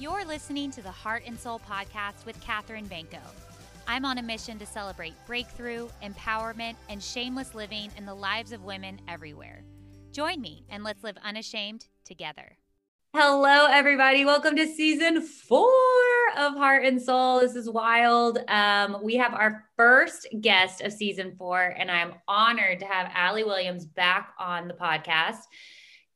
You're 0.00 0.24
listening 0.24 0.70
to 0.70 0.80
the 0.80 0.92
Heart 0.92 1.24
and 1.26 1.36
Soul 1.36 1.60
podcast 1.68 2.24
with 2.24 2.40
Katherine 2.40 2.86
Banco. 2.86 3.18
I'm 3.88 4.04
on 4.04 4.18
a 4.18 4.22
mission 4.22 4.56
to 4.60 4.64
celebrate 4.64 5.12
breakthrough, 5.26 5.88
empowerment, 6.04 6.76
and 6.88 7.02
shameless 7.02 7.52
living 7.52 7.90
in 7.96 8.06
the 8.06 8.14
lives 8.14 8.52
of 8.52 8.62
women 8.62 9.00
everywhere. 9.08 9.64
Join 10.12 10.40
me 10.40 10.62
and 10.68 10.84
let's 10.84 11.02
live 11.02 11.16
unashamed 11.24 11.88
together. 12.04 12.58
Hello, 13.12 13.66
everybody. 13.66 14.24
Welcome 14.24 14.54
to 14.54 14.68
season 14.68 15.20
four 15.20 15.66
of 16.36 16.54
Heart 16.54 16.84
and 16.84 17.02
Soul. 17.02 17.40
This 17.40 17.56
is 17.56 17.68
wild. 17.68 18.38
Um, 18.46 18.98
we 19.02 19.16
have 19.16 19.34
our 19.34 19.64
first 19.76 20.28
guest 20.40 20.80
of 20.80 20.92
season 20.92 21.34
four, 21.36 21.74
and 21.76 21.90
I'm 21.90 22.14
honored 22.28 22.78
to 22.78 22.86
have 22.86 23.10
Allie 23.16 23.42
Williams 23.42 23.84
back 23.84 24.32
on 24.38 24.68
the 24.68 24.74
podcast. 24.74 25.40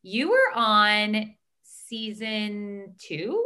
You 0.04 0.30
were 0.30 0.52
on 0.54 1.34
season 1.64 2.94
two? 3.00 3.44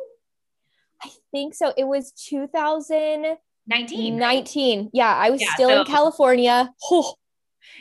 I 1.03 1.11
think 1.31 1.55
so. 1.55 1.73
It 1.77 1.85
was 1.85 2.13
2019. 2.13 4.19
19. 4.19 4.91
Yeah, 4.93 5.15
I 5.15 5.31
was 5.31 5.41
yeah, 5.41 5.55
still 5.55 5.71
so, 5.71 5.81
in 5.81 5.87
California. 5.87 6.73
Oh. 6.91 7.15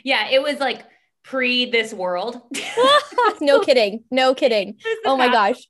Yeah, 0.04 0.28
it 0.28 0.42
was 0.42 0.58
like 0.58 0.82
pre 1.22 1.70
this 1.70 1.94
world. 1.94 2.40
no 3.40 3.60
kidding. 3.60 4.02
No 4.10 4.34
kidding. 4.34 4.78
Oh 5.04 5.16
my 5.16 5.28
gosh. 5.28 5.64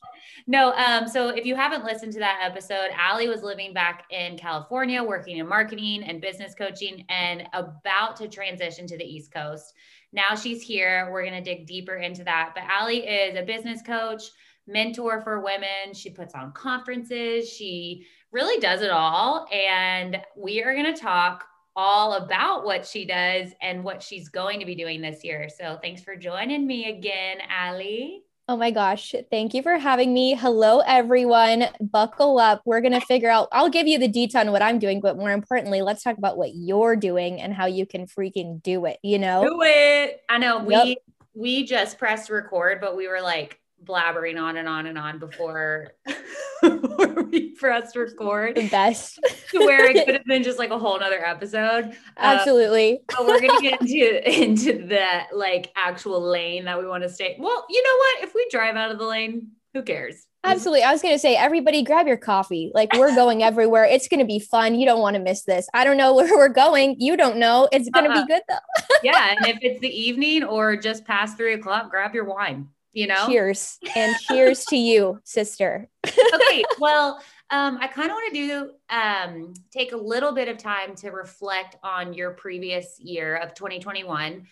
No, 0.46 0.72
um, 0.74 1.08
so 1.08 1.30
if 1.30 1.44
you 1.44 1.56
haven't 1.56 1.84
listened 1.84 2.12
to 2.12 2.20
that 2.20 2.38
episode, 2.40 2.90
Allie 2.96 3.28
was 3.28 3.42
living 3.42 3.72
back 3.72 4.04
in 4.10 4.38
California, 4.38 5.02
working 5.02 5.38
in 5.38 5.48
marketing 5.48 6.04
and 6.04 6.20
business 6.20 6.54
coaching, 6.54 7.04
and 7.08 7.48
about 7.52 8.14
to 8.16 8.28
transition 8.28 8.86
to 8.86 8.96
the 8.96 9.04
East 9.04 9.32
Coast. 9.32 9.74
Now 10.12 10.36
she's 10.36 10.62
here. 10.62 11.10
We're 11.12 11.28
going 11.28 11.42
to 11.42 11.42
dig 11.42 11.66
deeper 11.66 11.96
into 11.96 12.22
that. 12.24 12.52
But 12.54 12.64
Allie 12.64 13.06
is 13.06 13.36
a 13.36 13.42
business 13.42 13.82
coach, 13.82 14.22
mentor 14.66 15.22
for 15.22 15.40
women. 15.40 15.94
She 15.94 16.10
puts 16.10 16.34
on 16.34 16.52
conferences. 16.52 17.48
She 17.48 18.06
really 18.32 18.60
does 18.60 18.82
it 18.82 18.90
all. 18.90 19.46
And 19.52 20.20
we 20.36 20.62
are 20.62 20.74
going 20.74 20.92
to 20.92 21.00
talk 21.00 21.44
all 21.74 22.14
about 22.14 22.64
what 22.64 22.86
she 22.86 23.04
does 23.04 23.50
and 23.60 23.84
what 23.84 24.02
she's 24.02 24.28
going 24.28 24.60
to 24.60 24.66
be 24.66 24.74
doing 24.74 25.00
this 25.02 25.22
year. 25.22 25.48
So 25.48 25.78
thanks 25.82 26.02
for 26.02 26.16
joining 26.16 26.66
me 26.66 26.88
again, 26.88 27.38
Allie. 27.50 28.22
Oh 28.48 28.56
my 28.56 28.70
gosh. 28.70 29.12
Thank 29.28 29.54
you 29.54 29.62
for 29.62 29.76
having 29.76 30.14
me. 30.14 30.34
Hello, 30.34 30.78
everyone. 30.86 31.64
Buckle 31.80 32.38
up. 32.38 32.62
We're 32.64 32.80
going 32.80 32.92
to 32.92 33.00
figure 33.00 33.28
out, 33.28 33.48
I'll 33.50 33.68
give 33.68 33.88
you 33.88 33.98
the 33.98 34.06
detail 34.06 34.42
on 34.42 34.52
what 34.52 34.62
I'm 34.62 34.78
doing, 34.78 35.00
but 35.00 35.16
more 35.16 35.32
importantly, 35.32 35.82
let's 35.82 36.04
talk 36.04 36.16
about 36.16 36.38
what 36.38 36.54
you're 36.54 36.94
doing 36.94 37.40
and 37.40 37.52
how 37.52 37.66
you 37.66 37.86
can 37.86 38.06
freaking 38.06 38.62
do 38.62 38.84
it, 38.86 38.98
you 39.02 39.18
know? 39.18 39.42
Do 39.42 39.62
it. 39.62 40.22
I 40.28 40.38
know 40.38 40.60
we, 40.60 40.96
we 41.34 41.64
just 41.64 41.98
pressed 41.98 42.30
record, 42.30 42.80
but 42.80 42.96
we 42.96 43.08
were 43.08 43.20
like, 43.20 43.58
blabbering 43.86 44.40
on 44.40 44.56
and 44.56 44.68
on 44.68 44.86
and 44.86 44.98
on 44.98 45.18
before, 45.18 45.92
before 46.62 47.22
we 47.24 47.50
pressed 47.50 47.96
record. 47.96 48.56
The 48.56 48.68
best. 48.68 49.18
to 49.50 49.58
where 49.58 49.86
it 49.86 50.04
could 50.04 50.14
have 50.16 50.24
been 50.24 50.42
just 50.42 50.58
like 50.58 50.70
a 50.70 50.78
whole 50.78 50.98
nother 50.98 51.24
episode. 51.24 51.84
Um, 51.84 51.94
Absolutely. 52.18 53.00
but 53.08 53.26
we're 53.26 53.40
gonna 53.40 53.60
get 53.60 53.80
into 53.80 54.40
into 54.42 54.86
the 54.86 55.22
like 55.32 55.72
actual 55.76 56.20
lane 56.20 56.64
that 56.64 56.78
we 56.78 56.86
want 56.86 57.02
to 57.04 57.08
stay. 57.08 57.36
Well, 57.38 57.66
you 57.68 57.82
know 57.82 57.96
what? 57.96 58.24
If 58.24 58.34
we 58.34 58.46
drive 58.50 58.76
out 58.76 58.90
of 58.90 58.98
the 58.98 59.06
lane, 59.06 59.48
who 59.72 59.82
cares? 59.82 60.26
Absolutely. 60.44 60.84
I 60.84 60.92
was 60.92 61.02
going 61.02 61.12
to 61.12 61.18
say, 61.18 61.34
everybody 61.34 61.82
grab 61.82 62.06
your 62.06 62.16
coffee. 62.16 62.70
Like, 62.72 62.92
we're 62.92 63.12
going 63.16 63.42
everywhere. 63.42 63.84
It's 63.84 64.06
going 64.06 64.20
to 64.20 64.26
be 64.26 64.38
fun. 64.38 64.76
You 64.76 64.86
don't 64.86 65.00
want 65.00 65.16
to 65.16 65.20
miss 65.20 65.42
this. 65.42 65.66
I 65.74 65.82
don't 65.82 65.96
know 65.96 66.14
where 66.14 66.32
we're 66.36 66.48
going. 66.48 66.94
You 67.00 67.16
don't 67.16 67.38
know. 67.38 67.68
It's 67.72 67.90
going 67.90 68.04
to 68.04 68.12
uh-huh. 68.12 68.24
be 68.24 68.32
good, 68.32 68.42
though. 68.48 68.96
yeah. 69.02 69.34
And 69.36 69.44
if 69.48 69.58
it's 69.60 69.80
the 69.80 69.88
evening 69.88 70.44
or 70.44 70.76
just 70.76 71.04
past 71.04 71.36
three 71.36 71.54
o'clock, 71.54 71.90
grab 71.90 72.14
your 72.14 72.26
wine 72.26 72.68
you 72.96 73.06
know? 73.06 73.26
Cheers. 73.26 73.78
And 73.94 74.16
cheers 74.16 74.64
to 74.66 74.76
you 74.76 75.20
sister. 75.24 75.88
Okay 76.06 76.64
well 76.78 77.20
um, 77.50 77.78
i 77.80 77.86
kind 77.86 78.10
of 78.10 78.14
want 78.14 78.34
to 78.34 78.46
do 78.46 78.70
um, 78.90 79.54
take 79.70 79.92
a 79.92 79.96
little 79.96 80.32
bit 80.32 80.48
of 80.48 80.56
time 80.58 80.94
to 80.96 81.10
reflect 81.10 81.76
on 81.82 82.14
your 82.14 82.32
previous 82.32 82.98
year 83.00 83.36
of 83.36 83.54
2021 83.54 84.46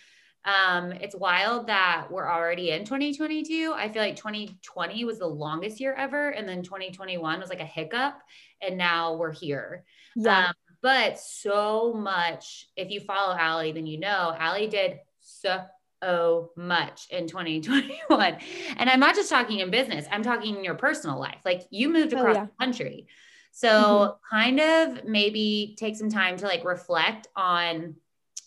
um, 0.45 0.93
it's 0.93 1.17
wild 1.17 1.69
that 1.69 2.07
we're 2.11 2.31
already 2.31 2.71
in 2.71 2.85
2022 2.85 3.73
i 3.77 3.89
feel 3.89 4.03
like 4.03 4.17
2020 4.17 5.05
was 5.05 5.19
the 5.19 5.27
longest 5.27 5.81
year 5.81 5.95
ever 5.95 6.31
and 6.31 6.49
then 6.49 6.63
2021 6.63 7.41
was 7.41 7.49
like 7.49 7.61
a 7.61 7.65
hiccup 7.65 8.21
and 8.67 8.79
now 8.79 9.15
we're 9.15 9.33
here. 9.33 9.85
Yeah. 10.17 10.49
Um, 10.49 10.55
but 10.83 11.19
so 11.19 11.95
much 11.95 12.67
if 12.77 12.91
you 12.91 13.01
follow 13.01 13.35
Allie, 13.35 13.73
then 13.73 13.87
you 13.87 13.99
know 13.99 14.35
Allie 14.39 14.69
did 14.69 14.99
so 15.21 15.65
so 16.05 16.51
much 16.57 17.07
in 17.11 17.27
2021. 17.27 18.37
And 18.77 18.91
I'm 18.91 19.01
not 19.01 19.15
just 19.15 19.31
talking 19.31 19.61
in 19.61 19.71
business, 19.71 20.07
I'm 20.11 20.23
talking 20.23 20.57
in 20.57 20.65
your 20.65 20.75
personal 20.75 21.19
life. 21.19 21.41
Like 21.45 21.63
you 21.71 21.89
moved 21.89 22.15
oh, 22.15 22.19
across 22.19 22.37
oh, 22.37 22.41
yeah. 22.41 22.47
the 22.47 22.65
country. 22.65 23.07
So 23.53 23.69
mm-hmm. 23.69 24.37
kind 24.37 24.61
of 24.61 25.05
maybe 25.05 25.77
take 25.79 25.97
some 25.97 26.11
time 26.11 26.37
to 26.39 26.47
like 26.47 26.65
reflect 26.65 27.29
on 27.37 27.95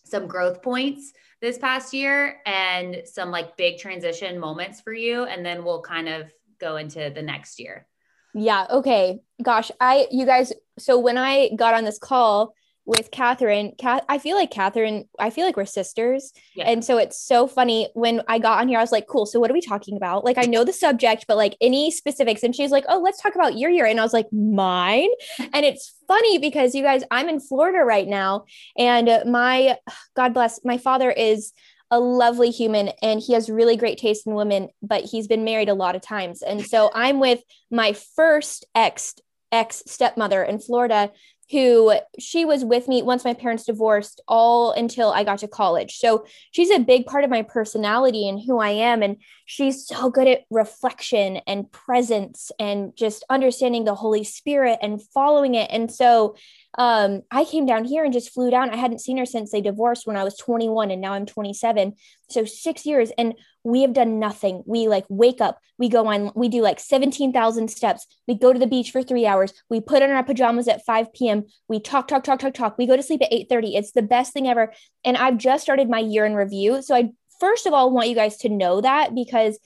some 0.03 0.27
growth 0.27 0.61
points 0.61 1.13
this 1.41 1.57
past 1.57 1.93
year 1.93 2.41
and 2.45 3.01
some 3.05 3.31
like 3.31 3.57
big 3.57 3.77
transition 3.77 4.39
moments 4.39 4.81
for 4.81 4.93
you. 4.93 5.23
And 5.23 5.45
then 5.45 5.63
we'll 5.63 5.81
kind 5.81 6.09
of 6.09 6.31
go 6.59 6.77
into 6.77 7.11
the 7.13 7.21
next 7.21 7.59
year. 7.59 7.87
Yeah. 8.33 8.67
Okay. 8.69 9.19
Gosh, 9.41 9.71
I, 9.79 10.07
you 10.11 10.25
guys, 10.25 10.53
so 10.77 10.99
when 10.99 11.17
I 11.17 11.49
got 11.55 11.73
on 11.73 11.85
this 11.85 11.97
call, 11.97 12.53
with 12.87 13.11
Catherine. 13.11 13.73
I 13.83 14.17
feel 14.17 14.37
like 14.37 14.49
Catherine. 14.49 15.09
I 15.19 15.29
feel 15.29 15.45
like 15.45 15.57
we're 15.57 15.65
sisters. 15.65 16.31
Yeah. 16.55 16.69
And 16.69 16.83
so 16.83 16.97
it's 16.97 17.19
so 17.19 17.45
funny 17.45 17.89
when 17.93 18.21
I 18.29 18.39
got 18.39 18.61
on 18.61 18.69
here, 18.69 18.79
I 18.79 18.81
was 18.81 18.93
like, 18.93 19.07
cool. 19.07 19.25
So 19.25 19.41
what 19.41 19.51
are 19.51 19.53
we 19.53 19.61
talking 19.61 19.97
about? 19.97 20.23
Like, 20.23 20.37
I 20.37 20.43
know 20.43 20.63
the 20.63 20.71
subject, 20.71 21.25
but 21.27 21.35
like 21.35 21.57
any 21.59 21.91
specifics. 21.91 22.43
And 22.43 22.55
she's 22.55 22.71
like, 22.71 22.85
oh, 22.87 22.99
let's 22.99 23.21
talk 23.21 23.35
about 23.35 23.57
your 23.57 23.69
year. 23.69 23.85
And 23.85 23.99
I 23.99 24.03
was 24.03 24.13
like, 24.13 24.31
mine. 24.31 25.09
and 25.53 25.65
it's 25.65 25.93
funny 26.07 26.37
because 26.37 26.73
you 26.73 26.81
guys, 26.81 27.03
I'm 27.11 27.27
in 27.27 27.41
Florida 27.41 27.79
right 27.79 28.07
now. 28.07 28.45
And 28.77 29.09
my, 29.29 29.77
God 30.15 30.33
bless, 30.33 30.63
my 30.63 30.77
father 30.77 31.11
is 31.11 31.51
a 31.91 31.99
lovely 31.99 32.51
human 32.51 32.89
and 33.01 33.21
he 33.21 33.33
has 33.33 33.49
really 33.49 33.75
great 33.75 33.97
taste 33.97 34.25
in 34.25 34.33
women, 34.33 34.69
but 34.81 35.03
he's 35.03 35.27
been 35.27 35.43
married 35.43 35.69
a 35.69 35.73
lot 35.73 35.95
of 35.95 36.01
times. 36.01 36.41
And 36.41 36.65
so 36.65 36.89
I'm 36.95 37.19
with 37.19 37.41
my 37.69 37.93
first 38.15 38.65
ex 38.73 39.13
ex 39.51 39.83
stepmother 39.85 40.43
in 40.43 40.59
Florida 40.59 41.11
who 41.49 41.93
she 42.19 42.43
was 42.43 42.65
with 42.65 42.87
me 42.87 43.01
once 43.01 43.23
my 43.23 43.33
parents 43.33 43.65
divorced 43.65 44.21
all 44.27 44.71
until 44.71 45.11
I 45.11 45.23
got 45.23 45.39
to 45.39 45.47
college. 45.47 45.97
So 45.97 46.25
she's 46.51 46.71
a 46.71 46.79
big 46.79 47.05
part 47.05 47.23
of 47.23 47.29
my 47.29 47.41
personality 47.41 48.27
and 48.27 48.41
who 48.41 48.59
I 48.59 48.69
am. 48.71 49.01
And 49.01 49.17
she's 49.45 49.87
so 49.87 50.09
good 50.09 50.27
at 50.27 50.43
reflection 50.49 51.37
and 51.47 51.71
presence 51.71 52.51
and 52.59 52.93
just 52.97 53.23
understanding 53.29 53.85
the 53.85 53.95
Holy 53.95 54.25
Spirit 54.25 54.79
and 54.81 55.01
following 55.13 55.55
it. 55.55 55.69
And 55.71 55.89
so 55.89 56.35
um, 56.77 57.21
I 57.31 57.45
came 57.45 57.65
down 57.65 57.85
here 57.85 58.03
and 58.03 58.13
just 58.13 58.33
flew 58.33 58.51
down. 58.51 58.69
I 58.69 58.75
hadn't 58.75 59.01
seen 59.01 59.17
her 59.17 59.25
since 59.25 59.51
they 59.51 59.61
divorced 59.61 60.05
when 60.05 60.17
I 60.17 60.25
was 60.25 60.37
21 60.37 60.91
and 60.91 61.01
now 61.01 61.13
I'm 61.13 61.25
27. 61.25 61.93
So 62.29 62.43
six 62.43 62.85
years. 62.85 63.11
And 63.17 63.35
we 63.67 63.81
have 63.81 63.91
done 63.91 64.17
nothing. 64.17 64.63
We 64.65 64.87
like 64.87 65.03
wake 65.09 65.41
up, 65.41 65.59
we 65.77 65.89
go 65.89 66.07
on, 66.07 66.31
we 66.35 66.47
do 66.47 66.61
like 66.61 66.79
17,000 66.79 67.67
steps. 67.67 68.07
We 68.25 68.35
go 68.35 68.53
to 68.53 68.59
the 68.59 68.65
beach 68.65 68.91
for 68.91 69.03
three 69.03 69.25
hours. 69.25 69.53
We 69.69 69.81
put 69.81 70.01
on 70.01 70.09
our 70.09 70.23
pajamas 70.23 70.69
at 70.69 70.85
5 70.85 71.11
p.m. 71.11 71.43
We 71.67 71.81
talk, 71.81 72.07
talk, 72.07 72.23
talk, 72.23 72.39
talk, 72.39 72.53
talk. 72.53 72.77
We 72.77 72.87
go 72.87 72.95
to 72.95 73.03
sleep 73.03 73.21
at 73.21 73.31
8:30. 73.31 73.75
It's 73.75 73.91
the 73.91 74.01
best 74.01 74.31
thing 74.31 74.47
ever. 74.47 74.71
And 75.03 75.17
I've 75.17 75.37
just 75.37 75.63
started 75.63 75.89
my 75.89 75.99
year 75.99 76.25
in 76.25 76.33
review. 76.35 76.81
So 76.81 76.95
I 76.95 77.11
first 77.41 77.65
of 77.65 77.73
all 77.73 77.91
want 77.91 78.07
you 78.07 78.15
guys 78.15 78.37
to 78.37 78.49
know 78.49 78.79
that 78.79 79.13
because 79.13 79.59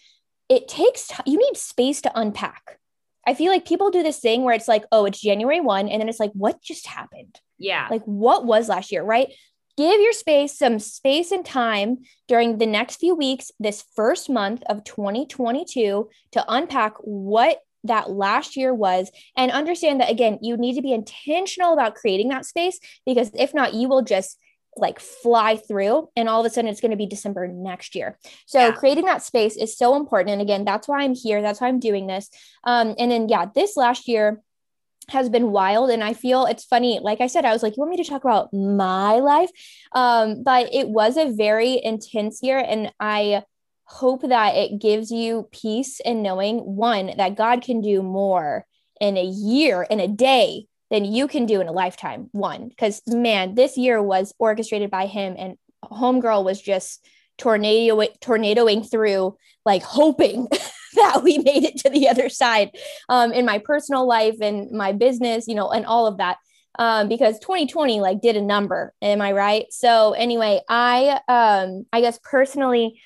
it 0.50 0.68
takes 0.68 1.08
t- 1.08 1.16
you 1.28 1.38
need 1.38 1.56
space 1.56 2.02
to 2.02 2.20
unpack. 2.20 2.80
I 3.28 3.36
feel 3.36 3.52
like 3.52 3.68
people 3.68 3.92
do 3.92 4.02
this 4.02 4.20
thing 4.20 4.44
where 4.44 4.56
it's 4.56 4.68
like, 4.68 4.84
oh, 4.92 5.06
it's 5.06 5.22
January 5.22 5.62
1. 5.62 5.90
And 5.90 6.02
then 6.02 6.10
it's 6.10 6.20
like, 6.20 6.32
what 6.34 6.60
just 6.60 6.88
happened? 6.88 7.40
Yeah. 7.60 7.88
Like, 7.92 8.04
what 8.06 8.46
was 8.46 8.68
last 8.68 8.92
year? 8.92 9.04
Right. 9.04 9.32
Give 9.82 10.00
your 10.00 10.14
space 10.14 10.60
some 10.60 10.78
space 10.78 11.32
and 11.32 11.44
time 11.44 12.04
during 12.28 12.60
the 12.60 12.68
next 12.68 12.98
few 12.98 13.16
weeks, 13.16 13.50
this 13.60 13.84
first 13.96 14.30
month 14.30 14.62
of 14.70 14.84
2022, 14.84 16.08
to 16.34 16.46
unpack 16.48 16.94
what 17.00 17.58
that 17.86 18.12
last 18.12 18.56
year 18.56 18.76
was 18.76 19.10
and 19.36 19.52
understand 19.52 20.00
that 20.00 20.12
again 20.12 20.38
you 20.44 20.56
need 20.56 20.76
to 20.76 20.84
be 20.84 20.94
intentional 20.94 21.74
about 21.74 21.96
creating 21.96 22.30
that 22.30 22.46
space 22.46 22.80
because 23.08 23.32
if 23.34 23.56
not 23.56 23.74
you 23.74 23.90
will 23.90 24.04
just 24.04 24.38
like 24.78 25.00
fly 25.00 25.56
through 25.58 26.08
and 26.16 26.30
all 26.30 26.42
of 26.42 26.46
a 26.46 26.50
sudden 26.52 26.70
it's 26.70 26.80
going 26.80 26.92
to 26.92 26.96
be 26.96 27.08
December 27.08 27.48
next 27.48 27.96
year. 27.96 28.20
So 28.46 28.60
yeah. 28.60 28.72
creating 28.74 29.06
that 29.06 29.24
space 29.24 29.58
is 29.58 29.76
so 29.76 29.96
important. 29.96 30.34
And 30.34 30.44
again, 30.44 30.64
that's 30.64 30.88
why 30.88 31.02
I'm 31.02 31.16
here. 31.16 31.42
That's 31.42 31.60
why 31.60 31.70
I'm 31.70 31.80
doing 31.80 32.06
this. 32.06 32.30
Um, 32.66 32.94
and 33.00 33.10
then 33.12 33.30
yeah, 33.30 33.48
this 33.56 33.76
last 33.76 34.08
year 34.08 34.44
has 35.10 35.30
been 35.30 35.52
wild. 35.52 35.90
And 35.90 36.04
I 36.04 36.14
feel 36.14 36.46
it's 36.46 36.64
funny. 36.64 37.00
Like 37.02 37.22
I 37.22 37.28
said, 37.28 37.46
I 37.46 37.54
was 37.54 37.64
like, 37.64 37.76
you 37.76 37.82
want 37.82 37.92
me 37.92 38.04
to 38.04 38.10
talk 38.10 38.24
about 38.24 38.54
my 38.54 39.16
life? 39.16 39.50
Um, 39.94 40.44
but 40.44 40.74
it 40.74 40.90
was 40.90 41.18
a 41.18 41.34
very 41.34 41.82
intense 41.84 42.42
year. 42.42 42.60
And 42.60 42.92
I 43.00 43.44
hope 43.86 44.22
that 44.22 44.56
it 44.56 44.80
gives 44.80 45.12
you 45.12 45.50
peace 45.52 46.00
in 46.00 46.22
knowing 46.22 46.60
one, 46.60 47.12
that 47.18 47.36
God 47.36 47.62
can 47.62 47.82
do 47.82 48.02
more 48.02 48.66
in 49.02 49.18
a 49.18 49.26
year, 49.26 49.84
in 49.84 50.00
a 50.00 50.08
day 50.08 50.68
than 50.90 51.06
you 51.06 51.28
can 51.28 51.46
do 51.46 51.60
in 51.62 51.68
a 51.68 51.74
lifetime. 51.74 52.30
One, 52.32 52.70
because 52.70 53.02
man, 53.08 53.56
this 53.56 53.78
year 53.78 54.02
was 54.02 54.34
orchestrated 54.40 54.92
by 54.92 55.08
him, 55.08 55.36
and 55.38 55.58
Homegirl 55.84 56.46
was 56.46 56.62
just 56.62 57.06
tornado 57.38 58.02
tornadoing 58.22 58.84
through, 58.84 59.36
like 59.66 59.84
hoping 59.84 60.48
that 60.96 61.24
we 61.24 61.38
made 61.40 61.64
it 61.64 61.78
to 61.78 61.90
the 61.90 62.10
other 62.10 62.30
side 62.30 62.72
um, 63.10 63.32
in 63.32 63.46
my 63.46 63.60
personal 63.60 64.08
life 64.08 64.36
and 64.42 64.72
my 64.72 64.92
business, 64.92 65.48
you 65.48 65.56
know, 65.56 65.70
and 65.70 65.86
all 65.86 66.08
of 66.08 66.18
that. 66.18 66.38
Um, 66.80 67.10
because 67.10 67.38
2020 67.40 68.00
like 68.00 68.22
did 68.22 68.38
a 68.38 68.42
number. 68.42 68.94
Am 69.02 69.22
I 69.22 69.34
right? 69.34 69.66
So 69.72 70.14
anyway, 70.14 70.62
I 70.70 71.20
um, 71.28 71.86
I 71.92 72.00
guess 72.00 72.18
personally, 72.24 73.02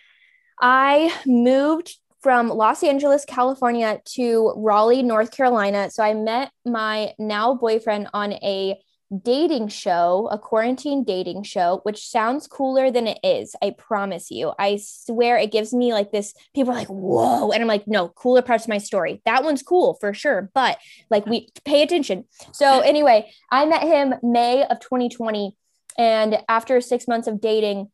I 0.62 1.14
moved 1.26 1.98
from 2.22 2.50
Los 2.50 2.84
Angeles, 2.84 3.26
California 3.26 4.00
to 4.04 4.54
Raleigh, 4.56 5.04
North 5.04 5.32
Carolina. 5.32 5.90
So 5.92 6.04
I 6.04 6.14
met 6.14 6.52
my 6.66 7.14
now 7.20 7.54
boyfriend 7.54 8.08
on 8.14 8.34
a 8.34 8.80
dating 9.24 9.68
show, 9.68 10.28
a 10.32 10.38
quarantine 10.38 11.04
dating 11.04 11.44
show, 11.44 11.80
which 11.84 12.08
sounds 12.08 12.48
cooler 12.48 12.90
than 12.92 13.08
it 13.08 13.20
is. 13.24 13.56
I 13.62 13.72
promise 13.72 14.32
you. 14.32 14.54
I 14.58 14.80
swear 14.82 15.38
it 15.38 15.52
gives 15.52 15.74
me 15.74 15.94
like 15.94 16.12
this. 16.12 16.34
People 16.54 16.74
are 16.74 16.78
like, 16.78 16.88
whoa. 16.88 17.52
And 17.52 17.62
I'm 17.62 17.68
like, 17.68 17.88
no, 17.88 18.10
cooler 18.10 18.42
parts 18.42 18.66
of 18.66 18.70
my 18.70 18.80
story. 18.80 19.22
That 19.26 19.44
one's 19.44 19.62
cool 19.62 19.96
for 20.00 20.14
sure. 20.14 20.50
But 20.54 20.78
like, 21.10 21.26
we 21.26 21.50
pay 21.66 21.84
attention. 21.84 22.26
So, 22.52 22.80
anyway, 22.80 23.32
I 23.52 23.66
met 23.66 23.84
him 23.84 24.16
May 24.24 24.64
of 24.64 24.80
2020. 24.80 25.56
And 25.98 26.40
after 26.50 26.82
six 26.82 27.08
months 27.08 27.28
of 27.28 27.40
dating, 27.40 27.90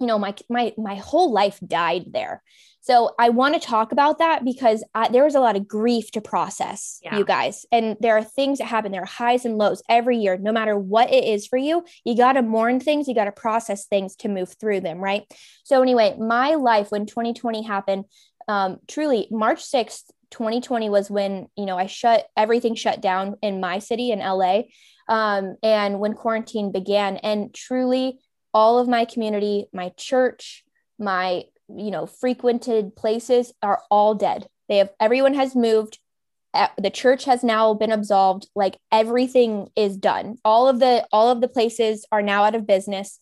you 0.00 0.06
know, 0.06 0.18
my 0.18 0.34
my 0.48 0.74
my 0.76 0.96
whole 0.96 1.32
life 1.32 1.58
died 1.66 2.06
there. 2.12 2.42
So 2.86 3.16
I 3.18 3.30
want 3.30 3.54
to 3.54 3.60
talk 3.60 3.90
about 3.90 4.18
that 4.18 4.44
because 4.44 4.84
I, 4.94 5.08
there 5.08 5.24
was 5.24 5.34
a 5.34 5.40
lot 5.40 5.56
of 5.56 5.66
grief 5.66 6.12
to 6.12 6.20
process, 6.20 7.00
yeah. 7.02 7.18
you 7.18 7.24
guys. 7.24 7.66
And 7.72 7.96
there 7.98 8.16
are 8.16 8.22
things 8.22 8.58
that 8.58 8.66
happen. 8.66 8.92
There 8.92 9.02
are 9.02 9.04
highs 9.04 9.44
and 9.44 9.58
lows 9.58 9.82
every 9.88 10.18
year, 10.18 10.38
no 10.38 10.52
matter 10.52 10.78
what 10.78 11.12
it 11.12 11.24
is 11.24 11.48
for 11.48 11.56
you. 11.56 11.84
You 12.04 12.16
got 12.16 12.34
to 12.34 12.42
mourn 12.42 12.78
things, 12.78 13.08
you 13.08 13.14
got 13.16 13.24
to 13.24 13.32
process 13.32 13.86
things 13.86 14.14
to 14.16 14.28
move 14.28 14.54
through 14.60 14.82
them, 14.82 15.00
right? 15.00 15.24
So, 15.64 15.82
anyway, 15.82 16.14
my 16.16 16.54
life 16.54 16.92
when 16.92 17.06
2020 17.06 17.64
happened, 17.64 18.04
um, 18.46 18.76
truly, 18.86 19.26
March 19.32 19.64
6th, 19.64 20.04
2020 20.30 20.88
was 20.88 21.10
when, 21.10 21.48
you 21.56 21.66
know, 21.66 21.76
I 21.76 21.86
shut 21.86 22.28
everything 22.36 22.76
shut 22.76 23.00
down 23.00 23.34
in 23.42 23.58
my 23.58 23.80
city 23.80 24.12
in 24.12 24.20
LA. 24.20 24.62
Um, 25.08 25.56
and 25.60 25.98
when 25.98 26.12
quarantine 26.12 26.70
began, 26.70 27.16
and 27.16 27.52
truly, 27.52 28.20
all 28.54 28.78
of 28.78 28.86
my 28.86 29.06
community, 29.06 29.66
my 29.72 29.88
church, 29.96 30.62
my 31.00 31.46
you 31.68 31.90
know 31.90 32.06
frequented 32.06 32.96
places 32.96 33.52
are 33.62 33.82
all 33.90 34.14
dead. 34.14 34.46
They 34.68 34.78
have 34.78 34.90
everyone 35.00 35.34
has 35.34 35.54
moved. 35.54 35.98
The 36.78 36.90
church 36.90 37.24
has 37.24 37.44
now 37.44 37.74
been 37.74 37.92
absolved. 37.92 38.48
Like 38.54 38.78
everything 38.90 39.68
is 39.76 39.96
done. 39.96 40.38
All 40.44 40.68
of 40.68 40.78
the 40.78 41.06
all 41.12 41.30
of 41.30 41.40
the 41.40 41.48
places 41.48 42.06
are 42.10 42.22
now 42.22 42.44
out 42.44 42.54
of 42.54 42.66
business. 42.66 43.18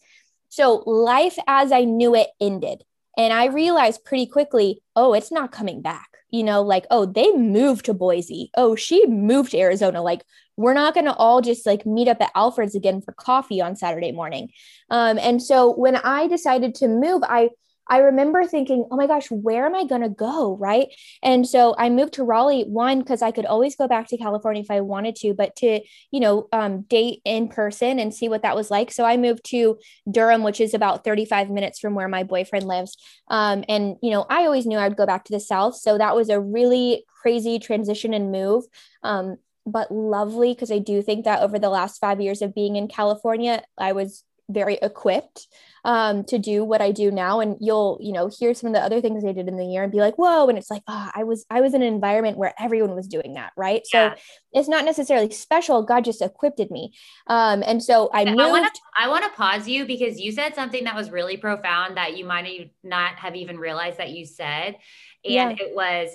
So 0.48 0.84
life 0.86 1.36
as 1.46 1.72
i 1.72 1.82
knew 1.84 2.14
it 2.14 2.28
ended. 2.40 2.82
And 3.16 3.32
i 3.32 3.46
realized 3.46 4.04
pretty 4.04 4.26
quickly 4.26 4.82
oh 4.94 5.14
it's 5.14 5.32
not 5.32 5.52
coming 5.52 5.82
back. 5.82 6.08
You 6.30 6.44
know 6.44 6.62
like 6.62 6.86
oh 6.90 7.06
they 7.06 7.32
moved 7.32 7.86
to 7.86 7.94
boise. 7.94 8.50
Oh 8.56 8.76
she 8.76 9.06
moved 9.06 9.52
to 9.52 9.58
arizona. 9.58 10.02
Like 10.02 10.22
we're 10.56 10.74
not 10.74 10.94
going 10.94 11.06
to 11.06 11.14
all 11.14 11.40
just 11.40 11.66
like 11.66 11.84
meet 11.84 12.06
up 12.06 12.22
at 12.22 12.30
alfred's 12.36 12.76
again 12.76 13.00
for 13.00 13.12
coffee 13.12 13.60
on 13.60 13.74
saturday 13.74 14.12
morning. 14.12 14.50
Um, 14.90 15.18
and 15.18 15.42
so 15.42 15.72
when 15.74 15.96
i 15.96 16.28
decided 16.28 16.76
to 16.76 16.88
move 16.88 17.22
i 17.24 17.50
I 17.88 17.98
remember 17.98 18.44
thinking, 18.44 18.86
oh 18.90 18.96
my 18.96 19.06
gosh, 19.06 19.30
where 19.30 19.66
am 19.66 19.74
I 19.74 19.84
going 19.84 20.02
to 20.02 20.08
go? 20.08 20.56
Right. 20.56 20.88
And 21.22 21.46
so 21.46 21.74
I 21.78 21.90
moved 21.90 22.14
to 22.14 22.24
Raleigh, 22.24 22.64
one, 22.64 23.00
because 23.00 23.22
I 23.22 23.30
could 23.30 23.46
always 23.46 23.76
go 23.76 23.86
back 23.86 24.08
to 24.08 24.16
California 24.16 24.62
if 24.62 24.70
I 24.70 24.80
wanted 24.80 25.16
to, 25.16 25.34
but 25.34 25.56
to, 25.56 25.80
you 26.10 26.20
know, 26.20 26.48
um, 26.52 26.82
date 26.82 27.20
in 27.24 27.48
person 27.48 27.98
and 27.98 28.14
see 28.14 28.28
what 28.28 28.42
that 28.42 28.56
was 28.56 28.70
like. 28.70 28.90
So 28.90 29.04
I 29.04 29.16
moved 29.16 29.44
to 29.46 29.78
Durham, 30.10 30.42
which 30.42 30.60
is 30.60 30.74
about 30.74 31.04
35 31.04 31.50
minutes 31.50 31.78
from 31.78 31.94
where 31.94 32.08
my 32.08 32.22
boyfriend 32.22 32.66
lives. 32.66 32.96
Um, 33.28 33.64
and, 33.68 33.96
you 34.02 34.10
know, 34.10 34.26
I 34.30 34.44
always 34.44 34.66
knew 34.66 34.78
I'd 34.78 34.96
go 34.96 35.06
back 35.06 35.24
to 35.24 35.32
the 35.32 35.40
South. 35.40 35.76
So 35.76 35.98
that 35.98 36.16
was 36.16 36.30
a 36.30 36.40
really 36.40 37.04
crazy 37.22 37.58
transition 37.58 38.14
and 38.14 38.32
move. 38.32 38.64
Um, 39.02 39.36
but 39.66 39.90
lovely 39.90 40.52
because 40.52 40.70
I 40.70 40.78
do 40.78 41.02
think 41.02 41.24
that 41.24 41.40
over 41.40 41.58
the 41.58 41.70
last 41.70 41.98
five 41.98 42.20
years 42.20 42.42
of 42.42 42.54
being 42.54 42.76
in 42.76 42.88
California, 42.88 43.62
I 43.78 43.92
was 43.92 44.24
very 44.48 44.78
equipped 44.82 45.48
um, 45.84 46.24
to 46.24 46.38
do 46.38 46.64
what 46.64 46.80
I 46.80 46.92
do 46.92 47.10
now. 47.10 47.40
And 47.40 47.56
you'll, 47.60 47.98
you 48.00 48.12
know, 48.12 48.28
hear 48.28 48.54
some 48.54 48.68
of 48.68 48.74
the 48.74 48.80
other 48.80 49.00
things 49.00 49.24
I 49.24 49.32
did 49.32 49.48
in 49.48 49.56
the 49.56 49.66
year 49.66 49.82
and 49.82 49.92
be 49.92 49.98
like, 49.98 50.16
whoa. 50.16 50.48
And 50.48 50.56
it's 50.56 50.70
like, 50.70 50.82
oh, 50.88 51.10
I 51.14 51.24
was, 51.24 51.44
I 51.50 51.60
was 51.60 51.74
in 51.74 51.82
an 51.82 51.92
environment 51.92 52.38
where 52.38 52.54
everyone 52.58 52.94
was 52.94 53.06
doing 53.06 53.34
that. 53.34 53.52
Right. 53.56 53.82
Yeah. 53.92 54.14
So 54.14 54.20
it's 54.52 54.68
not 54.68 54.84
necessarily 54.84 55.30
special. 55.30 55.82
God 55.82 56.04
just 56.04 56.22
equipped 56.22 56.54
me. 56.70 56.94
Um, 57.26 57.62
and 57.66 57.82
so 57.82 58.08
I 58.12 58.24
moved. 58.24 58.80
I 58.96 59.08
want 59.08 59.24
to 59.24 59.30
pause 59.30 59.68
you 59.68 59.86
because 59.86 60.20
you 60.20 60.32
said 60.32 60.54
something 60.54 60.84
that 60.84 60.94
was 60.94 61.10
really 61.10 61.36
profound 61.36 61.96
that 61.96 62.16
you 62.16 62.24
might 62.24 62.72
not 62.82 63.16
have 63.16 63.36
even 63.36 63.58
realized 63.58 63.98
that 63.98 64.10
you 64.10 64.24
said. 64.24 64.76
And 65.24 65.32
yeah. 65.34 65.56
it 65.58 65.74
was, 65.74 66.10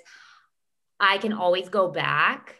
I 0.99 1.17
can 1.17 1.33
always 1.33 1.69
go 1.69 1.89
back 1.89 2.55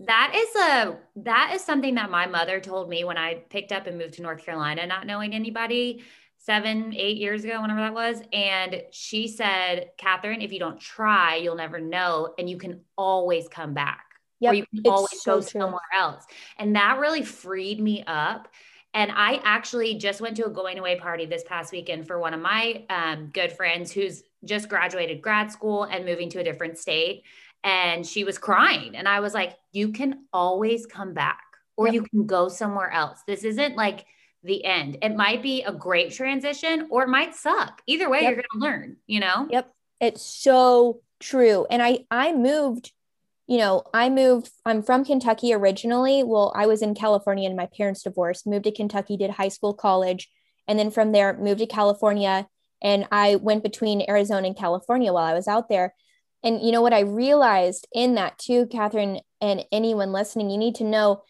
that 0.00 0.32
is 0.34 0.62
a 0.62 0.98
that 1.22 1.52
is 1.54 1.62
something 1.62 1.94
that 1.94 2.10
my 2.10 2.26
mother 2.26 2.60
told 2.60 2.88
me 2.88 3.04
when 3.04 3.16
I 3.16 3.34
picked 3.34 3.70
up 3.70 3.86
and 3.86 3.96
moved 3.96 4.14
to 4.14 4.22
North 4.22 4.44
Carolina, 4.44 4.86
not 4.86 5.06
knowing 5.06 5.32
anybody 5.32 6.02
seven, 6.46 6.94
eight 6.94 7.16
years 7.16 7.44
ago, 7.44 7.60
whenever 7.60 7.80
that 7.80 7.92
was. 7.92 8.22
And 8.32 8.82
she 8.92 9.26
said, 9.26 9.90
Catherine, 9.98 10.40
if 10.40 10.52
you 10.52 10.60
don't 10.60 10.80
try, 10.80 11.36
you'll 11.36 11.56
never 11.56 11.80
know. 11.80 12.34
And 12.38 12.48
you 12.48 12.56
can 12.56 12.80
always 12.96 13.48
come 13.48 13.74
back. 13.74 14.04
Yep, 14.38 14.52
or 14.52 14.54
you 14.54 14.66
can 14.66 14.82
always 14.86 15.22
so 15.22 15.36
go 15.36 15.40
true. 15.40 15.60
somewhere 15.60 15.80
else. 15.98 16.24
And 16.58 16.76
that 16.76 16.98
really 17.00 17.22
freed 17.22 17.80
me 17.80 18.04
up. 18.06 18.48
And 18.94 19.10
I 19.12 19.40
actually 19.44 19.96
just 19.96 20.20
went 20.20 20.36
to 20.36 20.46
a 20.46 20.50
going 20.50 20.78
away 20.78 20.96
party 20.96 21.26
this 21.26 21.42
past 21.42 21.72
weekend 21.72 22.06
for 22.06 22.20
one 22.20 22.32
of 22.32 22.40
my 22.40 22.84
um, 22.88 23.30
good 23.32 23.52
friends 23.52 23.90
who's 23.90 24.22
just 24.44 24.68
graduated 24.68 25.20
grad 25.20 25.50
school 25.50 25.84
and 25.84 26.04
moving 26.04 26.30
to 26.30 26.38
a 26.38 26.44
different 26.44 26.78
state 26.78 27.24
and 27.64 28.06
she 28.06 28.22
was 28.22 28.38
crying. 28.38 28.94
And 28.94 29.08
I 29.08 29.20
was 29.20 29.34
like, 29.34 29.56
you 29.72 29.90
can 29.90 30.26
always 30.32 30.86
come 30.86 31.12
back 31.12 31.42
or 31.76 31.86
yep. 31.86 31.94
you 31.94 32.02
can 32.02 32.26
go 32.26 32.48
somewhere 32.48 32.90
else. 32.90 33.20
This 33.26 33.42
isn't 33.42 33.74
like 33.76 34.06
the 34.46 34.64
end. 34.64 34.98
It 35.02 35.16
might 35.16 35.42
be 35.42 35.62
a 35.62 35.72
great 35.72 36.12
transition 36.12 36.88
or 36.90 37.02
it 37.02 37.08
might 37.08 37.34
suck. 37.34 37.82
Either 37.86 38.08
way, 38.08 38.22
yep. 38.22 38.30
you're 38.30 38.42
going 38.42 38.46
to 38.54 38.58
learn, 38.58 38.96
you 39.06 39.20
know? 39.20 39.46
Yep. 39.50 39.72
It's 40.00 40.22
so 40.22 41.00
true. 41.20 41.66
And 41.70 41.82
I, 41.82 42.06
I 42.10 42.32
moved, 42.32 42.92
you 43.46 43.58
know, 43.58 43.84
I 43.92 44.08
moved, 44.08 44.50
I'm 44.64 44.82
from 44.82 45.04
Kentucky 45.04 45.52
originally. 45.52 46.22
Well, 46.22 46.52
I 46.54 46.66
was 46.66 46.82
in 46.82 46.94
California 46.94 47.46
and 47.46 47.56
my 47.56 47.66
parents 47.66 48.02
divorced, 48.02 48.46
moved 48.46 48.64
to 48.64 48.72
Kentucky, 48.72 49.16
did 49.16 49.30
high 49.30 49.48
school, 49.48 49.74
college. 49.74 50.28
And 50.68 50.78
then 50.78 50.90
from 50.90 51.12
there, 51.12 51.36
moved 51.36 51.60
to 51.60 51.66
California. 51.66 52.46
And 52.82 53.06
I 53.10 53.36
went 53.36 53.62
between 53.62 54.04
Arizona 54.08 54.46
and 54.46 54.56
California 54.56 55.12
while 55.12 55.24
I 55.24 55.34
was 55.34 55.48
out 55.48 55.68
there. 55.68 55.94
And 56.42 56.60
you 56.60 56.70
know 56.70 56.82
what 56.82 56.92
I 56.92 57.00
realized 57.00 57.88
in 57.92 58.14
that 58.16 58.38
too, 58.38 58.66
Catherine, 58.66 59.20
and 59.40 59.64
anyone 59.72 60.12
listening, 60.12 60.50
you 60.50 60.58
need 60.58 60.76
to 60.76 60.84
know 60.84 61.22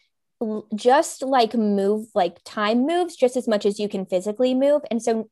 just 0.75 1.23
like 1.23 1.53
move, 1.55 2.07
like 2.13 2.37
time 2.43 2.85
moves 2.85 3.15
just 3.15 3.35
as 3.35 3.47
much 3.47 3.65
as 3.65 3.79
you 3.79 3.89
can 3.89 4.05
physically 4.05 4.53
move. 4.53 4.83
And 4.91 5.01
so 5.01 5.29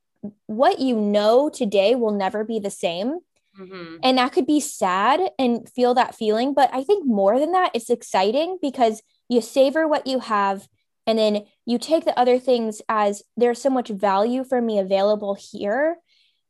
what 0.48 0.80
you 0.80 1.00
know 1.00 1.50
today 1.50 1.96
will 1.96 2.12
never 2.12 2.44
be 2.44 2.60
the 2.60 2.72
same. 2.72 3.20
Mm-hmm. 3.60 3.98
And 4.04 4.18
that 4.18 4.34
could 4.34 4.48
be 4.48 4.60
sad 4.60 5.22
and 5.40 5.70
feel 5.70 5.94
that 5.94 6.16
feeling. 6.16 6.54
But 6.54 6.70
I 6.74 6.84
think 6.84 7.06
more 7.06 7.40
than 7.40 7.52
that, 7.54 7.72
it's 7.74 7.90
exciting 7.90 8.58
because 8.62 9.02
you 9.30 9.42
savor 9.42 9.88
what 9.88 10.08
you 10.08 10.20
have 10.20 10.68
and 11.08 11.18
then 11.20 11.46
you 11.66 11.78
take 11.78 12.06
the 12.06 12.18
other 12.20 12.40
things 12.40 12.82
as 12.90 13.22
there's 13.38 13.62
so 13.62 13.70
much 13.70 13.90
value 13.90 14.44
for 14.44 14.62
me 14.62 14.80
available 14.80 15.38
here. 15.40 15.98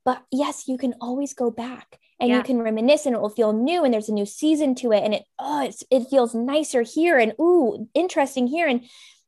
But 0.06 0.24
yes, 0.32 0.68
you 0.68 0.78
can 0.78 0.94
always 1.02 1.34
go 1.34 1.52
back 1.52 2.00
and 2.20 2.30
yeah. 2.30 2.38
you 2.38 2.44
can 2.44 2.62
reminisce 2.62 3.06
and 3.06 3.16
it 3.16 3.22
will 3.22 3.30
feel 3.30 3.54
new 3.54 3.84
and 3.84 3.94
there's 3.94 4.10
a 4.10 4.14
new 4.14 4.26
season 4.26 4.76
to 4.76 4.92
it 4.92 5.04
and 5.04 5.14
it 5.14 5.24
oh 5.40 5.64
it's, 5.64 5.84
it 5.92 6.08
feels 6.10 6.34
nicer 6.34 6.82
here 6.82 7.18
and 7.18 7.34
ooh 7.40 7.88
interesting 7.94 8.48
here 8.48 8.68
and 8.68 8.84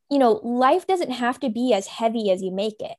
you 0.10 0.18
know 0.18 0.34
life 0.44 0.88
doesn't 0.88 1.12
have 1.12 1.40
to 1.40 1.50
be 1.50 1.74
as 1.74 1.88
heavy 1.88 2.32
as 2.32 2.42
you 2.42 2.52
make 2.52 2.80
it 2.80 2.96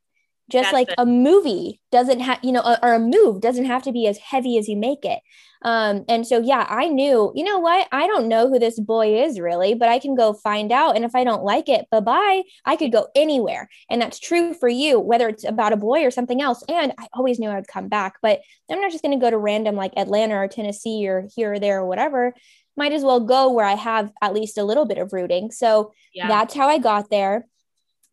just 0.51 0.67
That's 0.67 0.73
like 0.73 0.89
it. 0.89 0.95
a 0.99 1.07
movie 1.07 1.81
doesn't 1.93 2.21
have 2.21 2.39
you 2.43 2.53
know 2.53 2.77
or 2.83 2.95
a 2.95 2.99
move 2.99 3.41
doesn't 3.41 3.67
have 3.67 3.83
to 3.83 3.93
be 3.93 4.07
as 4.07 4.19
heavy 4.19 4.59
as 4.59 4.69
you 4.69 4.77
make 4.77 5.05
it. 5.05 5.21
Um 5.63 6.05
and 6.09 6.27
so 6.27 6.39
yeah 6.39 6.67
i 6.69 6.89
knew 6.89 7.33
you 7.35 7.45
know 7.45 7.59
what? 7.59 7.89
I 7.93 8.07
don't 8.07 8.29
know 8.29 8.49
who 8.49 8.59
this 8.59 8.79
boy 8.79 9.23
is 9.25 9.41
really 9.41 9.75
but 9.75 9.89
i 9.89 9.99
can 9.99 10.15
go 10.15 10.33
find 10.33 10.73
out. 10.73 10.97
And 10.97 11.05
if 11.05 11.15
i 11.15 11.25
don't 11.25 11.45
like 11.45 11.69
it 11.69 11.87
bye-bye. 11.91 12.43
I 12.65 12.77
could 12.77 12.93
go 12.93 13.09
anywhere. 13.15 13.69
And 13.91 14.01
that's 14.01 14.19
true 14.19 14.55
for 14.55 14.69
you 14.69 14.99
whether 14.99 15.29
it's 15.29 15.45
about 15.45 15.73
a 15.73 15.77
boy 15.77 16.05
or 16.05 16.11
something 16.11 16.41
else. 16.41 16.63
And 16.69 16.93
i 16.99 17.09
always 17.13 17.39
knew 17.39 17.51
i 17.51 17.57
would 17.57 17.69
come 17.69 17.89
back 17.89 18.15
but 18.23 18.41
i'm 18.71 18.81
not 18.81 18.93
just 18.93 19.03
going 19.03 19.19
to 19.19 19.25
go 19.25 19.31
to 19.31 19.39
random 19.39 19.77
like 19.77 19.93
atlanta 19.97 20.37
or 20.37 20.49
tennessee 20.49 21.07
or 21.09 21.29
here 21.35 21.55
or 21.55 21.59
there 21.59 21.81
or 21.81 21.87
whatever. 21.87 22.35
Might 22.77 22.93
as 22.93 23.03
well 23.03 23.21
go 23.21 23.53
where 23.53 23.67
i 23.67 23.75
have 23.75 24.13
at 24.23 24.35
least 24.35 24.57
a 24.57 24.65
little 24.65 24.87
bit 24.87 24.99
of 24.99 25.13
rooting. 25.13 25.51
So 25.51 25.93
yeah. 26.15 26.29
that's 26.29 26.55
how 26.55 26.69
i 26.69 26.79
got 26.79 27.11
there 27.11 27.47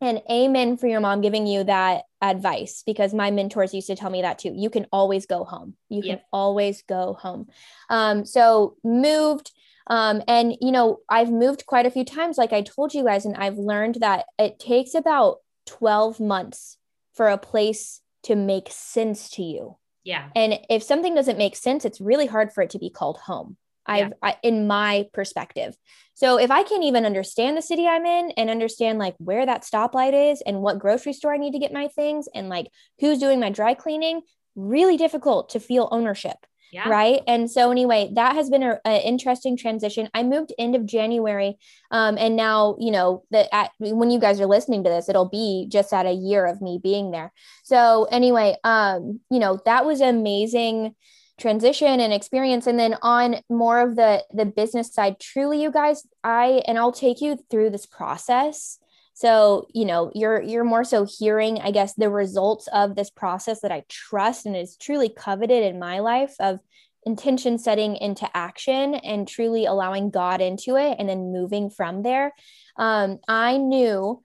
and 0.02 0.22
amen 0.30 0.78
for 0.78 0.88
your 0.88 1.00
mom 1.00 1.22
giving 1.22 1.48
you 1.48 1.64
that 1.64 2.04
advice 2.22 2.84
because 2.86 3.14
my 3.14 3.32
mentors 3.32 3.74
used 3.74 3.88
to 3.88 3.96
tell 3.96 4.10
me 4.10 4.22
that 4.22 4.40
too. 4.40 4.54
You 4.54 4.70
can 4.70 4.88
always 4.92 5.26
go 5.26 5.44
home. 5.44 5.76
You 5.90 6.02
yep. 6.04 6.18
can 6.18 6.26
always 6.34 6.82
go 6.84 7.14
home. 7.14 7.48
Um, 7.90 8.26
so 8.26 8.76
moved. 8.84 9.52
Um, 9.88 10.22
and 10.28 10.56
you 10.62 10.72
know, 10.72 11.00
I've 11.08 11.32
moved 11.32 11.66
quite 11.66 11.86
a 11.86 11.92
few 11.92 12.04
times, 12.04 12.38
like 12.38 12.54
I 12.54 12.62
told 12.62 12.94
you 12.94 13.04
guys, 13.04 13.26
and 13.26 13.36
I've 13.36 13.58
learned 13.58 13.96
that 14.02 14.26
it 14.38 14.60
takes 14.60 14.96
about 14.96 15.38
12 15.68 16.20
months 16.20 16.78
for 17.14 17.28
a 17.28 17.38
place 17.38 18.02
to 18.24 18.36
make 18.36 18.70
sense 18.70 19.30
to 19.32 19.44
you. 19.44 19.78
Yeah. 20.04 20.30
And 20.36 20.60
if 20.70 20.84
something 20.84 21.16
doesn't 21.16 21.38
make 21.38 21.56
sense, 21.56 21.86
it's 21.86 22.02
really 22.02 22.28
hard 22.28 22.54
for 22.54 22.62
it 22.62 22.70
to 22.72 22.80
be 22.80 22.90
called 22.90 23.18
home. 23.18 23.58
I've, 23.86 24.10
yeah. 24.10 24.14
I, 24.22 24.38
in 24.44 24.68
my 24.68 25.08
perspective. 25.14 25.76
So 26.14 26.38
if 26.40 26.50
I 26.50 26.64
can't 26.64 26.84
even 26.84 27.06
understand 27.06 27.58
the 27.58 27.62
city 27.62 27.88
I'm 27.88 28.06
in 28.06 28.32
and 28.38 28.50
understand 28.50 29.00
like 29.00 29.16
where 29.18 29.46
that 29.46 29.64
stoplight 29.64 30.32
is 30.32 30.42
and 30.46 30.62
what 30.62 30.80
grocery 30.80 31.14
store 31.14 31.34
I 31.34 31.38
need 31.38 31.52
to 31.52 31.60
get 31.60 31.74
my 31.74 31.90
things 31.90 32.28
and 32.34 32.48
like 32.48 32.68
who's 33.00 33.20
doing 33.20 33.40
my 33.40 33.50
dry 33.50 33.74
cleaning, 33.74 34.22
really 34.56 34.96
difficult 34.96 35.50
to 35.50 35.60
feel 35.60 35.90
ownership. 35.92 36.38
Yeah. 36.72 36.90
Right. 36.90 37.22
And 37.26 37.50
so, 37.50 37.72
anyway, 37.72 38.12
that 38.16 38.36
has 38.36 38.50
been 38.50 38.64
an 38.64 38.80
interesting 38.86 39.56
transition. 39.56 40.10
I 40.14 40.24
moved 40.24 40.52
end 40.58 40.76
of 40.76 40.86
January. 40.86 41.58
Um, 41.90 42.18
and 42.18 42.36
now, 42.36 42.76
you 42.80 42.92
know, 42.92 43.24
that 43.32 43.72
when 43.80 44.10
you 44.10 44.20
guys 44.20 44.42
are 44.42 44.46
listening 44.46 44.84
to 44.84 44.90
this, 44.90 45.08
it'll 45.08 45.30
be 45.30 45.68
just 45.70 45.94
at 45.94 46.06
a 46.06 46.12
year 46.12 46.46
of 46.46 46.62
me 46.62 46.80
being 46.82 47.12
there. 47.12 47.32
So, 47.64 48.08
anyway, 48.12 48.58
um, 48.66 49.22
you 49.30 49.40
know, 49.40 49.60
that 49.66 49.86
was 49.86 50.02
amazing 50.02 50.96
transition 51.40 52.00
and 52.00 52.14
experience. 52.14 52.68
And 52.68 52.80
then 52.80 52.96
on 53.02 53.38
more 53.50 53.80
of 53.80 53.96
the 53.96 54.24
the 54.34 54.46
business 54.46 54.94
side 54.94 55.20
truly 55.20 55.62
you 55.62 55.72
guys 55.72 56.06
i 56.24 56.62
and 56.68 56.78
i'll 56.78 56.92
take 56.92 57.22
you 57.22 57.38
through 57.50 57.72
this 57.72 57.86
process. 57.86 58.80
So 59.14 59.68
you 59.74 59.86
know 59.86 60.12
you're 60.14 60.42
you're 60.42 60.64
more 60.64 60.84
so 60.84 61.06
hearing 61.06 61.60
i 61.62 61.72
guess 61.72 61.94
the 61.94 62.10
results 62.10 62.68
of 62.74 62.96
this 62.96 63.10
process 63.10 63.62
that 63.62 63.72
i 63.72 63.84
trust 63.88 64.46
and 64.46 64.56
is 64.56 64.78
truly 64.78 65.10
coveted 65.10 65.64
in 65.64 65.80
my 65.80 66.00
life 66.00 66.36
of 66.40 66.60
intention 67.06 67.58
setting 67.60 67.96
into 67.98 68.28
action 68.36 68.96
and 68.96 69.28
truly 69.28 69.66
allowing 69.66 70.10
god 70.10 70.42
into 70.42 70.76
it 70.76 70.96
and 71.00 71.08
then 71.08 71.32
moving 71.32 71.70
from 71.70 72.04
there. 72.04 72.34
Um, 72.78 73.20
i 73.28 73.58
knew 73.58 74.22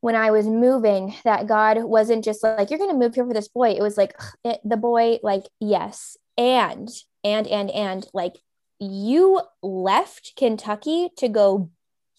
when 0.00 0.16
I 0.16 0.30
was 0.30 0.46
moving 0.46 1.14
that 1.24 1.46
God 1.46 1.84
wasn't 1.84 2.24
just 2.24 2.42
like, 2.42 2.70
you're 2.70 2.78
going 2.78 2.90
to 2.90 2.96
move 2.96 3.14
here 3.14 3.26
for 3.26 3.34
this 3.34 3.48
boy. 3.48 3.70
It 3.70 3.82
was 3.82 3.96
like 3.96 4.14
it, 4.44 4.58
the 4.64 4.78
boy, 4.78 5.18
like, 5.22 5.44
yes, 5.60 6.16
and 6.36 6.88
and 7.24 7.46
and 7.46 7.70
and 7.70 8.06
like 8.12 8.36
you 8.78 9.40
left 9.62 10.32
Kentucky 10.36 11.10
to 11.18 11.28
go 11.28 11.70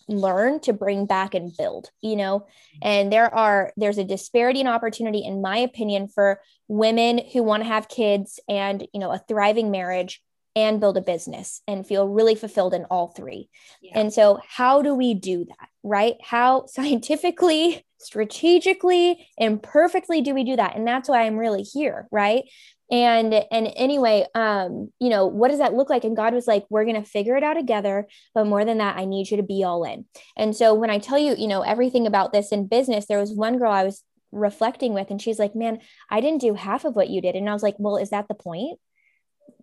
learn 0.07 0.59
to 0.59 0.73
bring 0.73 1.05
back 1.05 1.33
and 1.33 1.55
build 1.57 1.89
you 2.01 2.15
know? 2.15 2.45
And 2.81 3.11
there 3.11 3.33
are 3.33 3.71
there's 3.77 3.97
a 3.97 4.03
disparity 4.03 4.61
in 4.61 4.67
opportunity 4.67 5.23
in 5.23 5.41
my 5.41 5.57
opinion 5.57 6.07
for 6.07 6.41
women 6.67 7.21
who 7.33 7.43
want 7.43 7.63
to 7.63 7.67
have 7.67 7.87
kids 7.87 8.39
and 8.47 8.85
you 8.93 8.99
know 8.99 9.11
a 9.11 9.21
thriving 9.27 9.71
marriage 9.71 10.21
and 10.53 10.81
build 10.81 10.97
a 10.97 11.01
business 11.01 11.61
and 11.65 11.87
feel 11.87 12.09
really 12.09 12.35
fulfilled 12.35 12.73
in 12.73 12.83
all 12.85 13.07
three. 13.07 13.49
Yeah. 13.81 13.99
and 13.99 14.13
so 14.13 14.41
how 14.45 14.81
do 14.81 14.93
we 14.93 15.13
do 15.13 15.45
that 15.45 15.69
right? 15.83 16.15
How 16.21 16.65
scientifically 16.67 17.85
strategically 17.99 19.27
and 19.37 19.61
perfectly 19.61 20.21
do 20.21 20.33
we 20.33 20.43
do 20.43 20.55
that? 20.55 20.75
And 20.75 20.87
that's 20.87 21.07
why 21.07 21.23
i'm 21.25 21.37
really 21.37 21.63
here 21.63 22.07
right 22.11 22.43
and 22.91 23.33
and 23.33 23.71
anyway 23.77 24.25
um 24.35 24.91
you 24.99 25.09
know 25.09 25.25
what 25.25 25.49
does 25.49 25.59
that 25.59 25.73
look 25.73 25.89
like? 25.89 26.03
And 26.03 26.15
god 26.15 26.33
was 26.33 26.45
like 26.45 26.65
we're 26.69 26.83
going 26.83 27.01
to 27.01 27.09
figure 27.09 27.37
it 27.37 27.43
out 27.43 27.53
together 27.53 28.07
but 28.35 28.45
more 28.45 28.65
than 28.65 28.79
that 28.79 28.97
i 28.97 29.05
need 29.05 29.31
you 29.31 29.37
to 29.37 29.43
be 29.43 29.63
all 29.63 29.83
in. 29.85 30.05
And 30.37 30.55
so 30.55 30.73
when 30.73 30.89
i 30.89 30.99
tell 30.99 31.17
you 31.17 31.35
you 31.35 31.47
know 31.47 31.61
everything 31.61 32.05
about 32.05 32.33
this 32.33 32.51
in 32.51 32.67
business 32.67 33.05
there 33.05 33.19
was 33.19 33.33
one 33.33 33.57
girl 33.57 33.71
i 33.71 33.83
was 33.83 34.03
reflecting 34.31 34.93
with 34.93 35.09
and 35.09 35.21
she's 35.21 35.39
like 35.39 35.55
man 35.55 35.79
i 36.09 36.21
didn't 36.21 36.41
do 36.41 36.53
half 36.53 36.85
of 36.85 36.95
what 36.95 37.09
you 37.09 37.21
did. 37.21 37.35
And 37.35 37.49
i 37.49 37.53
was 37.53 37.63
like 37.63 37.75
well 37.79 37.97
is 37.97 38.09
that 38.09 38.27
the 38.27 38.35
point? 38.35 38.77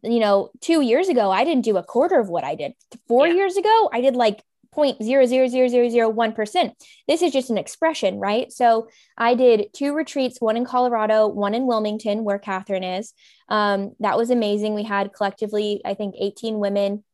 You 0.02 0.20
know 0.20 0.50
2 0.62 0.80
years 0.80 1.08
ago 1.08 1.30
i 1.30 1.44
didn't 1.44 1.64
do 1.64 1.76
a 1.76 1.82
quarter 1.82 2.18
of 2.18 2.28
what 2.28 2.44
i 2.44 2.54
did. 2.54 2.72
4 3.08 3.26
yeah. 3.28 3.34
years 3.34 3.56
ago 3.56 3.90
i 3.92 4.00
did 4.00 4.16
like 4.16 4.42
0.00001%. 4.78 6.72
This 7.06 7.22
is 7.22 7.32
just 7.32 7.50
an 7.50 7.58
expression, 7.58 8.18
right? 8.18 8.52
So 8.52 8.88
I 9.16 9.34
did 9.34 9.72
two 9.72 9.94
retreats, 9.94 10.40
one 10.40 10.56
in 10.56 10.64
Colorado, 10.64 11.26
one 11.26 11.54
in 11.54 11.66
Wilmington, 11.66 12.24
where 12.24 12.38
Catherine 12.38 12.84
is. 12.84 13.12
Um, 13.48 13.94
that 14.00 14.16
was 14.16 14.30
amazing. 14.30 14.74
We 14.74 14.84
had 14.84 15.12
collectively, 15.12 15.80
I 15.84 15.94
think, 15.94 16.14
18 16.18 16.58
women. 16.58 17.04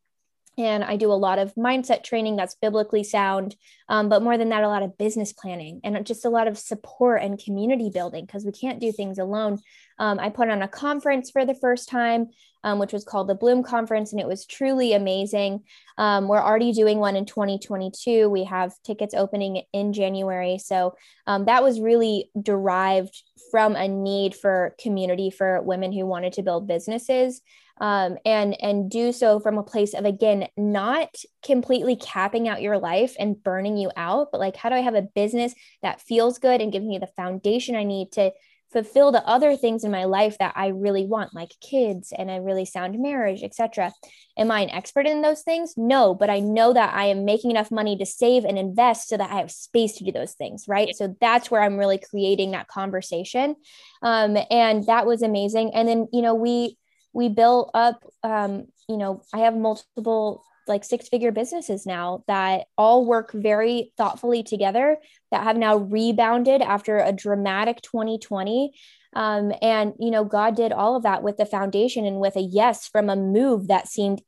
And 0.56 0.84
I 0.84 0.96
do 0.96 1.10
a 1.10 1.14
lot 1.14 1.38
of 1.38 1.54
mindset 1.54 2.04
training 2.04 2.36
that's 2.36 2.54
biblically 2.54 3.02
sound. 3.02 3.56
Um, 3.88 4.08
but 4.08 4.22
more 4.22 4.38
than 4.38 4.48
that, 4.48 4.64
a 4.64 4.68
lot 4.68 4.82
of 4.82 4.96
business 4.96 5.32
planning 5.32 5.80
and 5.84 6.06
just 6.06 6.24
a 6.24 6.30
lot 6.30 6.48
of 6.48 6.58
support 6.58 7.22
and 7.22 7.42
community 7.42 7.90
building 7.92 8.24
because 8.24 8.44
we 8.44 8.52
can't 8.52 8.80
do 8.80 8.92
things 8.92 9.18
alone. 9.18 9.58
Um, 9.98 10.18
I 10.18 10.30
put 10.30 10.48
on 10.48 10.62
a 10.62 10.68
conference 10.68 11.30
for 11.30 11.44
the 11.44 11.54
first 11.54 11.88
time 11.88 12.28
um, 12.64 12.78
which 12.78 12.92
was 12.92 13.04
called 13.04 13.28
the 13.28 13.34
Bloom 13.34 13.62
Conference, 13.62 14.10
and 14.10 14.20
it 14.20 14.26
was 14.26 14.46
truly 14.46 14.94
amazing. 14.94 15.62
Um, 15.98 16.26
we're 16.26 16.42
already 16.42 16.72
doing 16.72 16.98
one 16.98 17.14
in 17.14 17.26
2022. 17.26 18.28
We 18.28 18.44
have 18.44 18.72
tickets 18.82 19.14
opening 19.14 19.62
in 19.72 19.92
January. 19.92 20.58
So 20.58 20.96
um, 21.26 21.44
that 21.44 21.62
was 21.62 21.78
really 21.78 22.30
derived 22.40 23.22
from 23.50 23.76
a 23.76 23.86
need 23.86 24.34
for 24.34 24.74
community 24.80 25.30
for 25.30 25.60
women 25.62 25.92
who 25.92 26.06
wanted 26.06 26.32
to 26.34 26.42
build 26.42 26.66
businesses. 26.66 27.42
Um, 27.80 28.18
and 28.24 28.56
and 28.62 28.88
do 28.88 29.10
so 29.10 29.40
from 29.40 29.58
a 29.58 29.64
place 29.64 29.94
of 29.94 30.04
again 30.04 30.46
not 30.56 31.12
completely 31.44 31.96
capping 31.96 32.46
out 32.46 32.62
your 32.62 32.78
life 32.78 33.16
and 33.18 33.42
burning 33.42 33.73
you 33.76 33.90
out 33.96 34.28
but 34.32 34.40
like 34.40 34.56
how 34.56 34.68
do 34.68 34.74
i 34.74 34.80
have 34.80 34.94
a 34.94 35.02
business 35.02 35.54
that 35.82 36.00
feels 36.00 36.38
good 36.38 36.60
and 36.60 36.72
gives 36.72 36.84
me 36.84 36.98
the 36.98 37.06
foundation 37.06 37.76
i 37.76 37.84
need 37.84 38.10
to 38.12 38.30
fulfill 38.74 39.12
the 39.12 39.26
other 39.26 39.56
things 39.56 39.84
in 39.84 39.90
my 39.92 40.04
life 40.04 40.36
that 40.38 40.52
I 40.56 40.68
really 40.68 41.06
want, 41.06 41.32
like 41.32 41.52
kids 41.60 42.12
and 42.16 42.28
a 42.28 42.42
really 42.42 42.64
sound 42.64 43.00
marriage, 43.00 43.44
etc. 43.44 43.92
Am 44.36 44.50
I 44.50 44.60
an 44.62 44.70
expert 44.70 45.06
in 45.06 45.22
those 45.22 45.42
things? 45.42 45.74
No, 45.76 46.12
but 46.12 46.28
I 46.28 46.40
know 46.40 46.72
that 46.72 46.92
I 46.92 47.04
am 47.06 47.24
making 47.24 47.52
enough 47.52 47.70
money 47.70 47.96
to 47.96 48.04
save 48.04 48.44
and 48.44 48.58
invest 48.58 49.08
so 49.08 49.16
that 49.16 49.30
I 49.30 49.36
have 49.36 49.52
space 49.52 49.96
to 49.98 50.04
do 50.04 50.10
those 50.10 50.32
things, 50.32 50.64
right? 50.66 50.94
So 50.94 51.16
that's 51.20 51.52
where 51.52 51.62
I'm 51.62 51.78
really 51.78 51.98
creating 51.98 52.50
that 52.50 52.66
conversation, 52.66 53.54
um, 54.02 54.36
and 54.50 54.84
that 54.86 55.06
was 55.06 55.22
amazing. 55.22 55.72
And 55.72 55.88
then 55.88 56.08
you 56.12 56.20
know 56.20 56.34
we 56.34 56.76
we 57.12 57.28
built 57.28 57.70
up, 57.74 58.04
um, 58.24 58.66
you 58.88 58.96
know, 58.96 59.22
I 59.32 59.38
have 59.40 59.56
multiple 59.56 60.42
like 60.66 60.84
six 60.84 61.08
figure 61.08 61.32
businesses 61.32 61.86
now 61.86 62.24
that 62.26 62.66
all 62.76 63.04
work 63.04 63.32
very 63.32 63.92
thoughtfully 63.96 64.42
together 64.42 64.98
that 65.30 65.44
have 65.44 65.56
now 65.56 65.76
rebounded 65.76 66.62
after 66.62 66.98
a 66.98 67.12
dramatic 67.12 67.80
2020 67.82 68.72
um, 69.14 69.52
and 69.62 69.94
you 69.98 70.10
know 70.10 70.24
god 70.24 70.56
did 70.56 70.72
all 70.72 70.96
of 70.96 71.02
that 71.02 71.22
with 71.22 71.36
the 71.36 71.46
foundation 71.46 72.04
and 72.04 72.20
with 72.20 72.36
a 72.36 72.40
yes 72.40 72.88
from 72.88 73.08
a 73.08 73.16
move 73.16 73.68
that 73.68 73.88
seemed 73.88 74.22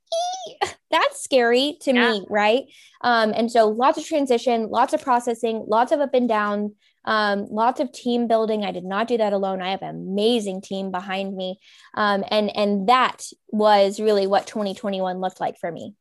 that's 0.91 1.23
scary 1.23 1.77
to 1.81 1.93
yeah. 1.93 2.13
me 2.13 2.27
right 2.29 2.65
um, 3.03 3.33
and 3.35 3.51
so 3.51 3.69
lots 3.69 3.99
of 3.99 4.07
transition 4.07 4.69
lots 4.69 4.93
of 4.93 5.03
processing 5.03 5.65
lots 5.67 5.93
of 5.93 6.01
up 6.01 6.15
and 6.15 6.29
down 6.29 6.73
um, 7.07 7.47
lots 7.51 7.81
of 7.81 7.93
team 7.93 8.27
building. 8.27 8.65
I 8.65 8.73
did 8.73 8.85
not 8.85 9.07
do 9.07 9.17
that 9.19 9.33
alone. 9.33 9.63
I 9.63 9.71
have 9.71 9.83
an 9.83 9.91
amazing 9.91 10.61
team 10.61 10.91
behind 10.91 11.37
me, 11.37 11.61
um, 11.95 12.25
and 12.29 12.55
and 12.57 12.89
that 12.89 13.25
was 13.49 14.01
really 14.01 14.27
what 14.27 14.49
2021 14.49 15.21
looked 15.21 15.41
like 15.41 15.57
for 15.59 15.71
me 15.71 15.95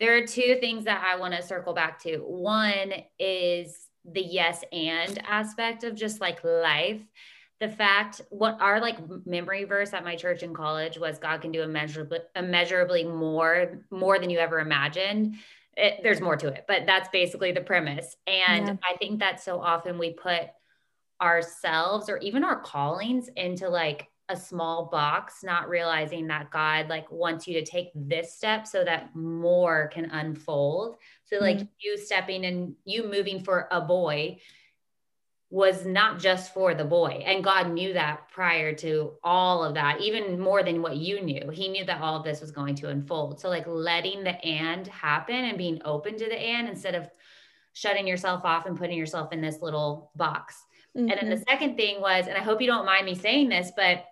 there 0.00 0.16
are 0.16 0.26
two 0.26 0.56
things 0.60 0.84
that 0.84 1.02
I 1.04 1.18
want 1.18 1.34
to 1.34 1.42
circle 1.42 1.74
back 1.74 2.00
to. 2.02 2.18
One 2.18 2.92
is 3.18 3.88
the 4.04 4.22
yes 4.22 4.64
and 4.72 5.18
aspect 5.26 5.84
of 5.84 5.94
just 5.94 6.20
like 6.20 6.42
life. 6.44 7.00
The 7.60 7.68
fact, 7.68 8.20
what 8.30 8.60
our 8.60 8.80
like 8.80 8.98
memory 9.26 9.64
verse 9.64 9.92
at 9.92 10.04
my 10.04 10.14
church 10.14 10.44
in 10.44 10.54
college 10.54 10.98
was 10.98 11.18
God 11.18 11.40
can 11.40 11.50
do 11.50 11.62
immeasurably, 11.62 12.20
immeasurably 12.36 13.02
more, 13.04 13.84
more 13.90 14.18
than 14.18 14.30
you 14.30 14.38
ever 14.38 14.60
imagined. 14.60 15.34
It, 15.76 16.00
there's 16.02 16.20
more 16.20 16.36
to 16.36 16.48
it, 16.48 16.64
but 16.68 16.86
that's 16.86 17.08
basically 17.08 17.52
the 17.52 17.60
premise. 17.60 18.16
And 18.26 18.66
yeah. 18.66 18.76
I 18.88 18.96
think 18.96 19.20
that 19.20 19.42
so 19.42 19.60
often 19.60 19.98
we 19.98 20.12
put 20.12 20.42
ourselves 21.20 22.08
or 22.08 22.18
even 22.18 22.44
our 22.44 22.60
callings 22.60 23.28
into 23.36 23.68
like 23.68 24.08
a 24.28 24.36
small 24.36 24.86
box, 24.86 25.42
not 25.42 25.68
realizing 25.68 26.26
that 26.26 26.50
God 26.50 26.88
like 26.88 27.10
wants 27.10 27.46
you 27.46 27.54
to 27.54 27.64
take 27.64 27.90
this 27.94 28.34
step 28.34 28.66
so 28.66 28.84
that 28.84 29.14
more 29.14 29.88
can 29.88 30.06
unfold. 30.06 30.96
So 31.24 31.38
like 31.38 31.56
mm-hmm. 31.56 31.66
you 31.80 31.96
stepping 31.96 32.44
and 32.44 32.74
you 32.84 33.08
moving 33.10 33.42
for 33.42 33.68
a 33.70 33.80
boy 33.80 34.38
was 35.50 35.86
not 35.86 36.18
just 36.18 36.52
for 36.52 36.74
the 36.74 36.84
boy. 36.84 37.22
And 37.24 37.42
God 37.42 37.70
knew 37.70 37.94
that 37.94 38.28
prior 38.30 38.74
to 38.76 39.12
all 39.24 39.64
of 39.64 39.74
that, 39.74 40.02
even 40.02 40.38
more 40.38 40.62
than 40.62 40.82
what 40.82 40.96
you 40.98 41.22
knew. 41.22 41.48
He 41.48 41.68
knew 41.68 41.86
that 41.86 42.02
all 42.02 42.16
of 42.16 42.24
this 42.24 42.42
was 42.42 42.50
going 42.50 42.74
to 42.76 42.90
unfold. 42.90 43.40
So 43.40 43.48
like 43.48 43.66
letting 43.66 44.24
the 44.24 44.44
and 44.44 44.86
happen 44.88 45.34
and 45.34 45.56
being 45.56 45.80
open 45.86 46.18
to 46.18 46.26
the 46.26 46.38
and 46.38 46.68
instead 46.68 46.94
of 46.94 47.08
shutting 47.72 48.06
yourself 48.06 48.44
off 48.44 48.66
and 48.66 48.76
putting 48.76 48.98
yourself 48.98 49.32
in 49.32 49.40
this 49.40 49.62
little 49.62 50.10
box. 50.16 50.62
Mm-hmm. 50.94 51.10
And 51.10 51.18
then 51.20 51.30
the 51.30 51.36
mm-hmm. 51.36 51.44
second 51.48 51.76
thing 51.76 52.00
was, 52.00 52.26
and 52.26 52.36
I 52.36 52.42
hope 52.42 52.60
you 52.60 52.66
don't 52.66 52.84
mind 52.84 53.06
me 53.06 53.14
saying 53.14 53.48
this, 53.48 53.72
but 53.74 54.04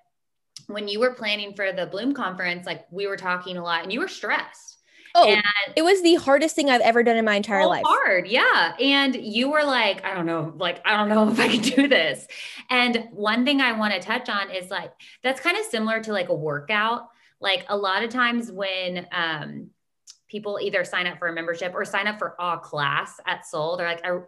when 0.66 0.88
you 0.88 1.00
were 1.00 1.14
planning 1.14 1.54
for 1.54 1.72
the 1.72 1.86
Bloom 1.86 2.12
conference, 2.12 2.66
like 2.66 2.86
we 2.90 3.06
were 3.06 3.16
talking 3.16 3.56
a 3.56 3.62
lot 3.62 3.82
and 3.82 3.92
you 3.92 4.00
were 4.00 4.08
stressed. 4.08 4.76
Oh, 5.14 5.26
and 5.26 5.42
it 5.74 5.82
was 5.82 6.02
the 6.02 6.16
hardest 6.16 6.54
thing 6.54 6.68
I've 6.68 6.82
ever 6.82 7.02
done 7.02 7.16
in 7.16 7.24
my 7.24 7.36
entire 7.36 7.66
life. 7.66 7.84
Hard, 7.86 8.26
yeah. 8.26 8.74
And 8.78 9.16
you 9.16 9.50
were 9.50 9.64
like, 9.64 10.04
I 10.04 10.12
don't 10.12 10.26
know, 10.26 10.52
like 10.56 10.82
I 10.84 10.94
don't 10.94 11.08
know 11.08 11.28
if 11.30 11.40
I 11.40 11.48
can 11.48 11.62
do 11.62 11.88
this. 11.88 12.26
And 12.68 13.08
one 13.12 13.44
thing 13.44 13.62
I 13.62 13.72
want 13.72 13.94
to 13.94 14.00
touch 14.00 14.28
on 14.28 14.50
is 14.50 14.70
like 14.70 14.92
that's 15.22 15.40
kind 15.40 15.56
of 15.56 15.64
similar 15.64 16.00
to 16.02 16.12
like 16.12 16.28
a 16.28 16.34
workout. 16.34 17.08
Like 17.40 17.64
a 17.68 17.76
lot 17.76 18.02
of 18.02 18.10
times 18.10 18.52
when 18.52 19.06
um, 19.10 19.70
people 20.28 20.58
either 20.60 20.84
sign 20.84 21.06
up 21.06 21.18
for 21.18 21.28
a 21.28 21.32
membership 21.32 21.72
or 21.74 21.84
sign 21.84 22.06
up 22.06 22.18
for 22.18 22.34
a 22.38 22.58
class 22.58 23.18
at 23.26 23.46
Soul, 23.46 23.76
they're 23.76 23.88
like, 23.88 24.04
I, 24.04 24.18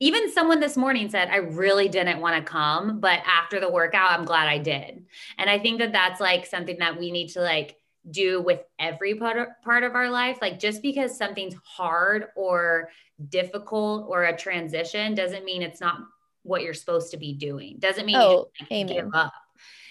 even 0.00 0.30
someone 0.32 0.60
this 0.60 0.76
morning 0.76 1.10
said, 1.10 1.28
I 1.28 1.36
really 1.36 1.88
didn't 1.88 2.20
want 2.20 2.36
to 2.36 2.50
come, 2.50 3.00
but 3.00 3.20
after 3.26 3.58
the 3.58 3.70
workout, 3.70 4.12
I'm 4.12 4.24
glad 4.24 4.48
I 4.48 4.58
did. 4.58 5.04
And 5.38 5.50
I 5.50 5.58
think 5.58 5.80
that 5.80 5.92
that's 5.92 6.20
like 6.20 6.46
something 6.46 6.78
that 6.78 6.98
we 6.98 7.10
need 7.10 7.28
to 7.30 7.40
like 7.40 7.76
do 8.10 8.40
with 8.40 8.60
every 8.78 9.14
part, 9.16 9.60
part 9.62 9.82
of 9.82 9.94
our 9.94 10.08
life. 10.08 10.38
Like 10.40 10.60
just 10.60 10.82
because 10.82 11.18
something's 11.18 11.56
hard 11.64 12.26
or 12.36 12.90
difficult 13.28 14.06
or 14.08 14.24
a 14.24 14.36
transition 14.36 15.14
doesn't 15.14 15.44
mean 15.44 15.62
it's 15.62 15.80
not 15.80 15.98
what 16.42 16.62
you're 16.62 16.74
supposed 16.74 17.10
to 17.10 17.16
be 17.16 17.32
doing. 17.32 17.76
Doesn't 17.80 18.06
mean 18.06 18.16
oh, 18.16 18.50
you 18.60 18.66
just, 18.66 18.70
like, 18.70 18.86
give 18.86 19.10
up. 19.14 19.32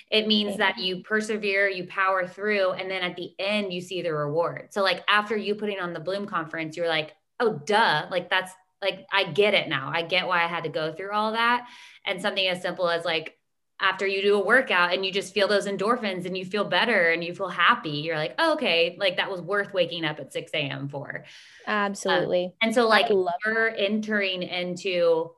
It 0.10 0.26
means 0.26 0.56
amen. 0.56 0.60
that 0.60 0.78
you 0.78 1.04
persevere, 1.04 1.68
you 1.68 1.86
power 1.88 2.26
through, 2.26 2.72
and 2.72 2.90
then 2.90 3.04
at 3.04 3.18
the 3.18 3.34
end 3.40 3.74
you 3.74 3.82
see 3.82 4.02
the 4.02 4.14
reward. 4.14 4.70
So 4.72 4.82
like 4.82 5.04
after 5.10 5.36
you 5.36 5.54
putting 5.56 5.82
on 5.82 5.92
the 5.92 6.00
Bloom 6.00 6.26
conference, 6.26 6.78
you're 6.78 6.88
like, 6.88 7.14
oh 7.42 7.62
duh, 7.66 8.08
like 8.10 8.30
that's 8.30 8.54
like 8.82 9.06
I 9.12 9.26
get 9.26 9.54
it 9.54 9.68
now. 9.68 9.92
I 9.94 10.02
get 10.02 10.28
why 10.28 10.44
I 10.44 10.48
had 10.48 10.64
to 10.64 10.70
go 10.70 10.94
through 10.94 11.12
all 11.12 11.34
that. 11.34 11.68
And 12.06 12.22
something 12.22 12.48
as 12.48 12.62
simple 12.62 12.90
as 12.90 13.06
like 13.06 13.38
after 13.80 14.08
you 14.08 14.22
do 14.22 14.36
a 14.36 14.44
workout 14.44 14.94
and 14.94 15.06
you 15.06 15.12
just 15.12 15.34
feel 15.34 15.48
those 15.48 15.68
endorphins 15.68 16.26
and 16.26 16.36
you 16.36 16.44
feel 16.44 16.64
better 16.64 17.10
and 17.10 17.24
you 17.24 17.34
feel 17.34 17.50
happy, 17.50 17.92
you're 17.92 18.18
like, 18.18 18.34
oh, 18.40 18.54
okay, 18.54 18.96
like 19.00 19.18
that 19.18 19.30
was 19.30 19.42
worth 19.42 19.74
waking 19.74 20.04
up 20.04 20.20
at 20.20 20.34
6 20.34 20.52
a.m. 20.54 20.90
for. 20.90 21.26
Absolutely. 21.68 22.46
Um, 22.46 22.52
and 22.62 22.76
so, 22.76 22.88
like, 22.88 23.10
we're 23.10 23.68
entering 23.68 24.42
into 24.42 25.32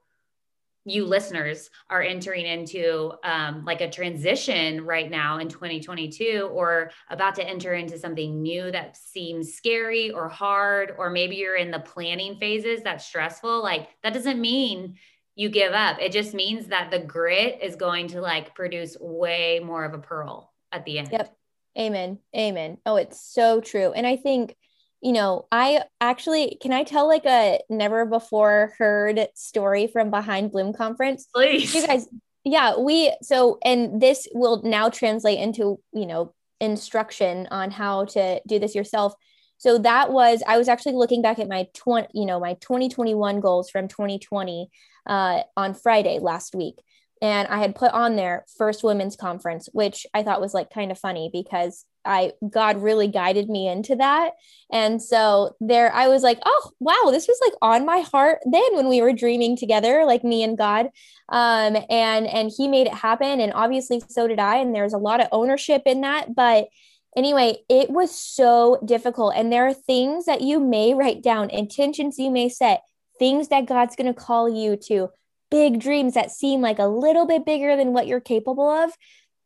you 0.85 1.05
listeners 1.05 1.69
are 1.89 2.01
entering 2.01 2.45
into 2.45 3.11
um, 3.23 3.63
like 3.65 3.81
a 3.81 3.89
transition 3.89 4.85
right 4.85 5.09
now 5.09 5.39
in 5.39 5.47
2022 5.47 6.49
or 6.51 6.91
about 7.09 7.35
to 7.35 7.47
enter 7.47 7.73
into 7.73 7.97
something 7.97 8.41
new 8.41 8.71
that 8.71 8.97
seems 8.97 9.53
scary 9.53 10.11
or 10.11 10.29
hard 10.29 10.93
or 10.97 11.09
maybe 11.09 11.35
you're 11.35 11.57
in 11.57 11.71
the 11.71 11.79
planning 11.79 12.35
phases 12.37 12.81
that's 12.83 13.05
stressful 13.05 13.61
like 13.61 13.89
that 14.03 14.13
doesn't 14.13 14.39
mean 14.39 14.95
you 15.39 15.47
give 15.47 15.71
up. 15.71 16.01
It 16.01 16.11
just 16.11 16.33
means 16.33 16.67
that 16.67 16.91
the 16.91 16.99
grit 16.99 17.59
is 17.61 17.77
going 17.77 18.09
to 18.09 18.19
like 18.19 18.53
produce 18.55 18.97
way 18.99 19.61
more 19.63 19.85
of 19.85 19.93
a 19.93 19.97
pearl 19.97 20.51
at 20.73 20.83
the 20.83 20.99
end. 20.99 21.09
Yep. 21.13 21.33
Amen. 21.77 22.19
Amen. 22.35 22.77
Oh 22.85 22.97
it's 22.97 23.21
so 23.21 23.61
true. 23.61 23.93
And 23.93 24.05
i 24.05 24.17
think 24.17 24.55
you 25.01 25.13
know, 25.13 25.47
I 25.51 25.83
actually 26.01 26.57
can 26.61 26.73
I 26.73 26.83
tell 26.83 27.07
like 27.07 27.25
a 27.25 27.59
never 27.69 28.05
before 28.05 28.73
heard 28.77 29.27
story 29.35 29.87
from 29.87 30.09
behind 30.09 30.51
Bloom 30.51 30.73
conference? 30.73 31.27
Please. 31.33 31.73
You 31.73 31.87
guys, 31.87 32.07
yeah, 32.43 32.77
we 32.77 33.15
so 33.21 33.59
and 33.63 34.01
this 34.01 34.27
will 34.33 34.61
now 34.63 34.89
translate 34.89 35.39
into, 35.39 35.79
you 35.93 36.05
know, 36.05 36.33
instruction 36.59 37.47
on 37.51 37.71
how 37.71 38.05
to 38.05 38.41
do 38.47 38.59
this 38.59 38.75
yourself. 38.75 39.13
So 39.57 39.77
that 39.79 40.11
was 40.11 40.43
I 40.45 40.57
was 40.57 40.67
actually 40.67 40.95
looking 40.95 41.21
back 41.21 41.39
at 41.39 41.47
my 41.47 41.67
20, 41.73 42.07
you 42.13 42.25
know, 42.25 42.39
my 42.39 42.55
2021 42.55 43.39
goals 43.39 43.69
from 43.69 43.87
2020 43.87 44.69
uh 45.05 45.41
on 45.55 45.73
Friday 45.73 46.19
last 46.19 46.53
week 46.53 46.75
and 47.21 47.47
I 47.47 47.59
had 47.59 47.75
put 47.75 47.91
on 47.91 48.15
there 48.15 48.45
first 48.57 48.83
women's 48.83 49.15
conference, 49.15 49.69
which 49.73 50.05
I 50.13 50.23
thought 50.23 50.41
was 50.41 50.53
like 50.53 50.69
kind 50.69 50.91
of 50.91 50.99
funny 50.99 51.29
because 51.31 51.85
I 52.05 52.33
God 52.49 52.81
really 52.81 53.07
guided 53.07 53.49
me 53.49 53.67
into 53.67 53.95
that. 53.97 54.33
And 54.71 55.01
so 55.01 55.55
there 55.59 55.93
I 55.93 56.07
was 56.07 56.23
like, 56.23 56.39
oh 56.45 56.71
wow, 56.79 57.11
this 57.11 57.27
was 57.27 57.39
like 57.43 57.53
on 57.61 57.85
my 57.85 57.99
heart 57.99 58.39
then 58.49 58.75
when 58.75 58.87
we 58.87 59.01
were 59.01 59.13
dreaming 59.13 59.57
together, 59.57 60.05
like 60.05 60.23
me 60.23 60.43
and 60.43 60.57
God. 60.57 60.87
Um, 61.29 61.77
and 61.89 62.27
and 62.27 62.51
he 62.55 62.67
made 62.67 62.87
it 62.87 62.93
happen. 62.93 63.39
And 63.39 63.53
obviously 63.53 64.01
so 64.07 64.27
did 64.27 64.39
I. 64.39 64.57
And 64.57 64.73
there's 64.73 64.93
a 64.93 64.97
lot 64.97 65.21
of 65.21 65.27
ownership 65.31 65.83
in 65.85 66.01
that. 66.01 66.33
But 66.35 66.67
anyway, 67.15 67.57
it 67.69 67.89
was 67.89 68.17
so 68.17 68.79
difficult. 68.85 69.33
And 69.35 69.51
there 69.51 69.67
are 69.67 69.73
things 69.73 70.25
that 70.25 70.41
you 70.41 70.59
may 70.59 70.93
write 70.93 71.21
down, 71.21 71.49
intentions 71.49 72.17
you 72.17 72.31
may 72.31 72.49
set, 72.49 72.81
things 73.17 73.49
that 73.49 73.65
God's 73.65 73.95
gonna 73.95 74.13
call 74.13 74.49
you 74.49 74.77
to 74.87 75.09
big 75.51 75.79
dreams 75.79 76.13
that 76.13 76.31
seem 76.31 76.61
like 76.61 76.79
a 76.79 76.85
little 76.85 77.25
bit 77.25 77.45
bigger 77.45 77.75
than 77.75 77.93
what 77.93 78.07
you're 78.07 78.19
capable 78.19 78.69
of. 78.69 78.91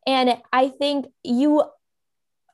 And 0.06 0.36
I 0.52 0.68
think 0.68 1.06
you, 1.22 1.64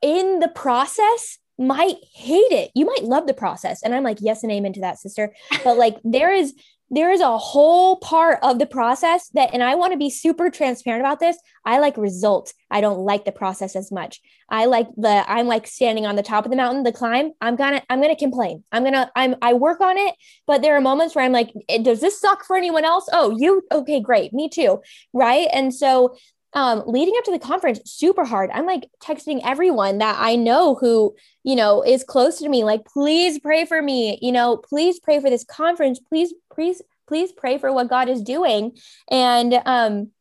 in 0.01 0.39
the 0.39 0.49
process, 0.49 1.37
might 1.57 1.97
hate 2.13 2.51
it. 2.51 2.71
You 2.73 2.85
might 2.85 3.03
love 3.03 3.27
the 3.27 3.33
process. 3.33 3.83
And 3.83 3.93
I'm 3.93 4.03
like, 4.03 4.17
yes 4.19 4.43
and 4.43 4.51
amen 4.51 4.73
to 4.73 4.81
that, 4.81 4.99
sister. 4.99 5.33
But 5.63 5.77
like, 5.77 5.97
there 6.03 6.33
is 6.33 6.53
there 6.93 7.09
is 7.09 7.21
a 7.21 7.37
whole 7.37 7.95
part 7.97 8.37
of 8.43 8.59
the 8.59 8.65
process 8.65 9.29
that 9.29 9.51
and 9.53 9.63
i 9.63 9.75
want 9.75 9.93
to 9.93 9.97
be 9.97 10.09
super 10.09 10.49
transparent 10.49 11.01
about 11.01 11.21
this. 11.21 11.37
I 11.63 11.79
like 11.79 11.95
results. 11.95 12.53
I 12.69 12.81
don't 12.81 12.99
like 12.99 13.23
the 13.23 13.31
process 13.31 13.77
as 13.77 13.91
much. 13.91 14.19
I 14.49 14.65
like 14.65 14.87
the 14.97 15.23
i'm 15.31 15.47
like 15.47 15.65
standing 15.67 16.05
on 16.05 16.17
the 16.17 16.23
top 16.23 16.43
of 16.43 16.51
the 16.51 16.57
mountain 16.57 16.83
the 16.83 16.91
climb. 16.91 17.31
I'm 17.39 17.55
gonna 17.55 17.81
i'm 17.89 18.01
gonna 18.01 18.15
complain. 18.17 18.65
I'm 18.73 18.83
gonna 18.83 19.09
i'm 19.15 19.35
i 19.41 19.53
work 19.53 19.79
on 19.79 19.97
it 19.97 20.15
but 20.45 20.61
there 20.61 20.75
are 20.75 20.81
moments 20.81 21.15
where 21.15 21.23
i'm 21.23 21.31
like 21.31 21.53
eh, 21.69 21.81
does 21.81 22.01
this 22.01 22.19
suck 22.19 22.43
for 22.43 22.57
anyone 22.57 22.83
else? 22.83 23.07
Oh 23.13 23.37
you 23.37 23.61
okay 23.71 24.01
great. 24.01 24.33
Me 24.33 24.49
too. 24.49 24.81
Right? 25.13 25.47
And 25.53 25.73
so 25.73 26.15
um, 26.53 26.83
leading 26.85 27.13
up 27.17 27.23
to 27.25 27.31
the 27.31 27.39
conference, 27.39 27.79
super 27.85 28.25
hard. 28.25 28.49
I'm 28.53 28.65
like 28.65 28.89
texting 29.01 29.41
everyone 29.43 29.99
that 29.99 30.17
I 30.19 30.35
know 30.35 30.75
who, 30.75 31.15
you 31.43 31.55
know, 31.55 31.81
is 31.81 32.03
close 32.03 32.39
to 32.39 32.49
me, 32.49 32.63
like, 32.63 32.85
please 32.85 33.39
pray 33.39 33.65
for 33.65 33.81
me, 33.81 34.19
you 34.21 34.31
know, 34.31 34.57
please 34.57 34.99
pray 34.99 35.19
for 35.19 35.29
this 35.29 35.43
conference. 35.45 35.99
Please, 35.99 36.33
please, 36.53 36.81
please 37.07 37.31
pray 37.31 37.57
for 37.57 37.71
what 37.71 37.89
God 37.89 38.09
is 38.09 38.21
doing. 38.21 38.77
And, 39.09 39.61
um, 39.65 40.11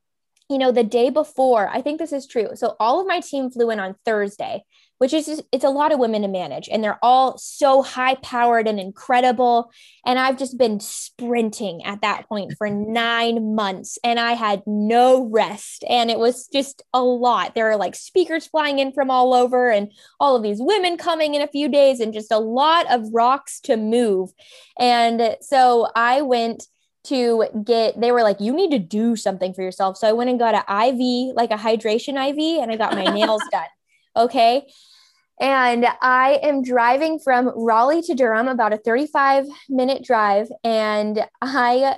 you 0.48 0.58
know, 0.58 0.72
the 0.72 0.84
day 0.84 1.10
before, 1.10 1.68
I 1.68 1.80
think 1.80 1.98
this 1.98 2.12
is 2.12 2.26
true. 2.26 2.50
So 2.54 2.74
all 2.80 3.00
of 3.00 3.06
my 3.06 3.20
team 3.20 3.50
flew 3.50 3.70
in 3.70 3.78
on 3.78 3.94
Thursday 4.04 4.64
which 5.00 5.14
is 5.14 5.24
just, 5.24 5.42
it's 5.50 5.64
a 5.64 5.70
lot 5.70 5.92
of 5.92 5.98
women 5.98 6.20
to 6.20 6.28
manage 6.28 6.68
and 6.68 6.84
they're 6.84 6.98
all 7.02 7.38
so 7.38 7.80
high 7.80 8.16
powered 8.16 8.68
and 8.68 8.78
incredible. 8.78 9.72
And 10.04 10.18
i've 10.18 10.36
just 10.36 10.58
been 10.58 10.78
sprinting 10.78 11.82
at 11.86 12.02
that 12.02 12.28
point 12.28 12.52
for 12.58 12.68
9 12.70 13.54
months 13.54 13.98
and 14.04 14.20
i 14.20 14.32
had 14.32 14.62
no 14.66 15.24
rest. 15.24 15.84
And 15.88 16.10
it 16.10 16.18
was 16.18 16.48
just 16.48 16.82
a 16.92 17.02
lot. 17.02 17.54
There 17.54 17.70
are 17.70 17.78
like 17.78 17.94
speakers 17.94 18.46
flying 18.46 18.78
in 18.78 18.92
from 18.92 19.10
all 19.10 19.32
over 19.32 19.70
and 19.70 19.90
all 20.20 20.36
of 20.36 20.42
these 20.42 20.58
women 20.60 20.98
coming 20.98 21.34
in 21.34 21.40
a 21.40 21.48
few 21.48 21.70
days 21.70 22.00
and 22.00 22.12
just 22.12 22.30
a 22.30 22.38
lot 22.38 22.90
of 22.92 23.08
rocks 23.14 23.58
to 23.60 23.78
move. 23.78 24.30
And 24.78 25.36
so 25.40 25.88
i 25.96 26.20
went 26.20 26.66
to 27.04 27.46
get 27.64 27.98
they 27.98 28.12
were 28.12 28.22
like 28.22 28.38
you 28.38 28.52
need 28.52 28.72
to 28.72 28.78
do 28.78 29.16
something 29.16 29.54
for 29.54 29.62
yourself. 29.62 29.96
So 29.96 30.06
i 30.06 30.12
went 30.12 30.28
and 30.28 30.38
got 30.38 30.54
an 30.54 30.88
iv 30.88 31.34
like 31.34 31.52
a 31.52 31.56
hydration 31.56 32.20
iv 32.28 32.62
and 32.62 32.70
i 32.70 32.76
got 32.76 32.92
my 32.92 33.04
nails 33.04 33.42
done 33.50 33.64
okay 34.16 34.66
and 35.40 35.86
I 36.02 36.38
am 36.42 36.62
driving 36.62 37.18
from 37.18 37.50
Raleigh 37.56 38.02
to 38.02 38.14
Durham, 38.14 38.46
about 38.46 38.74
a 38.74 38.76
35 38.76 39.46
minute 39.68 40.04
drive. 40.04 40.48
And 40.62 41.26
I 41.40 41.96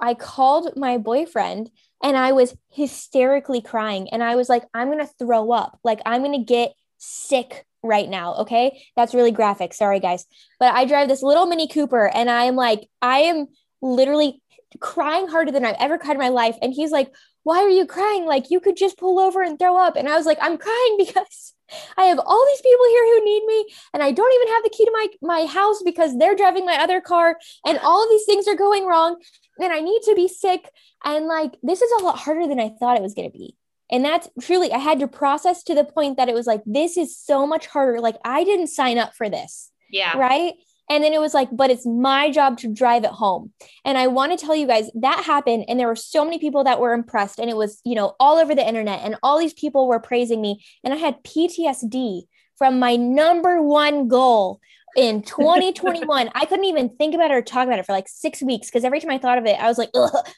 I 0.00 0.14
called 0.14 0.76
my 0.76 0.98
boyfriend 0.98 1.70
and 2.02 2.16
I 2.16 2.32
was 2.32 2.54
hysterically 2.70 3.62
crying. 3.62 4.08
And 4.10 4.22
I 4.22 4.36
was 4.36 4.48
like, 4.48 4.64
I'm 4.74 4.88
gonna 4.88 5.08
throw 5.18 5.52
up. 5.52 5.78
Like 5.82 6.00
I'm 6.04 6.22
gonna 6.22 6.44
get 6.44 6.74
sick 6.98 7.64
right 7.82 8.08
now. 8.08 8.34
Okay. 8.36 8.84
That's 8.94 9.14
really 9.14 9.32
graphic. 9.32 9.72
Sorry, 9.74 9.98
guys. 9.98 10.26
But 10.60 10.74
I 10.74 10.84
drive 10.84 11.08
this 11.08 11.22
little 11.22 11.46
Mini 11.46 11.68
Cooper 11.68 12.10
and 12.14 12.30
I 12.30 12.44
am 12.44 12.56
like, 12.56 12.88
I 13.00 13.20
am 13.20 13.46
literally 13.80 14.42
crying 14.80 15.28
harder 15.28 15.50
than 15.50 15.64
I've 15.64 15.76
ever 15.80 15.98
cried 15.98 16.12
in 16.12 16.18
my 16.18 16.28
life. 16.28 16.56
And 16.62 16.72
he's 16.72 16.90
like, 16.90 17.12
Why 17.44 17.58
are 17.58 17.68
you 17.68 17.86
crying? 17.86 18.24
Like, 18.24 18.50
you 18.50 18.60
could 18.60 18.76
just 18.76 18.98
pull 18.98 19.18
over 19.18 19.42
and 19.42 19.58
throw 19.58 19.76
up. 19.76 19.96
And 19.96 20.08
I 20.08 20.16
was 20.16 20.26
like, 20.26 20.38
I'm 20.40 20.58
crying 20.58 20.96
because 20.98 21.54
I 21.96 22.04
have 22.04 22.18
all 22.18 22.46
these 22.46 22.60
people 22.60 22.86
here 22.88 23.04
who 23.04 23.24
need 23.24 23.44
me, 23.46 23.66
and 23.94 24.02
I 24.02 24.12
don't 24.12 24.34
even 24.34 24.54
have 24.54 24.62
the 24.62 24.70
key 24.70 24.84
to 24.84 24.92
my 24.92 25.06
my 25.22 25.46
house 25.46 25.82
because 25.82 26.18
they're 26.18 26.36
driving 26.36 26.66
my 26.66 26.76
other 26.76 27.00
car, 27.00 27.38
and 27.66 27.78
all 27.78 28.02
of 28.02 28.10
these 28.10 28.26
things 28.26 28.46
are 28.46 28.54
going 28.54 28.86
wrong. 28.86 29.16
And 29.60 29.72
I 29.72 29.80
need 29.80 30.02
to 30.02 30.14
be 30.14 30.28
sick, 30.28 30.68
and 31.04 31.26
like 31.26 31.56
this 31.62 31.82
is 31.82 31.90
a 32.00 32.04
lot 32.04 32.18
harder 32.18 32.46
than 32.46 32.60
I 32.60 32.70
thought 32.78 32.96
it 32.96 33.02
was 33.02 33.14
going 33.14 33.30
to 33.30 33.36
be. 33.36 33.56
And 33.92 34.02
that's 34.02 34.26
truly, 34.40 34.72
I 34.72 34.78
had 34.78 35.00
to 35.00 35.06
process 35.06 35.62
to 35.64 35.74
the 35.74 35.84
point 35.84 36.16
that 36.16 36.30
it 36.30 36.34
was 36.34 36.46
like, 36.46 36.62
this 36.64 36.96
is 36.96 37.16
so 37.16 37.46
much 37.46 37.66
harder. 37.66 38.00
Like, 38.00 38.16
I 38.24 38.42
didn't 38.42 38.68
sign 38.68 38.96
up 38.96 39.14
for 39.14 39.28
this. 39.28 39.70
Yeah. 39.90 40.16
Right. 40.16 40.54
And 40.90 41.02
then 41.02 41.12
it 41.12 41.20
was 41.20 41.34
like, 41.34 41.48
but 41.52 41.70
it's 41.70 41.86
my 41.86 42.30
job 42.30 42.58
to 42.58 42.72
drive 42.72 43.04
it 43.04 43.10
home. 43.10 43.52
And 43.84 43.96
I 43.96 44.08
want 44.08 44.38
to 44.38 44.44
tell 44.44 44.54
you 44.54 44.66
guys 44.66 44.90
that 44.94 45.24
happened. 45.24 45.64
And 45.68 45.78
there 45.78 45.86
were 45.86 45.96
so 45.96 46.24
many 46.24 46.38
people 46.38 46.64
that 46.64 46.80
were 46.80 46.92
impressed. 46.92 47.38
And 47.38 47.48
it 47.48 47.56
was, 47.56 47.80
you 47.84 47.94
know, 47.94 48.14
all 48.20 48.38
over 48.38 48.54
the 48.54 48.66
internet. 48.66 49.00
And 49.02 49.16
all 49.22 49.38
these 49.38 49.54
people 49.54 49.88
were 49.88 50.00
praising 50.00 50.40
me. 50.40 50.62
And 50.84 50.92
I 50.92 50.96
had 50.96 51.22
PTSD 51.22 52.22
from 52.56 52.78
my 52.78 52.96
number 52.96 53.62
one 53.62 54.08
goal 54.08 54.60
in 54.96 55.22
2021 55.22 56.30
i 56.34 56.44
couldn't 56.44 56.64
even 56.64 56.88
think 56.96 57.14
about 57.14 57.30
it 57.30 57.34
or 57.34 57.42
talk 57.42 57.66
about 57.66 57.78
it 57.78 57.86
for 57.86 57.92
like 57.92 58.08
six 58.08 58.42
weeks 58.42 58.68
because 58.68 58.84
every 58.84 59.00
time 59.00 59.10
i 59.10 59.18
thought 59.18 59.38
of 59.38 59.46
it 59.46 59.58
i 59.58 59.66
was 59.66 59.78
like 59.78 59.90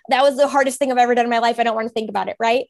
that 0.08 0.22
was 0.22 0.36
the 0.36 0.48
hardest 0.48 0.78
thing 0.78 0.92
i've 0.92 0.98
ever 0.98 1.14
done 1.14 1.24
in 1.24 1.30
my 1.30 1.38
life. 1.38 1.58
I 1.58 1.64
don't 1.64 1.74
want 1.74 1.88
to 1.88 1.92
think 1.92 2.08
about 2.08 2.28
it 2.28 2.36
right? 2.38 2.66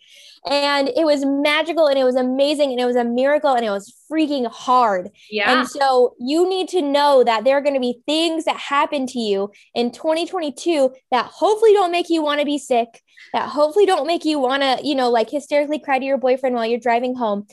And 0.48 0.88
it 0.88 1.04
was 1.04 1.24
magical 1.24 1.86
and 1.86 1.98
it 1.98 2.04
was 2.04 2.16
amazing 2.16 2.70
and 2.70 2.80
it 2.80 2.84
was 2.84 2.96
a 2.96 3.04
miracle 3.04 3.54
and 3.54 3.64
it 3.64 3.70
was 3.70 3.94
freaking 4.10 4.46
hard. 4.50 5.10
Yeah. 5.30 5.50
and 5.52 5.68
so 5.68 6.14
you 6.20 6.48
need 6.48 6.68
to 6.68 6.82
know 6.82 7.24
that 7.24 7.44
there 7.44 7.56
are 7.56 7.60
going 7.60 7.74
to 7.74 7.80
be 7.80 8.00
things 8.06 8.44
that 8.44 8.56
happen 8.56 9.06
to 9.08 9.18
you 9.18 9.50
in 9.74 9.90
2022 9.90 10.94
that 11.10 11.26
hopefully 11.26 11.72
don't 11.72 11.90
make 11.90 12.10
you 12.10 12.22
want 12.22 12.40
to 12.40 12.46
be 12.46 12.58
sick 12.58 13.02
that 13.32 13.48
hopefully 13.48 13.86
don't 13.86 14.06
make 14.06 14.24
you 14.24 14.38
want 14.38 14.62
to 14.62 14.78
you 14.82 14.94
know 14.94 15.10
like 15.10 15.30
hysterically 15.30 15.78
cry 15.78 15.98
to 15.98 16.04
your 16.04 16.18
boyfriend 16.18 16.54
while 16.54 16.66
you're 16.66 16.78
driving 16.78 17.14
home 17.14 17.46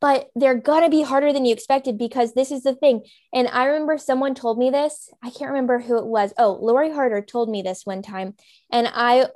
but 0.00 0.30
they're 0.34 0.54
going 0.54 0.82
to 0.82 0.88
be 0.88 1.02
harder 1.02 1.32
than 1.32 1.44
you 1.44 1.52
expected 1.52 1.98
because 1.98 2.32
this 2.32 2.50
is 2.50 2.62
the 2.62 2.74
thing. 2.74 3.02
And 3.34 3.48
I 3.48 3.66
remember 3.66 3.98
someone 3.98 4.34
told 4.34 4.58
me 4.58 4.70
this. 4.70 5.10
I 5.22 5.30
can't 5.30 5.50
remember 5.50 5.78
who 5.78 5.98
it 5.98 6.06
was. 6.06 6.32
Oh, 6.38 6.58
Lori 6.60 6.90
Harder 6.90 7.20
told 7.20 7.50
me 7.50 7.62
this 7.62 7.84
one 7.84 8.02
time. 8.02 8.34
And 8.72 8.88
I 8.92 9.26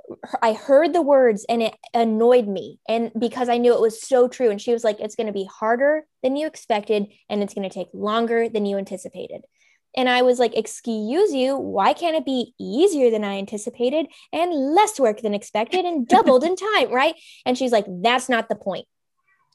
I 0.43 0.55
heard 0.55 0.93
the 0.93 1.03
words 1.03 1.45
and 1.49 1.63
it 1.63 1.75
annoyed 1.93 2.49
me. 2.49 2.79
And 2.89 3.13
because 3.19 3.49
I 3.49 3.59
knew 3.59 3.75
it 3.75 3.81
was 3.81 4.01
so 4.01 4.27
true 4.27 4.51
and 4.51 4.61
she 4.61 4.73
was 4.73 4.85
like 4.85 5.01
it's 5.01 5.17
going 5.17 5.27
to 5.27 5.33
be 5.33 5.49
harder 5.53 6.07
than 6.23 6.37
you 6.37 6.47
expected 6.47 7.09
and 7.29 7.43
it's 7.43 7.55
going 7.55 7.69
to 7.69 7.75
take 7.75 7.89
longer 7.93 8.49
than 8.49 8.65
you 8.65 8.79
anticipated. 8.79 9.43
And 9.97 10.09
I 10.09 10.23
was 10.23 10.39
like, 10.39 10.57
Excuse 10.57 11.35
you, 11.35 11.57
why 11.57 11.93
can't 11.93 12.17
it 12.17 12.25
be 12.25 12.55
easier 12.59 13.11
than 13.11 13.25
I 13.25 13.39
anticipated 13.39 14.07
and 14.33 14.75
less 14.75 14.99
work 14.99 15.21
than 15.21 15.35
expected 15.35 15.85
and 15.85 16.09
doubled 16.09 16.45
in 16.45 16.57
time? 16.57 16.91
Right. 16.91 17.15
And 17.45 17.57
she's 17.57 17.73
like, 17.73 17.85
That's 17.87 18.29
not 18.29 18.49
the 18.49 18.57
point. 18.57 18.87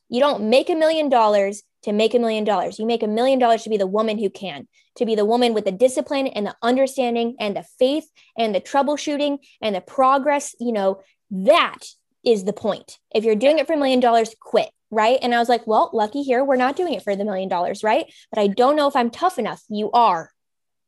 You 0.09 0.19
don't 0.19 0.49
make 0.49 0.69
a 0.69 0.75
million 0.75 1.09
dollars 1.09 1.63
to 1.83 1.93
make 1.93 2.13
a 2.13 2.19
million 2.19 2.43
dollars. 2.43 2.79
You 2.79 2.85
make 2.85 3.03
a 3.03 3.07
million 3.07 3.39
dollars 3.39 3.63
to 3.63 3.69
be 3.69 3.77
the 3.77 3.87
woman 3.87 4.17
who 4.17 4.29
can, 4.29 4.67
to 4.95 5.05
be 5.05 5.15
the 5.15 5.25
woman 5.25 5.53
with 5.53 5.65
the 5.65 5.71
discipline 5.71 6.27
and 6.27 6.45
the 6.45 6.55
understanding 6.61 7.35
and 7.39 7.55
the 7.55 7.65
faith 7.77 8.09
and 8.37 8.53
the 8.53 8.61
troubleshooting 8.61 9.37
and 9.61 9.75
the 9.75 9.81
progress. 9.81 10.55
You 10.59 10.73
know, 10.73 11.01
that 11.31 11.79
is 12.25 12.43
the 12.43 12.53
point. 12.53 12.97
If 13.13 13.23
you're 13.23 13.35
doing 13.35 13.59
it 13.59 13.67
for 13.67 13.73
a 13.73 13.77
million 13.77 13.99
dollars, 13.99 14.35
quit. 14.39 14.69
Right. 14.91 15.19
And 15.21 15.35
I 15.35 15.39
was 15.39 15.49
like, 15.49 15.67
well, 15.67 15.91
lucky 15.93 16.23
here, 16.23 16.43
we're 16.43 16.55
not 16.55 16.75
doing 16.75 16.93
it 16.93 17.03
for 17.03 17.15
the 17.15 17.23
million 17.23 17.47
dollars. 17.47 17.83
Right. 17.83 18.11
But 18.31 18.41
I 18.41 18.47
don't 18.47 18.75
know 18.75 18.87
if 18.87 18.95
I'm 18.95 19.11
tough 19.11 19.37
enough. 19.37 19.61
You 19.69 19.91
are. 19.91 20.31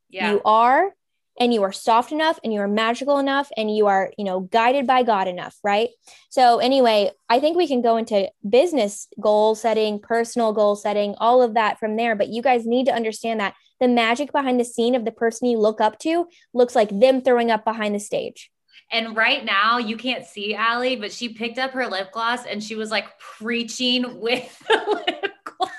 Yeah. 0.09 0.31
You 0.31 0.41
are 0.43 0.91
and 1.39 1.53
you 1.53 1.63
are 1.63 1.71
soft 1.71 2.11
enough 2.11 2.39
and 2.43 2.53
you 2.53 2.59
are 2.59 2.67
magical 2.67 3.17
enough 3.17 3.49
and 3.57 3.75
you 3.75 3.87
are 3.87 4.11
you 4.17 4.23
know 4.23 4.41
guided 4.41 4.85
by 4.85 5.03
god 5.03 5.27
enough 5.27 5.57
right 5.63 5.89
so 6.29 6.59
anyway 6.59 7.09
i 7.29 7.39
think 7.39 7.57
we 7.57 7.67
can 7.67 7.81
go 7.81 7.97
into 7.97 8.29
business 8.47 9.07
goal 9.19 9.55
setting 9.55 9.99
personal 9.99 10.53
goal 10.53 10.75
setting 10.75 11.15
all 11.17 11.41
of 11.41 11.53
that 11.53 11.79
from 11.79 11.95
there 11.95 12.15
but 12.15 12.29
you 12.29 12.41
guys 12.41 12.65
need 12.65 12.85
to 12.85 12.93
understand 12.93 13.39
that 13.39 13.53
the 13.79 13.87
magic 13.87 14.31
behind 14.31 14.59
the 14.59 14.65
scene 14.65 14.95
of 14.95 15.05
the 15.05 15.11
person 15.11 15.47
you 15.47 15.57
look 15.57 15.81
up 15.81 15.97
to 15.99 16.27
looks 16.53 16.75
like 16.75 16.89
them 16.99 17.21
throwing 17.21 17.49
up 17.49 17.63
behind 17.63 17.95
the 17.95 17.99
stage 17.99 18.51
and 18.93 19.15
right 19.15 19.45
now, 19.45 19.77
you 19.77 19.95
can't 19.95 20.25
see 20.25 20.53
Allie, 20.53 20.97
but 20.97 21.13
she 21.13 21.29
picked 21.29 21.57
up 21.57 21.71
her 21.71 21.87
lip 21.87 22.11
gloss 22.11 22.45
and 22.45 22.61
she 22.61 22.75
was 22.75 22.91
like 22.91 23.17
preaching 23.19 24.19
with 24.19 24.59
the 24.67 24.83
lip 24.85 25.31
gloss. 25.45 25.71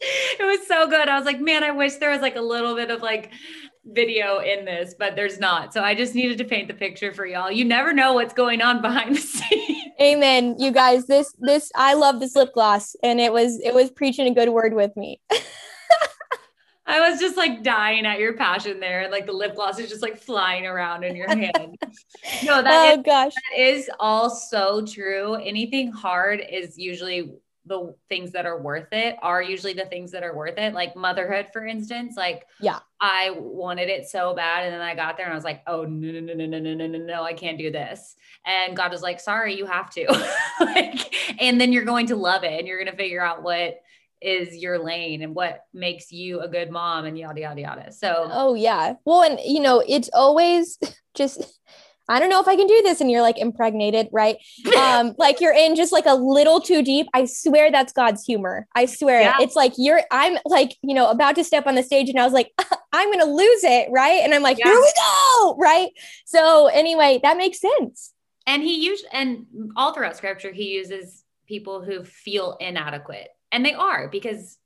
it 0.00 0.44
was 0.44 0.66
so 0.66 0.88
good. 0.88 1.08
I 1.08 1.16
was 1.16 1.24
like, 1.24 1.40
man, 1.40 1.62
I 1.62 1.70
wish 1.70 1.94
there 1.96 2.10
was 2.10 2.20
like 2.20 2.34
a 2.34 2.40
little 2.40 2.74
bit 2.74 2.90
of 2.90 3.00
like 3.00 3.30
video 3.84 4.38
in 4.38 4.64
this, 4.64 4.94
but 4.98 5.16
there's 5.16 5.38
not. 5.38 5.74
So 5.74 5.82
I 5.82 5.94
just 5.94 6.14
needed 6.14 6.38
to 6.38 6.44
paint 6.44 6.68
the 6.68 6.74
picture 6.74 7.12
for 7.12 7.26
y'all. 7.26 7.50
You 7.50 7.64
never 7.64 7.92
know 7.92 8.12
what's 8.12 8.34
going 8.34 8.62
on 8.62 8.80
behind 8.80 9.16
the 9.16 9.20
scenes. 9.20 9.92
Amen. 10.00 10.56
You 10.58 10.70
guys, 10.72 11.06
this 11.06 11.34
this 11.38 11.70
I 11.74 11.94
love 11.94 12.20
this 12.20 12.36
lip 12.36 12.52
gloss 12.54 12.96
and 13.02 13.20
it 13.20 13.32
was 13.32 13.60
it 13.60 13.74
was 13.74 13.90
preaching 13.90 14.26
a 14.26 14.34
good 14.34 14.50
word 14.50 14.74
with 14.74 14.96
me. 14.96 15.20
I 16.84 17.08
was 17.08 17.20
just 17.20 17.36
like 17.36 17.62
dying 17.62 18.06
at 18.06 18.18
your 18.18 18.34
passion 18.34 18.80
there. 18.80 19.02
And 19.02 19.12
like 19.12 19.26
the 19.26 19.32
lip 19.32 19.54
gloss 19.54 19.78
is 19.78 19.88
just 19.88 20.02
like 20.02 20.18
flying 20.18 20.66
around 20.66 21.04
in 21.04 21.14
your 21.14 21.28
hand. 21.36 21.78
no, 22.44 22.62
that 22.62 22.92
oh, 22.94 22.98
is, 22.98 23.04
gosh. 23.04 23.32
that 23.32 23.60
is 23.60 23.90
all 24.00 24.28
so 24.28 24.84
true. 24.84 25.34
Anything 25.34 25.92
hard 25.92 26.42
is 26.50 26.76
usually 26.76 27.32
the 27.66 27.94
things 28.08 28.32
that 28.32 28.46
are 28.46 28.60
worth 28.60 28.88
it 28.92 29.16
are 29.22 29.40
usually 29.40 29.72
the 29.72 29.84
things 29.86 30.10
that 30.10 30.22
are 30.22 30.34
worth 30.34 30.58
it. 30.58 30.74
Like 30.74 30.96
motherhood, 30.96 31.48
for 31.52 31.64
instance. 31.64 32.14
Like, 32.16 32.46
yeah, 32.60 32.80
I 33.00 33.34
wanted 33.36 33.88
it 33.88 34.08
so 34.08 34.34
bad. 34.34 34.64
And 34.64 34.74
then 34.74 34.80
I 34.80 34.94
got 34.94 35.16
there 35.16 35.26
and 35.26 35.32
I 35.32 35.36
was 35.36 35.44
like, 35.44 35.62
oh, 35.66 35.84
no, 35.84 36.12
no, 36.12 36.20
no, 36.20 36.34
no, 36.34 36.46
no, 36.46 36.58
no, 36.58 36.74
no, 36.74 36.86
no, 36.86 36.98
no, 36.98 37.22
I 37.22 37.32
can't 37.32 37.58
do 37.58 37.70
this. 37.70 38.16
And 38.44 38.76
God 38.76 38.90
was 38.90 39.02
like, 39.02 39.20
sorry, 39.20 39.56
you 39.56 39.66
have 39.66 39.90
to. 39.90 40.06
like, 40.60 41.14
and 41.40 41.60
then 41.60 41.72
you're 41.72 41.84
going 41.84 42.06
to 42.06 42.16
love 42.16 42.44
it 42.44 42.58
and 42.58 42.66
you're 42.66 42.78
going 42.78 42.90
to 42.90 42.96
figure 42.96 43.24
out 43.24 43.42
what 43.42 43.80
is 44.20 44.56
your 44.56 44.82
lane 44.82 45.22
and 45.22 45.34
what 45.34 45.64
makes 45.74 46.12
you 46.12 46.40
a 46.40 46.48
good 46.48 46.70
mom 46.70 47.04
and 47.04 47.18
yada, 47.18 47.40
yada, 47.40 47.60
yada. 47.60 47.92
So, 47.92 48.28
oh, 48.30 48.54
yeah. 48.54 48.94
Well, 49.04 49.22
and 49.22 49.38
you 49.44 49.60
know, 49.60 49.82
it's 49.86 50.10
always 50.12 50.78
just, 51.14 51.60
I 52.12 52.20
don't 52.20 52.28
know 52.28 52.40
if 52.40 52.46
I 52.46 52.56
can 52.56 52.66
do 52.66 52.82
this. 52.82 53.00
And 53.00 53.10
you're 53.10 53.22
like 53.22 53.38
impregnated, 53.38 54.08
right? 54.12 54.36
Um, 54.82 55.14
like 55.16 55.40
you're 55.40 55.54
in 55.54 55.76
just 55.76 55.92
like 55.92 56.06
a 56.06 56.14
little 56.14 56.60
too 56.60 56.82
deep. 56.82 57.06
I 57.14 57.26
swear 57.26 57.70
that's 57.70 57.92
God's 57.92 58.24
humor. 58.24 58.66
I 58.74 58.86
swear 58.86 59.20
yeah. 59.20 59.36
It's 59.38 59.54
like 59.54 59.74
you're, 59.76 60.02
I'm 60.10 60.38
like, 60.44 60.76
you 60.82 60.92
know, 60.94 61.08
about 61.08 61.36
to 61.36 61.44
step 61.44 61.66
on 61.66 61.76
the 61.76 61.82
stage 61.82 62.08
and 62.08 62.18
I 62.18 62.24
was 62.24 62.32
like, 62.32 62.52
I'm 62.92 63.08
going 63.08 63.24
to 63.24 63.32
lose 63.32 63.64
it. 63.64 63.88
Right. 63.92 64.20
And 64.24 64.34
I'm 64.34 64.42
like, 64.42 64.58
yeah. 64.58 64.66
here 64.66 64.74
we 64.74 64.92
go. 64.96 65.56
Right. 65.56 65.90
So 66.24 66.66
anyway, 66.66 67.20
that 67.22 67.36
makes 67.36 67.60
sense. 67.60 68.12
And 68.46 68.62
he 68.62 68.84
used, 68.84 69.06
and 69.12 69.46
all 69.76 69.94
throughout 69.94 70.16
scripture, 70.16 70.52
he 70.52 70.72
uses 70.72 71.22
people 71.46 71.84
who 71.84 72.02
feel 72.02 72.56
inadequate 72.58 73.28
and 73.52 73.64
they 73.64 73.74
are 73.74 74.08
because 74.08 74.58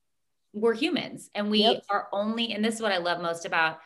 we're 0.54 0.74
humans 0.74 1.30
and 1.34 1.50
we 1.50 1.60
yep. 1.60 1.84
are 1.90 2.08
only, 2.12 2.52
and 2.52 2.64
this 2.64 2.76
is 2.76 2.80
what 2.80 2.92
I 2.92 2.98
love 2.98 3.20
most 3.20 3.44
about 3.44 3.78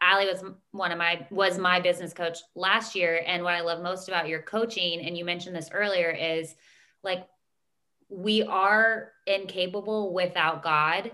Allie 0.00 0.26
was 0.26 0.42
one 0.70 0.92
of 0.92 0.98
my 0.98 1.26
was 1.30 1.58
my 1.58 1.80
business 1.80 2.12
coach 2.12 2.38
last 2.54 2.94
year 2.94 3.22
and 3.26 3.42
what 3.42 3.54
I 3.54 3.60
love 3.60 3.82
most 3.82 4.08
about 4.08 4.28
your 4.28 4.40
coaching 4.40 5.00
and 5.00 5.16
you 5.16 5.24
mentioned 5.24 5.54
this 5.54 5.70
earlier 5.72 6.10
is 6.10 6.54
like 7.02 7.26
we 8.08 8.42
are 8.42 9.12
incapable 9.26 10.14
without 10.14 10.62
God 10.62 11.10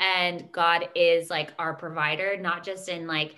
and 0.00 0.50
God 0.50 0.88
is 0.96 1.30
like 1.30 1.52
our 1.58 1.74
provider 1.74 2.36
not 2.36 2.64
just 2.64 2.88
in 2.88 3.06
like 3.06 3.36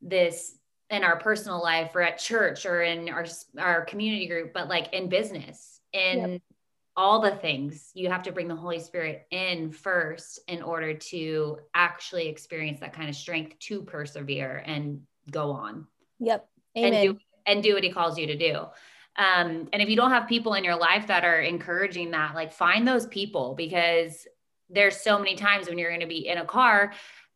this 0.00 0.56
in 0.90 1.04
our 1.04 1.18
personal 1.18 1.62
life 1.62 1.94
or 1.94 2.02
at 2.02 2.18
church 2.18 2.66
or 2.66 2.82
in 2.82 3.08
our 3.08 3.26
our 3.58 3.84
community 3.84 4.26
group 4.26 4.52
but 4.52 4.68
like 4.68 4.92
in 4.92 5.08
business 5.08 5.80
in 5.92 6.18
yep 6.32 6.42
all 6.96 7.20
the 7.20 7.36
things. 7.36 7.90
You 7.94 8.10
have 8.10 8.22
to 8.24 8.32
bring 8.32 8.48
the 8.48 8.56
holy 8.56 8.80
spirit 8.80 9.26
in 9.30 9.70
first 9.70 10.40
in 10.48 10.62
order 10.62 10.94
to 10.94 11.58
actually 11.74 12.28
experience 12.28 12.80
that 12.80 12.92
kind 12.92 13.08
of 13.08 13.16
strength 13.16 13.58
to 13.60 13.82
persevere 13.82 14.62
and 14.66 15.02
go 15.30 15.52
on. 15.52 15.86
Yep. 16.20 16.48
Amen. 16.76 16.94
and 16.94 17.02
do 17.02 17.18
and 17.44 17.62
do 17.62 17.74
what 17.74 17.84
he 17.84 17.90
calls 17.90 18.18
you 18.18 18.26
to 18.28 18.36
do. 18.36 18.54
Um, 19.16 19.68
and 19.72 19.82
if 19.82 19.88
you 19.90 19.96
don't 19.96 20.10
have 20.10 20.26
people 20.26 20.54
in 20.54 20.64
your 20.64 20.76
life 20.76 21.08
that 21.08 21.24
are 21.24 21.40
encouraging 21.40 22.12
that 22.12 22.34
like 22.34 22.52
find 22.52 22.88
those 22.88 23.06
people 23.06 23.54
because 23.54 24.26
there's 24.70 24.96
so 24.96 25.18
many 25.18 25.34
times 25.36 25.68
when 25.68 25.76
you're 25.76 25.90
going 25.90 26.00
to 26.00 26.06
be 26.06 26.28
in 26.28 26.38
a 26.38 26.46
car 26.46 26.92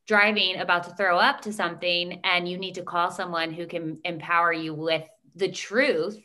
driving 0.07 0.57
about 0.57 0.85
to 0.85 0.91
throw 0.91 1.19
up 1.19 1.43
to 1.43 1.53
something 1.53 2.21
and 2.25 2.49
you 2.49 2.57
need 2.57 2.77
to 2.77 2.83
call 2.83 3.11
someone 3.11 3.53
who 3.53 3.67
can 3.67 3.99
empower 4.05 4.53
you 4.53 4.73
with 4.73 5.07
the 5.35 5.51
truth 5.51 6.19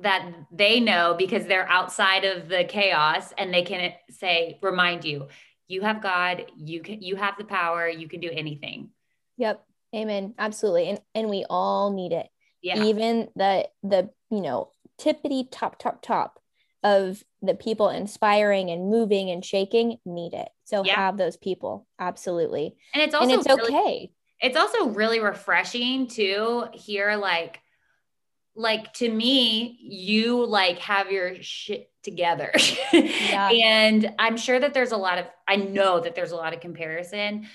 that 0.00 0.30
they 0.50 0.80
know 0.80 1.14
because 1.16 1.46
they're 1.46 1.68
outside 1.68 2.24
of 2.24 2.48
the 2.48 2.64
chaos 2.64 3.32
and 3.36 3.52
they 3.52 3.62
can 3.62 3.92
say 4.10 4.58
remind 4.62 5.04
you 5.04 5.28
you 5.68 5.82
have 5.82 6.02
god 6.02 6.46
you 6.56 6.80
can 6.80 7.00
you 7.02 7.16
have 7.16 7.34
the 7.38 7.44
power 7.44 7.88
you 7.88 8.08
can 8.08 8.20
do 8.20 8.30
anything. 8.30 8.90
Yep. 9.36 9.64
Amen. 9.94 10.34
Absolutely. 10.38 10.88
And 10.90 11.00
and 11.14 11.30
we 11.30 11.44
all 11.48 11.92
need 11.92 12.12
it. 12.12 12.28
Yeah. 12.62 12.82
Even 12.84 13.28
the 13.34 13.68
the 13.82 14.10
you 14.30 14.40
know 14.40 14.70
tippity 15.00 15.48
top 15.50 15.78
top 15.78 16.02
top 16.02 16.40
of 16.82 17.22
the 17.42 17.54
people 17.54 17.88
inspiring 17.88 18.70
and 18.70 18.90
moving 18.90 19.30
and 19.30 19.44
shaking 19.44 19.98
need 20.04 20.34
it. 20.34 20.48
So 20.64 20.84
yeah. 20.84 20.96
have 20.96 21.16
those 21.16 21.36
people. 21.36 21.86
Absolutely. 21.98 22.76
And 22.94 23.02
it's 23.02 23.14
also 23.14 23.30
and 23.30 23.40
it's 23.40 23.48
really, 23.48 23.74
okay. 23.74 24.12
it's 24.40 24.56
also 24.56 24.88
really 24.88 25.20
refreshing 25.20 26.06
to 26.08 26.66
hear 26.72 27.16
like 27.16 27.60
like 28.54 28.92
to 28.94 29.08
me 29.08 29.78
you 29.80 30.44
like 30.44 30.78
have 30.78 31.10
your 31.10 31.34
shit 31.40 31.90
together 32.02 32.50
yeah. 32.92 33.50
and 33.50 34.12
i'm 34.18 34.36
sure 34.36 34.58
that 34.58 34.74
there's 34.74 34.92
a 34.92 34.96
lot 34.96 35.18
of 35.18 35.26
i 35.46 35.56
know 35.56 36.00
that 36.00 36.14
there's 36.14 36.32
a 36.32 36.36
lot 36.36 36.52
of 36.52 36.60
comparison 36.60 37.46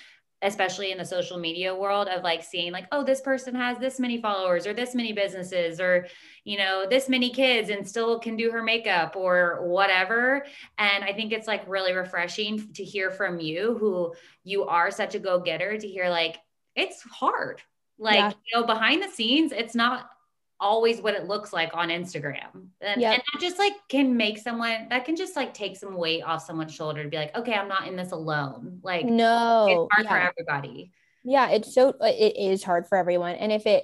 especially 0.41 0.91
in 0.91 0.97
the 0.97 1.05
social 1.05 1.37
media 1.37 1.73
world 1.73 2.07
of 2.07 2.23
like 2.23 2.43
seeing 2.43 2.71
like 2.71 2.85
oh 2.91 3.03
this 3.03 3.21
person 3.21 3.55
has 3.55 3.77
this 3.79 3.99
many 3.99 4.21
followers 4.21 4.67
or 4.67 4.73
this 4.73 4.93
many 4.93 5.11
businesses 5.11 5.79
or 5.79 6.05
you 6.43 6.57
know 6.57 6.85
this 6.89 7.09
many 7.09 7.29
kids 7.29 7.69
and 7.69 7.87
still 7.87 8.19
can 8.19 8.35
do 8.35 8.51
her 8.51 8.61
makeup 8.61 9.15
or 9.15 9.59
whatever 9.67 10.45
and 10.77 11.03
i 11.03 11.11
think 11.11 11.31
it's 11.31 11.47
like 11.47 11.67
really 11.67 11.93
refreshing 11.93 12.71
to 12.73 12.83
hear 12.83 13.09
from 13.09 13.39
you 13.39 13.75
who 13.79 14.13
you 14.43 14.65
are 14.65 14.91
such 14.91 15.15
a 15.15 15.19
go-getter 15.19 15.77
to 15.77 15.87
hear 15.87 16.09
like 16.09 16.37
it's 16.75 17.01
hard 17.03 17.61
like 17.97 18.15
yeah. 18.15 18.29
you 18.29 18.59
know 18.59 18.67
behind 18.67 19.01
the 19.01 19.09
scenes 19.09 19.51
it's 19.51 19.73
not 19.75 20.09
always 20.59 21.01
what 21.01 21.13
it 21.13 21.25
looks 21.25 21.51
like 21.51 21.71
on 21.73 21.89
Instagram. 21.89 22.69
And, 22.81 23.01
yep. 23.01 23.13
and 23.13 23.23
that 23.33 23.41
just 23.41 23.59
like 23.59 23.73
can 23.89 24.15
make 24.15 24.37
someone 24.37 24.87
that 24.89 25.05
can 25.05 25.15
just 25.15 25.35
like 25.35 25.53
take 25.53 25.77
some 25.77 25.95
weight 25.95 26.23
off 26.23 26.45
someone's 26.45 26.73
shoulder 26.73 27.03
to 27.03 27.09
be 27.09 27.17
like, 27.17 27.35
okay, 27.35 27.53
I'm 27.53 27.67
not 27.67 27.87
in 27.87 27.95
this 27.95 28.11
alone. 28.11 28.79
Like 28.83 29.05
no, 29.05 29.87
it's 29.91 29.93
hard 29.93 30.05
yeah. 30.05 30.09
for 30.09 30.31
everybody. 30.31 30.91
Yeah, 31.23 31.49
it's 31.49 31.73
so 31.73 31.89
uh, 31.89 32.05
it 32.05 32.37
is 32.37 32.63
hard 32.63 32.87
for 32.87 32.97
everyone. 32.97 33.35
And 33.35 33.51
if 33.51 33.65
it 33.65 33.83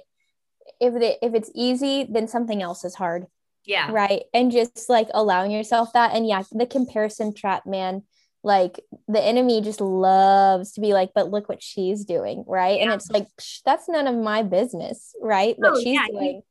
if 0.80 0.94
it 0.94 1.18
if 1.22 1.34
it's 1.34 1.50
easy, 1.54 2.06
then 2.08 2.28
something 2.28 2.62
else 2.62 2.84
is 2.84 2.94
hard. 2.94 3.26
Yeah. 3.64 3.92
Right. 3.92 4.22
And 4.34 4.50
just 4.50 4.88
like 4.88 5.08
allowing 5.14 5.50
yourself 5.50 5.92
that. 5.92 6.14
And 6.14 6.26
yeah, 6.26 6.42
the 6.50 6.66
comparison 6.66 7.34
trap, 7.34 7.66
man. 7.66 8.02
Like 8.44 8.80
the 9.06 9.22
enemy 9.22 9.60
just 9.60 9.80
loves 9.80 10.72
to 10.72 10.80
be 10.80 10.94
like, 10.94 11.10
but 11.14 11.30
look 11.30 11.48
what 11.48 11.62
she's 11.62 12.04
doing. 12.04 12.44
Right. 12.48 12.78
Yeah. 12.78 12.84
And 12.84 12.92
it's 12.92 13.08
like, 13.08 13.28
that's 13.64 13.88
none 13.88 14.08
of 14.08 14.16
my 14.16 14.42
business. 14.42 15.14
Right. 15.20 15.54
What 15.58 15.74
oh, 15.74 15.80
she's 15.80 15.94
yeah. 15.94 16.06
doing 16.10 16.42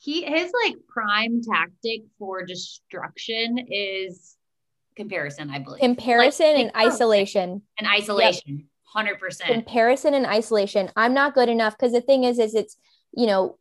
he 0.00 0.24
his 0.24 0.50
like 0.64 0.76
prime 0.88 1.42
tactic 1.42 2.02
for 2.18 2.44
destruction 2.44 3.66
is 3.70 4.36
comparison, 4.96 5.50
I 5.50 5.58
believe. 5.58 5.80
Comparison 5.80 6.54
like, 6.54 6.56
and 6.56 6.72
oh, 6.74 6.86
isolation. 6.86 7.62
And 7.78 7.86
isolation. 7.86 8.68
Hundred 8.84 9.20
percent. 9.20 9.50
Comparison 9.50 10.14
and 10.14 10.26
isolation. 10.26 10.90
I'm 10.96 11.12
not 11.12 11.34
good 11.34 11.50
enough 11.50 11.76
because 11.76 11.92
the 11.92 12.00
thing 12.00 12.24
is, 12.24 12.38
is 12.38 12.54
it's 12.54 12.76
you 13.12 13.26
know 13.26 13.58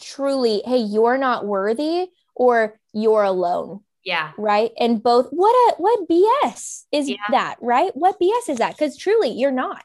truly, 0.00 0.62
hey, 0.64 0.78
you're 0.78 1.18
not 1.18 1.46
worthy 1.46 2.08
or 2.34 2.78
you're 2.92 3.22
alone. 3.22 3.80
Yeah. 4.04 4.32
Right. 4.36 4.72
And 4.78 5.00
both. 5.00 5.28
What 5.30 5.52
a 5.52 5.74
what 5.78 6.08
BS 6.08 6.84
is 6.90 7.08
yeah. 7.08 7.16
that? 7.30 7.56
Right. 7.60 7.92
What 7.94 8.18
BS 8.20 8.48
is 8.48 8.58
that? 8.58 8.72
Because 8.72 8.96
truly, 8.96 9.30
you're 9.30 9.52
not. 9.52 9.84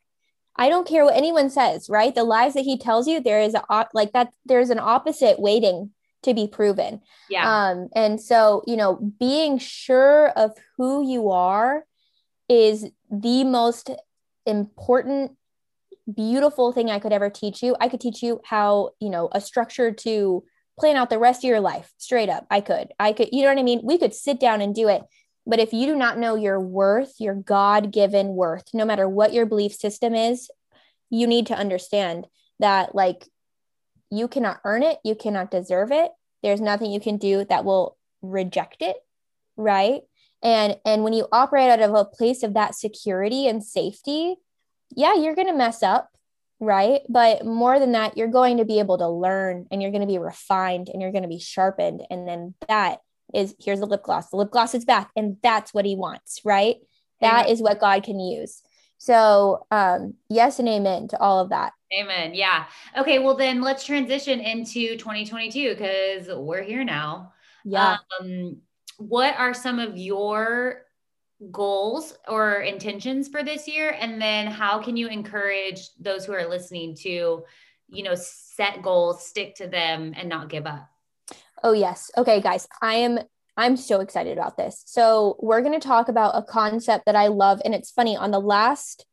I 0.61 0.69
don't 0.69 0.87
care 0.87 1.03
what 1.03 1.17
anyone 1.17 1.49
says, 1.49 1.89
right? 1.89 2.13
The 2.13 2.23
lies 2.23 2.53
that 2.53 2.65
he 2.65 2.77
tells 2.77 3.07
you, 3.07 3.19
there 3.19 3.41
is 3.41 3.55
a 3.55 3.87
like 3.95 4.13
that. 4.13 4.31
There's 4.45 4.69
an 4.69 4.77
opposite 4.77 5.39
waiting 5.39 5.89
to 6.21 6.35
be 6.35 6.45
proven. 6.45 7.01
Yeah. 7.31 7.49
Um, 7.51 7.89
and 7.95 8.21
so, 8.21 8.61
you 8.67 8.77
know, 8.77 8.95
being 9.19 9.57
sure 9.57 10.29
of 10.29 10.51
who 10.77 11.03
you 11.03 11.31
are 11.31 11.83
is 12.47 12.85
the 13.09 13.43
most 13.43 13.89
important, 14.45 15.31
beautiful 16.13 16.71
thing 16.71 16.91
I 16.91 16.99
could 16.99 17.11
ever 17.11 17.31
teach 17.31 17.63
you. 17.63 17.75
I 17.79 17.89
could 17.89 18.01
teach 18.01 18.21
you 18.21 18.39
how, 18.45 18.91
you 18.99 19.09
know, 19.09 19.29
a 19.31 19.41
structure 19.41 19.91
to 19.91 20.43
plan 20.77 20.95
out 20.95 21.09
the 21.09 21.17
rest 21.17 21.43
of 21.43 21.47
your 21.49 21.59
life 21.59 21.91
straight 21.97 22.29
up. 22.29 22.45
I 22.51 22.61
could, 22.61 22.89
I 22.99 23.13
could, 23.13 23.29
you 23.31 23.41
know 23.41 23.49
what 23.49 23.57
I 23.57 23.63
mean? 23.63 23.81
We 23.83 23.97
could 23.97 24.13
sit 24.13 24.39
down 24.39 24.61
and 24.61 24.75
do 24.75 24.89
it. 24.89 25.01
But 25.51 25.59
if 25.59 25.73
you 25.73 25.85
do 25.85 25.97
not 25.97 26.17
know 26.17 26.35
your 26.35 26.61
worth, 26.61 27.15
your 27.19 27.35
God 27.35 27.91
given 27.91 28.29
worth, 28.29 28.73
no 28.73 28.85
matter 28.85 29.09
what 29.09 29.33
your 29.33 29.45
belief 29.45 29.73
system 29.73 30.15
is, 30.15 30.49
you 31.09 31.27
need 31.27 31.47
to 31.47 31.57
understand 31.57 32.27
that, 32.59 32.95
like, 32.95 33.27
you 34.09 34.29
cannot 34.29 34.61
earn 34.63 34.81
it, 34.81 34.99
you 35.03 35.13
cannot 35.13 35.51
deserve 35.51 35.91
it. 35.91 36.09
There's 36.41 36.61
nothing 36.61 36.89
you 36.89 37.01
can 37.01 37.17
do 37.17 37.43
that 37.49 37.65
will 37.65 37.97
reject 38.21 38.77
it, 38.81 38.95
right? 39.57 40.03
And 40.41 40.77
and 40.85 41.03
when 41.03 41.11
you 41.11 41.27
operate 41.33 41.69
out 41.69 41.81
of 41.81 41.95
a 41.95 42.05
place 42.05 42.43
of 42.43 42.53
that 42.53 42.73
security 42.73 43.45
and 43.45 43.61
safety, 43.61 44.37
yeah, 44.95 45.15
you're 45.15 45.35
going 45.35 45.49
to 45.49 45.53
mess 45.53 45.83
up, 45.83 46.11
right? 46.61 47.01
But 47.09 47.45
more 47.45 47.77
than 47.77 47.91
that, 47.91 48.15
you're 48.15 48.29
going 48.29 48.55
to 48.59 48.65
be 48.65 48.79
able 48.79 48.99
to 48.99 49.09
learn 49.09 49.67
and 49.69 49.81
you're 49.81 49.91
going 49.91 49.99
to 49.99 50.07
be 50.07 50.17
refined 50.17 50.87
and 50.87 51.01
you're 51.01 51.11
going 51.11 51.23
to 51.23 51.27
be 51.27 51.39
sharpened 51.39 52.03
and 52.09 52.25
then 52.25 52.55
that 52.69 52.99
is 53.33 53.55
here's 53.59 53.79
the 53.79 53.85
lip 53.85 54.03
gloss. 54.03 54.29
The 54.29 54.37
lip 54.37 54.51
gloss 54.51 54.73
is 54.75 54.85
back 54.85 55.11
and 55.15 55.37
that's 55.41 55.73
what 55.73 55.85
he 55.85 55.95
wants, 55.95 56.41
right? 56.45 56.77
That 57.21 57.49
is 57.49 57.61
what 57.61 57.79
God 57.79 58.03
can 58.03 58.19
use. 58.19 58.63
So, 58.97 59.65
um, 59.71 60.15
yes 60.29 60.59
and 60.59 60.67
amen 60.67 61.07
to 61.09 61.19
all 61.19 61.39
of 61.39 61.49
that. 61.49 61.73
Amen. 61.93 62.33
Yeah. 62.33 62.65
Okay. 62.97 63.19
Well, 63.19 63.35
then 63.35 63.61
let's 63.61 63.83
transition 63.83 64.39
into 64.39 64.95
2022 64.95 65.71
because 65.71 66.27
we're 66.29 66.61
here 66.61 66.83
now. 66.83 67.33
Yeah. 67.65 67.97
Um, 68.19 68.57
what 68.97 69.35
are 69.37 69.53
some 69.53 69.79
of 69.79 69.97
your 69.97 70.83
goals 71.51 72.15
or 72.27 72.61
intentions 72.61 73.27
for 73.27 73.43
this 73.43 73.67
year? 73.67 73.95
And 73.99 74.21
then 74.21 74.47
how 74.47 74.79
can 74.79 74.95
you 74.95 75.07
encourage 75.07 75.89
those 75.99 76.23
who 76.23 76.33
are 76.33 76.47
listening 76.47 76.95
to, 76.97 77.43
you 77.87 78.03
know, 78.03 78.13
set 78.15 78.83
goals, 78.83 79.25
stick 79.25 79.55
to 79.55 79.67
them, 79.67 80.13
and 80.15 80.29
not 80.29 80.49
give 80.49 80.67
up? 80.67 80.90
Oh, 81.63 81.73
yes. 81.73 82.11
Okay, 82.17 82.41
guys. 82.41 82.67
I 82.81 82.95
am 82.95 83.19
I'm 83.57 83.75
so 83.75 83.99
excited 83.99 84.37
about 84.37 84.57
this. 84.57 84.81
So, 84.85 85.35
we're 85.39 85.61
going 85.61 85.79
to 85.79 85.87
talk 85.87 86.07
about 86.07 86.37
a 86.37 86.41
concept 86.41 87.05
that 87.05 87.15
I 87.15 87.27
love 87.27 87.61
and 87.63 87.75
it's 87.75 87.91
funny 87.91 88.15
on 88.15 88.31
the 88.31 88.39
last 88.39 89.05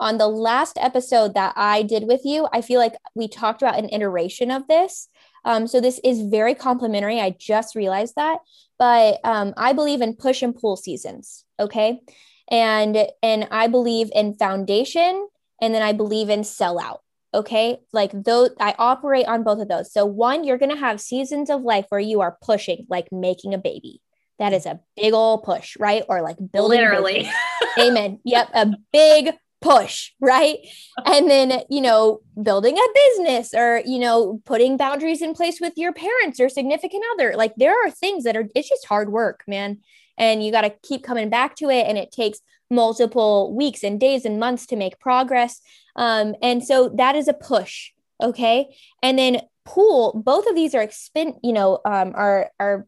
on 0.00 0.16
the 0.16 0.28
last 0.28 0.78
episode 0.80 1.34
that 1.34 1.52
I 1.56 1.82
did 1.82 2.04
with 2.04 2.22
you, 2.24 2.48
I 2.52 2.62
feel 2.62 2.80
like 2.80 2.94
we 3.14 3.28
talked 3.28 3.60
about 3.60 3.78
an 3.78 3.90
iteration 3.90 4.50
of 4.50 4.66
this. 4.66 5.08
Um, 5.44 5.66
so 5.66 5.80
this 5.80 6.00
is 6.02 6.22
very 6.22 6.54
complimentary. 6.54 7.20
I 7.20 7.36
just 7.38 7.76
realized 7.76 8.14
that, 8.16 8.38
but 8.78 9.20
um, 9.24 9.52
I 9.56 9.74
believe 9.74 10.00
in 10.00 10.16
push 10.16 10.42
and 10.42 10.56
pull 10.56 10.76
seasons. 10.76 11.44
Okay, 11.58 12.00
and 12.50 13.06
and 13.22 13.46
I 13.50 13.68
believe 13.68 14.10
in 14.14 14.34
foundation, 14.34 15.28
and 15.60 15.74
then 15.74 15.82
I 15.82 15.92
believe 15.92 16.30
in 16.30 16.40
sellout 16.40 16.98
okay? 17.32 17.78
Like 17.92 18.10
those 18.12 18.50
i 18.60 18.74
operate 18.78 19.26
on 19.26 19.42
both 19.42 19.60
of 19.60 19.68
those. 19.68 19.92
So 19.92 20.04
one 20.06 20.44
you're 20.44 20.58
going 20.58 20.74
to 20.74 20.76
have 20.76 21.00
seasons 21.00 21.50
of 21.50 21.62
life 21.62 21.86
where 21.88 22.00
you 22.00 22.20
are 22.20 22.38
pushing 22.42 22.86
like 22.88 23.08
making 23.12 23.54
a 23.54 23.58
baby. 23.58 24.00
That 24.38 24.52
is 24.52 24.66
a 24.66 24.80
big 24.96 25.12
old 25.12 25.42
push 25.42 25.76
right? 25.78 26.02
Or 26.08 26.22
like 26.22 26.36
building 26.52 26.80
literally. 26.80 27.30
Amen. 27.78 28.20
Yep 28.24 28.50
a 28.54 28.70
big 28.92 29.34
push 29.60 30.12
right? 30.20 30.58
And 31.04 31.30
then 31.30 31.62
you 31.68 31.80
know 31.80 32.20
building 32.42 32.76
a 32.76 32.94
business 32.94 33.54
or 33.54 33.82
you 33.84 33.98
know 33.98 34.40
putting 34.44 34.76
boundaries 34.76 35.22
in 35.22 35.34
place 35.34 35.60
with 35.60 35.74
your 35.76 35.92
parents 35.92 36.40
or 36.40 36.48
significant 36.48 37.04
other. 37.14 37.34
Like 37.36 37.54
there 37.56 37.74
are 37.86 37.90
things 37.90 38.24
that 38.24 38.36
are 38.36 38.48
it's 38.54 38.68
just 38.68 38.86
hard 38.86 39.12
work 39.12 39.44
man. 39.46 39.80
And 40.18 40.44
you 40.44 40.52
got 40.52 40.62
to 40.62 40.74
keep 40.82 41.02
coming 41.02 41.30
back 41.30 41.56
to 41.56 41.70
it 41.70 41.86
and 41.86 41.96
it 41.96 42.12
takes 42.12 42.40
multiple 42.70 43.54
weeks 43.54 43.82
and 43.82 43.98
days 43.98 44.24
and 44.24 44.38
months 44.38 44.66
to 44.66 44.76
make 44.76 44.98
progress 45.00 45.60
um, 45.96 46.34
and 46.42 46.64
so 46.64 46.88
that 46.96 47.16
is 47.16 47.28
a 47.28 47.34
push. 47.34 47.90
Okay. 48.22 48.74
And 49.02 49.18
then 49.18 49.42
pull, 49.64 50.20
both 50.24 50.46
of 50.46 50.54
these 50.54 50.74
are 50.74 50.82
expend, 50.82 51.34
you 51.42 51.52
know, 51.52 51.80
um, 51.84 52.12
are, 52.14 52.50
are 52.58 52.86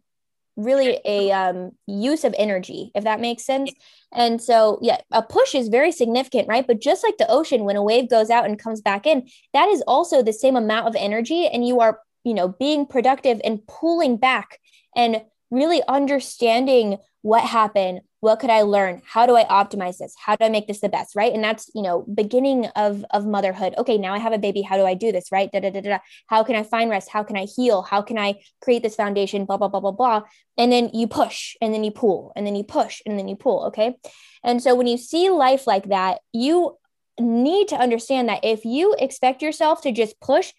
really 0.57 0.99
a 1.05 1.31
um, 1.31 1.73
use 1.87 2.25
of 2.25 2.35
energy, 2.37 2.91
if 2.95 3.05
that 3.05 3.21
makes 3.21 3.45
sense. 3.45 3.73
And 4.13 4.43
so, 4.43 4.79
yeah, 4.83 4.99
a 5.11 5.23
push 5.23 5.55
is 5.55 5.69
very 5.69 5.93
significant, 5.93 6.49
right? 6.49 6.67
But 6.67 6.81
just 6.81 7.03
like 7.03 7.17
the 7.17 7.31
ocean, 7.31 7.65
when 7.65 7.77
a 7.77 7.83
wave 7.83 8.11
goes 8.11 8.29
out 8.29 8.45
and 8.45 8.59
comes 8.59 8.83
back 8.83 9.07
in, 9.07 9.29
that 9.55 9.69
is 9.69 9.83
also 9.87 10.23
the 10.23 10.33
same 10.33 10.57
amount 10.57 10.89
of 10.89 10.97
energy. 10.97 11.47
And 11.47 11.67
you 11.67 11.81
are, 11.81 12.01
you 12.25 12.35
know, 12.35 12.49
being 12.49 12.87
productive 12.87 13.41
and 13.45 13.67
pulling 13.67 14.19
back 14.19 14.59
and 14.95 15.23
really 15.51 15.83
understanding 15.89 16.99
what 17.23 17.43
happened, 17.43 18.03
what 18.23 18.39
could 18.39 18.51
i 18.51 18.63
learn? 18.63 19.03
How 19.05 19.27
do 19.27 19.35
i 19.37 19.43
optimize 19.43 19.99
this? 19.99 20.15
How 20.17 20.37
do 20.37 20.45
i 20.45 20.49
make 20.49 20.69
this 20.69 20.81
the 20.81 20.89
best 20.89 21.17
right? 21.17 21.33
And 21.33 21.43
that's 21.43 21.69
you 21.75 21.83
know 21.83 22.03
beginning 22.03 22.67
of 22.77 23.05
of 23.11 23.27
motherhood. 23.27 23.75
Okay 23.77 23.99
now 23.99 24.15
i 24.15 24.19
have 24.19 24.33
a 24.33 24.39
baby. 24.39 24.63
How 24.63 24.77
do 24.77 24.85
i 24.85 24.95
do 24.95 25.11
this 25.11 25.33
right? 25.33 25.51
Da, 25.51 25.59
da, 25.59 25.71
da, 25.71 25.81
da. 25.81 25.99
how 26.29 26.45
can 26.45 26.55
i 26.55 26.63
find 26.63 26.89
rest? 26.89 27.11
How 27.11 27.25
can 27.25 27.37
i 27.37 27.47
heal? 27.47 27.83
How 27.83 28.01
can 28.01 28.19
i 28.19 28.37
create 28.61 28.85
this 28.85 28.95
foundation? 28.95 29.45
Blah 29.45 29.57
blah 29.57 29.67
blah 29.67 29.81
blah 29.81 29.91
blah. 29.91 30.23
And 30.57 30.71
then 30.71 30.91
you 30.95 31.09
push 31.09 31.57
and 31.61 31.75
then 31.75 31.83
you 31.83 31.91
pull 31.91 32.33
and 32.37 32.47
then 32.47 32.55
you 32.55 32.63
push 32.63 33.03
and 33.05 33.19
then 33.19 33.27
you 33.27 33.35
pull 33.35 33.67
okay? 33.67 33.97
And 34.45 34.63
so 34.63 34.77
when 34.77 34.87
you 34.87 34.99
see 34.99 35.29
life 35.29 35.67
like 35.67 35.89
that 35.89 36.21
you 36.33 36.79
need 37.19 37.67
to 37.69 37.77
understand 37.77 38.29
that 38.29 38.45
if 38.45 38.65
you 38.65 38.95
expect 39.01 39.43
yourself 39.43 39.83
to 39.83 39.91
just 39.91 40.21
push 40.21 40.53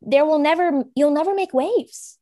there 0.00 0.24
will 0.24 0.38
never 0.38 0.84
you'll 0.96 1.10
never 1.10 1.34
make 1.34 1.52
waves 1.52 2.18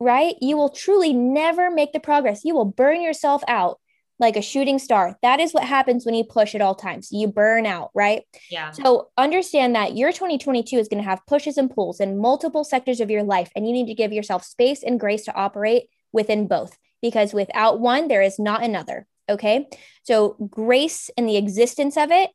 right? 0.00 0.34
You 0.40 0.56
will 0.56 0.68
truly 0.68 1.12
never 1.12 1.70
make 1.70 1.92
the 1.92 2.00
progress. 2.00 2.44
You 2.44 2.56
will 2.56 2.64
burn 2.64 3.00
yourself 3.00 3.44
out 3.46 3.78
like 4.22 4.36
a 4.36 4.42
shooting 4.42 4.78
star. 4.78 5.18
That 5.20 5.40
is 5.40 5.52
what 5.52 5.64
happens 5.64 6.06
when 6.06 6.14
you 6.14 6.24
push 6.24 6.54
at 6.54 6.62
all 6.62 6.76
times. 6.76 7.08
You 7.10 7.26
burn 7.26 7.66
out, 7.66 7.90
right? 7.92 8.22
Yeah. 8.50 8.70
So 8.70 9.10
understand 9.18 9.74
that 9.74 9.96
your 9.96 10.12
2022 10.12 10.78
is 10.78 10.88
going 10.88 11.02
to 11.02 11.08
have 11.08 11.26
pushes 11.26 11.58
and 11.58 11.68
pulls 11.68 12.00
in 12.00 12.16
multiple 12.16 12.64
sectors 12.64 13.00
of 13.00 13.10
your 13.10 13.24
life, 13.24 13.50
and 13.54 13.66
you 13.66 13.72
need 13.72 13.88
to 13.88 13.94
give 13.94 14.12
yourself 14.12 14.44
space 14.44 14.82
and 14.82 14.98
grace 14.98 15.24
to 15.24 15.34
operate 15.34 15.88
within 16.12 16.46
both 16.46 16.78
because 17.02 17.34
without 17.34 17.80
one, 17.80 18.08
there 18.08 18.22
is 18.22 18.38
not 18.38 18.62
another. 18.62 19.06
Okay. 19.28 19.68
So 20.04 20.36
grace 20.50 21.10
and 21.16 21.28
the 21.28 21.36
existence 21.36 21.96
of 21.96 22.10
it, 22.10 22.30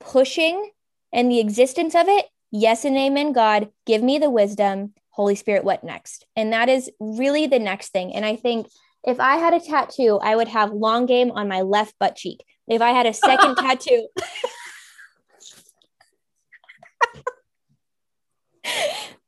pushing 0.00 0.70
and 1.12 1.30
the 1.30 1.40
existence 1.40 1.94
of 1.94 2.06
it. 2.08 2.26
Yes 2.50 2.84
and 2.84 2.96
amen, 2.96 3.32
God, 3.32 3.70
give 3.86 4.02
me 4.02 4.18
the 4.18 4.30
wisdom. 4.30 4.94
Holy 5.10 5.34
Spirit, 5.34 5.64
what 5.64 5.84
next? 5.84 6.24
And 6.36 6.52
that 6.52 6.68
is 6.68 6.90
really 6.98 7.46
the 7.46 7.58
next 7.58 7.90
thing. 7.90 8.14
And 8.14 8.24
I 8.24 8.36
think 8.36 8.68
if 9.04 9.18
I 9.18 9.36
had 9.36 9.54
a 9.54 9.60
tattoo, 9.60 10.18
I 10.22 10.36
would 10.36 10.48
have 10.48 10.72
long 10.72 11.06
game 11.06 11.30
on 11.32 11.48
my 11.48 11.62
left 11.62 11.98
butt 11.98 12.16
cheek. 12.16 12.44
If 12.68 12.80
I 12.80 12.90
had 12.90 13.06
a 13.06 13.12
second 13.12 13.56
tattoo, 13.58 14.08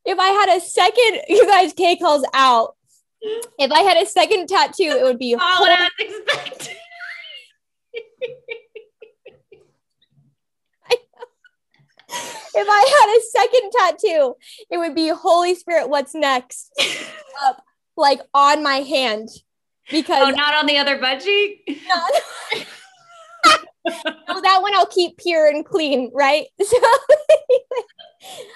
if 0.04 0.18
I 0.18 0.28
had 0.28 0.56
a 0.56 0.60
second, 0.60 1.22
you 1.28 1.46
guys, 1.46 1.72
K 1.72 1.96
calls 1.96 2.24
out. 2.32 2.76
If 3.58 3.72
I 3.72 3.80
had 3.80 4.02
a 4.02 4.06
second 4.06 4.48
tattoo, 4.48 4.84
it 4.84 5.02
would 5.02 5.18
be. 5.18 5.34
What 5.38 5.40
I 5.80 5.82
was 5.82 5.90
expecting. 5.98 6.76
if 12.56 12.68
I 12.70 12.84
had 13.00 13.16
a 13.16 13.22
second 13.32 13.70
tattoo, 13.72 14.34
it 14.70 14.78
would 14.78 14.94
be 14.94 15.08
Holy 15.08 15.56
Spirit, 15.56 15.88
what's 15.88 16.14
next? 16.14 16.70
Up, 17.42 17.62
like 17.96 18.20
on 18.32 18.62
my 18.62 18.76
hand 18.76 19.28
because 19.90 20.28
oh, 20.28 20.30
not 20.30 20.54
on 20.54 20.66
the 20.66 20.78
other 20.78 20.98
cheek. 21.18 21.80
no, 23.86 24.40
that 24.40 24.62
one 24.62 24.74
I'll 24.74 24.86
keep 24.86 25.18
pure 25.18 25.46
and 25.46 25.64
clean, 25.64 26.10
right? 26.14 26.46
So 26.64 26.78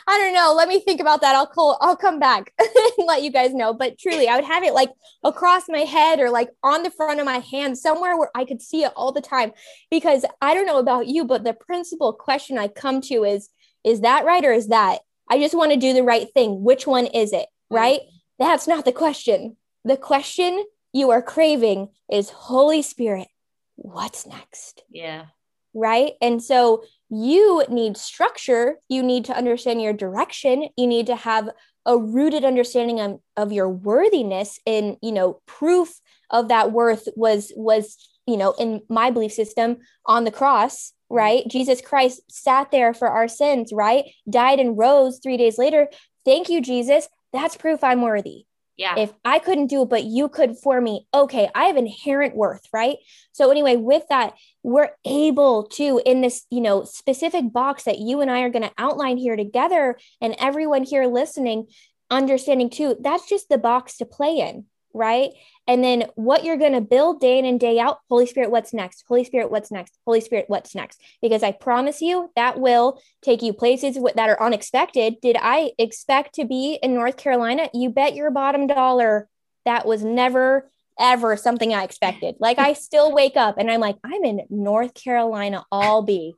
I 0.06 0.16
don't 0.16 0.32
know. 0.32 0.54
Let 0.56 0.68
me 0.68 0.80
think 0.80 1.00
about 1.00 1.20
that. 1.20 1.34
I'll 1.34 1.46
call. 1.46 1.76
I'll 1.82 1.96
come 1.96 2.18
back 2.18 2.52
and 2.58 3.06
let 3.06 3.22
you 3.22 3.30
guys 3.30 3.52
know. 3.52 3.74
But 3.74 3.98
truly, 3.98 4.26
I 4.26 4.36
would 4.36 4.44
have 4.44 4.62
it 4.62 4.72
like 4.72 4.90
across 5.22 5.64
my 5.68 5.80
head 5.80 6.20
or 6.20 6.30
like 6.30 6.48
on 6.62 6.82
the 6.82 6.90
front 6.90 7.20
of 7.20 7.26
my 7.26 7.38
hand, 7.38 7.76
somewhere 7.76 8.16
where 8.16 8.30
I 8.34 8.46
could 8.46 8.62
see 8.62 8.84
it 8.84 8.92
all 8.96 9.12
the 9.12 9.20
time. 9.20 9.52
Because 9.90 10.24
I 10.40 10.54
don't 10.54 10.66
know 10.66 10.78
about 10.78 11.06
you, 11.06 11.26
but 11.26 11.44
the 11.44 11.52
principal 11.52 12.14
question 12.14 12.56
I 12.56 12.68
come 12.68 13.02
to 13.02 13.24
is: 13.24 13.50
Is 13.84 14.00
that 14.00 14.24
right 14.24 14.44
or 14.44 14.52
is 14.52 14.68
that? 14.68 15.00
I 15.30 15.38
just 15.38 15.56
want 15.56 15.72
to 15.72 15.76
do 15.78 15.92
the 15.92 16.02
right 16.02 16.28
thing. 16.32 16.62
Which 16.62 16.86
one 16.86 17.04
is 17.06 17.34
it? 17.34 17.46
Right? 17.70 18.00
Mm-hmm. 18.00 18.44
That's 18.46 18.66
not 18.66 18.86
the 18.86 18.92
question. 18.92 19.56
The 19.84 19.98
question 19.98 20.64
you 20.98 21.10
are 21.10 21.22
craving 21.22 21.88
is 22.10 22.30
Holy 22.30 22.82
Spirit, 22.82 23.28
what's 23.76 24.26
next? 24.26 24.82
Yeah. 24.90 25.26
Right. 25.74 26.12
And 26.20 26.42
so 26.42 26.84
you 27.08 27.64
need 27.68 27.96
structure. 27.96 28.76
You 28.88 29.02
need 29.02 29.26
to 29.26 29.36
understand 29.36 29.80
your 29.80 29.92
direction. 29.92 30.68
You 30.76 30.86
need 30.86 31.06
to 31.06 31.16
have 31.16 31.50
a 31.86 31.96
rooted 31.96 32.44
understanding 32.44 33.00
of, 33.00 33.20
of 33.36 33.52
your 33.52 33.68
worthiness 33.68 34.58
and, 34.66 34.96
you 35.02 35.12
know, 35.12 35.40
proof 35.46 36.00
of 36.30 36.48
that 36.48 36.72
worth 36.72 37.08
was, 37.16 37.52
was, 37.56 37.96
you 38.26 38.36
know, 38.36 38.52
in 38.58 38.82
my 38.90 39.10
belief 39.10 39.32
system 39.32 39.78
on 40.04 40.24
the 40.24 40.30
cross, 40.30 40.90
mm-hmm. 40.90 41.16
right? 41.16 41.48
Jesus 41.48 41.80
Christ 41.80 42.20
sat 42.28 42.70
there 42.70 42.92
for 42.92 43.08
our 43.08 43.28
sins, 43.28 43.72
right? 43.72 44.04
Died 44.28 44.60
and 44.60 44.76
rose 44.76 45.20
three 45.22 45.36
days 45.36 45.56
later. 45.56 45.88
Thank 46.24 46.50
you, 46.50 46.60
Jesus. 46.60 47.08
That's 47.32 47.56
proof 47.56 47.84
I'm 47.84 48.02
worthy. 48.02 48.47
Yeah. 48.78 48.96
If 48.96 49.12
I 49.24 49.40
couldn't 49.40 49.66
do 49.66 49.82
it, 49.82 49.90
but 49.90 50.04
you 50.04 50.28
could 50.28 50.56
for 50.56 50.80
me, 50.80 51.06
okay, 51.12 51.50
I 51.52 51.64
have 51.64 51.76
inherent 51.76 52.36
worth, 52.36 52.62
right? 52.72 52.96
So, 53.32 53.50
anyway, 53.50 53.74
with 53.74 54.04
that, 54.08 54.34
we're 54.62 54.90
able 55.04 55.64
to, 55.74 56.00
in 56.06 56.20
this, 56.20 56.46
you 56.48 56.60
know, 56.60 56.84
specific 56.84 57.52
box 57.52 57.84
that 57.84 57.98
you 57.98 58.20
and 58.20 58.30
I 58.30 58.42
are 58.42 58.50
going 58.50 58.62
to 58.62 58.72
outline 58.78 59.18
here 59.18 59.36
together, 59.36 59.98
and 60.20 60.36
everyone 60.38 60.84
here 60.84 61.06
listening, 61.06 61.66
understanding 62.08 62.70
too, 62.70 62.96
that's 63.00 63.28
just 63.28 63.48
the 63.48 63.58
box 63.58 63.98
to 63.98 64.06
play 64.06 64.38
in 64.38 64.64
right? 64.98 65.30
And 65.66 65.82
then 65.82 66.06
what 66.14 66.44
you're 66.44 66.56
going 66.56 66.72
to 66.72 66.80
build 66.80 67.20
day 67.20 67.38
in 67.38 67.44
and 67.44 67.58
day 67.60 67.78
out, 67.78 67.98
Holy 68.08 68.26
Spirit, 68.26 68.50
what's 68.50 68.74
next? 68.74 69.04
Holy 69.08 69.24
Spirit, 69.24 69.50
what's 69.50 69.70
next? 69.70 69.98
Holy 70.06 70.20
Spirit, 70.20 70.46
what's 70.48 70.74
next? 70.74 71.00
Because 71.22 71.42
I 71.42 71.52
promise 71.52 72.02
you 72.02 72.30
that 72.36 72.58
will 72.58 73.00
take 73.22 73.42
you 73.42 73.52
places 73.52 73.98
that 74.14 74.28
are 74.28 74.42
unexpected. 74.42 75.16
Did 75.22 75.36
I 75.40 75.70
expect 75.78 76.34
to 76.34 76.44
be 76.44 76.78
in 76.82 76.94
North 76.94 77.16
Carolina? 77.16 77.70
You 77.72 77.90
bet 77.90 78.14
your 78.14 78.30
bottom 78.30 78.66
dollar 78.66 79.28
that 79.64 79.86
was 79.86 80.02
never 80.02 80.70
ever 80.98 81.36
something 81.36 81.72
I 81.72 81.84
expected. 81.84 82.34
Like 82.40 82.58
I 82.58 82.72
still 82.72 83.12
wake 83.12 83.36
up 83.36 83.56
and 83.58 83.70
I'm 83.70 83.80
like, 83.80 83.96
I'm 84.04 84.24
in 84.24 84.40
North 84.50 84.94
Carolina, 84.94 85.64
I'll 85.70 86.02
be. 86.02 86.34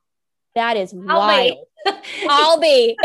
That 0.54 0.76
is 0.76 0.92
I'll 1.08 1.18
wild. 1.18 1.58
Be. 1.86 1.92
I'll 2.28 2.60
be. 2.60 2.98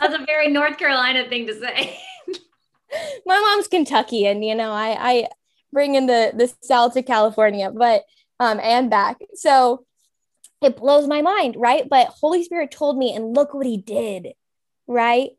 That's 0.00 0.14
a 0.14 0.24
very 0.26 0.48
North 0.48 0.78
Carolina 0.78 1.28
thing 1.28 1.46
to 1.46 1.54
say. 1.54 1.98
my 3.26 3.38
mom's 3.38 3.68
Kentuckian, 3.68 4.42
you 4.42 4.54
know, 4.54 4.70
I, 4.70 4.96
I 4.98 5.28
bring 5.72 5.94
in 5.94 6.06
the, 6.06 6.32
the 6.34 6.52
South 6.62 6.94
to 6.94 7.02
California, 7.02 7.70
but, 7.70 8.04
um, 8.40 8.60
and 8.60 8.90
back. 8.90 9.18
So 9.34 9.84
it 10.62 10.76
blows 10.76 11.06
my 11.06 11.22
mind. 11.22 11.56
Right. 11.58 11.88
But 11.88 12.08
Holy 12.08 12.44
Spirit 12.44 12.70
told 12.70 12.96
me, 12.96 13.14
and 13.14 13.34
look 13.34 13.54
what 13.54 13.66
he 13.66 13.76
did. 13.76 14.28
Right. 14.86 15.30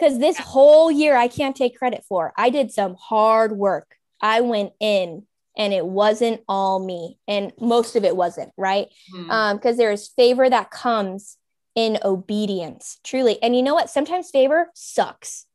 Cause 0.00 0.18
this 0.18 0.38
whole 0.38 0.90
year 0.90 1.14
I 1.14 1.28
can't 1.28 1.54
take 1.54 1.78
credit 1.78 2.04
for, 2.08 2.32
I 2.36 2.50
did 2.50 2.72
some 2.72 2.96
hard 2.96 3.52
work. 3.52 3.94
I 4.20 4.40
went 4.40 4.72
in 4.80 5.26
and 5.56 5.72
it 5.72 5.84
wasn't 5.84 6.40
all 6.48 6.84
me 6.84 7.18
and 7.28 7.52
most 7.60 7.96
of 7.96 8.04
it 8.04 8.16
wasn't 8.16 8.52
right 8.56 8.88
mm. 9.14 9.30
um 9.30 9.56
because 9.56 9.76
there 9.76 9.92
is 9.92 10.08
favor 10.08 10.48
that 10.48 10.70
comes 10.70 11.36
in 11.74 11.98
obedience 12.04 12.98
truly 13.04 13.42
and 13.42 13.54
you 13.56 13.62
know 13.62 13.74
what 13.74 13.90
sometimes 13.90 14.30
favor 14.30 14.70
sucks 14.74 15.46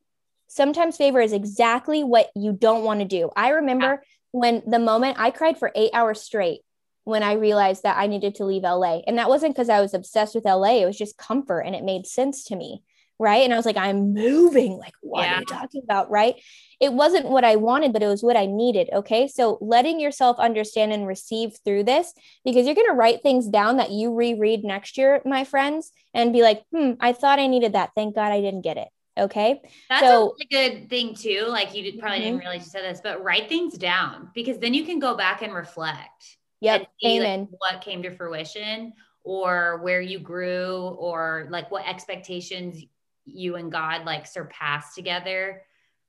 sometimes 0.48 0.98
favor 0.98 1.20
is 1.20 1.34
exactly 1.34 2.04
what 2.04 2.30
you 2.36 2.54
don't 2.54 2.84
want 2.84 3.00
to 3.00 3.06
do. 3.06 3.30
I 3.36 3.50
remember 3.50 3.86
yeah. 3.86 3.98
when 4.32 4.64
the 4.66 4.80
moment 4.80 5.18
I 5.20 5.32
cried 5.32 5.58
for 5.58 5.72
eight 5.76 5.92
hours 5.94 6.22
straight 6.22 6.62
when 7.08 7.24
I 7.24 7.34
realized 7.34 7.84
that 7.84 7.98
I 7.98 8.08
needed 8.08 8.36
to 8.36 8.46
leave 8.46 8.64
LA. 8.64 9.00
And 9.08 9.18
that 9.18 9.30
wasn't 9.30 9.56
because 9.56 9.70
I 9.70 9.80
was 9.80 9.94
obsessed 9.94 10.36
with 10.36 10.44
LA, 10.44 10.82
it 10.82 10.86
was 10.86 10.98
just 10.98 11.18
comfort 11.18 11.62
and 11.62 11.74
it 11.74 11.86
made 11.86 12.06
sense 12.06 12.44
to 12.46 12.56
me. 12.58 12.84
Right. 13.18 13.44
And 13.44 13.54
I 13.54 13.56
was 13.56 13.66
like, 13.66 13.78
I'm 13.78 14.14
moving. 14.14 14.78
Like, 14.78 14.94
what 15.02 15.24
yeah. 15.24 15.36
are 15.36 15.40
you 15.40 15.46
talking 15.46 15.82
about? 15.84 16.12
Right. 16.12 16.36
It 16.82 16.94
wasn't 16.94 17.30
what 17.30 17.46
I 17.46 17.56
wanted, 17.56 17.94
but 17.94 18.04
it 18.04 18.08
was 18.08 18.22
what 18.24 18.38
I 18.38 18.46
needed. 18.46 18.90
Okay. 18.94 19.28
So 19.28 19.58
letting 19.62 20.00
yourself 20.00 20.38
understand 20.38 20.92
and 20.92 21.08
receive 21.08 21.58
through 21.64 21.86
this, 21.86 22.14
because 22.44 22.66
you're 22.66 22.76
going 22.76 22.88
to 22.90 22.94
write 22.94 23.24
things 23.24 23.48
down 23.48 23.78
that 23.78 23.90
you 23.90 24.14
reread 24.14 24.64
next 24.64 24.98
year, 24.98 25.22
my 25.26 25.46
friends, 25.46 25.92
and 26.14 26.34
be 26.34 26.44
like, 26.44 26.62
hmm, 26.72 26.92
I 27.00 27.14
thought 27.14 27.40
I 27.40 27.48
needed 27.48 27.74
that. 27.74 27.92
Thank 27.96 28.16
God 28.16 28.32
I 28.34 28.42
didn't 28.42 28.62
get 28.62 28.78
it. 28.78 28.90
Okay. 29.18 29.62
That's 29.90 30.06
so, 30.06 30.30
a 30.30 30.32
really 30.32 30.48
good 30.52 30.90
thing 30.90 31.16
too. 31.16 31.46
Like 31.48 31.76
you 31.76 31.84
did, 31.84 32.00
probably 32.00 32.20
mm-hmm. 32.20 32.26
didn't 32.26 32.40
realize 32.40 32.66
you 32.66 32.70
said 32.70 32.84
this, 32.84 33.02
but 33.02 33.24
write 33.24 33.50
things 33.50 33.78
down 33.78 34.30
because 34.34 34.58
then 34.60 34.74
you 34.74 34.84
can 34.86 35.00
go 35.00 35.16
back 35.16 35.42
and 35.42 35.54
reflect. 35.54 36.38
Yep. 36.62 36.88
And 37.02 37.24
Amen. 37.24 37.40
Like, 37.40 37.60
what 37.60 37.82
came 37.82 38.04
to 38.04 38.16
fruition 38.16 38.94
or 39.24 39.80
where 39.84 40.02
you 40.02 40.20
grew 40.20 40.96
or 41.00 41.48
like 41.50 41.70
what 41.70 41.88
expectations 41.88 42.84
you 43.26 43.56
and 43.56 43.72
God 43.72 44.06
like 44.06 44.26
surpassed 44.26 44.96
together. 44.96 45.64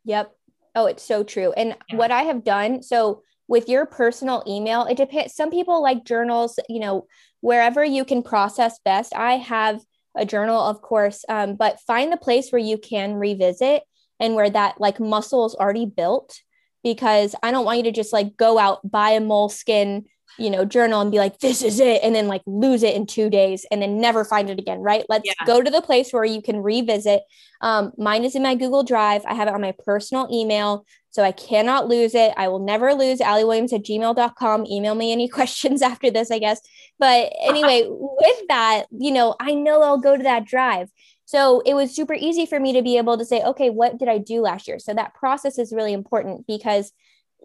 Yep. 0.05 0.33
Oh, 0.75 0.87
it's 0.87 1.03
so 1.03 1.25
true. 1.25 1.53
And 1.53 1.77
yeah. 1.90 1.97
what 1.97 2.11
I 2.11 2.23
have 2.23 2.44
done, 2.44 2.83
so 2.83 3.23
with 3.49 3.68
your 3.68 3.87
personal 3.87 4.44
email, 4.47 4.85
it 4.85 4.97
depends. 4.97 5.35
Some 5.35 5.51
people 5.51 5.83
like 5.83 6.05
journals, 6.05 6.59
you 6.68 6.79
know, 6.79 7.07
wherever 7.40 7.85
you 7.85 8.05
can 8.05 8.23
process 8.23 8.79
best. 8.85 9.14
I 9.14 9.35
have 9.35 9.83
a 10.18 10.26
journal, 10.26 10.61
of 10.61 10.83
course, 10.83 11.24
um, 11.28 11.54
but 11.54 11.81
find 11.81 12.12
the 12.12 12.16
place 12.16 12.50
where 12.50 12.61
you 12.61 12.78
can 12.78 13.14
revisit 13.14 13.83
and 14.20 14.35
where 14.35 14.50
that 14.50 14.81
like 14.81 15.00
muscle 15.00 15.46
is 15.46 15.54
already 15.54 15.87
built 15.87 16.40
because 16.83 17.35
I 17.42 17.50
don't 17.50 17.64
want 17.64 17.78
you 17.78 17.85
to 17.85 17.92
just 17.92 18.12
like 18.12 18.37
go 18.37 18.59
out, 18.59 18.88
buy 18.88 19.11
a 19.11 19.20
Moleskine, 19.20 20.04
you 20.38 20.50
know, 20.50 20.64
journal 20.64 21.00
and 21.00 21.11
be 21.11 21.18
like, 21.18 21.38
this 21.38 21.62
is 21.62 21.81
it. 21.81 22.02
And 22.02 22.14
then 22.14 22.28
like 22.28 22.42
lose 22.46 22.83
it 22.83 22.94
in 22.94 23.07
two 23.07 23.28
days 23.31 23.66
and 23.70 23.83
then 23.83 24.00
never 24.00 24.24
find 24.24 24.50
it 24.50 24.59
again. 24.59 24.78
Right. 24.78 25.04
Let's 25.09 25.26
yeah. 25.26 25.46
go 25.46 25.62
to 25.62 25.70
the 25.70 25.83
place 25.83 26.12
where 26.12 26.24
you 26.24 26.42
can 26.42 26.62
revisit. 26.62 27.22
Um, 27.61 27.92
mine 27.98 28.24
is 28.24 28.37
in 28.37 28.42
my 28.42 28.54
Google 28.54 28.85
Drive. 28.85 29.24
I 29.26 29.35
have 29.35 29.48
it 29.48 29.54
on 29.54 29.61
my 29.61 29.74
personal 29.85 30.28
email. 30.33 30.87
So 31.11 31.23
I 31.23 31.33
cannot 31.33 31.88
lose 31.88 32.14
it. 32.14 32.35
I 32.37 32.49
will 32.49 32.59
never 32.59 32.92
lose 32.94 33.21
Williams 33.21 33.73
at 33.73 33.83
gmail.com. 33.83 34.66
Email 34.66 34.94
me 34.94 35.12
any 35.12 35.29
questions 35.38 35.83
after 35.83 36.11
this, 36.11 36.31
I 36.31 36.38
guess. 36.38 36.61
But 36.99 37.33
anyway, 37.40 37.87
with 37.88 38.49
that, 38.49 38.85
you 38.90 39.11
know, 39.11 39.35
I 39.40 39.55
know 39.55 39.83
I'll 39.83 39.99
go 39.99 40.16
to 40.16 40.23
that 40.23 40.47
drive. 40.47 40.90
So 41.25 41.61
it 41.66 41.75
was 41.75 41.94
super 41.94 42.14
easy 42.14 42.47
for 42.47 42.59
me 42.59 42.73
to 42.73 42.83
be 42.83 42.97
able 42.97 43.18
to 43.18 43.25
say, 43.25 43.42
okay, 43.42 43.68
what 43.68 43.99
did 43.99 44.09
I 44.09 44.18
do 44.18 44.40
last 44.40 44.66
year? 44.66 44.79
So 44.79 44.94
that 44.94 45.14
process 45.14 45.59
is 45.59 45.73
really 45.73 45.92
important 45.92 46.47
because 46.47 46.92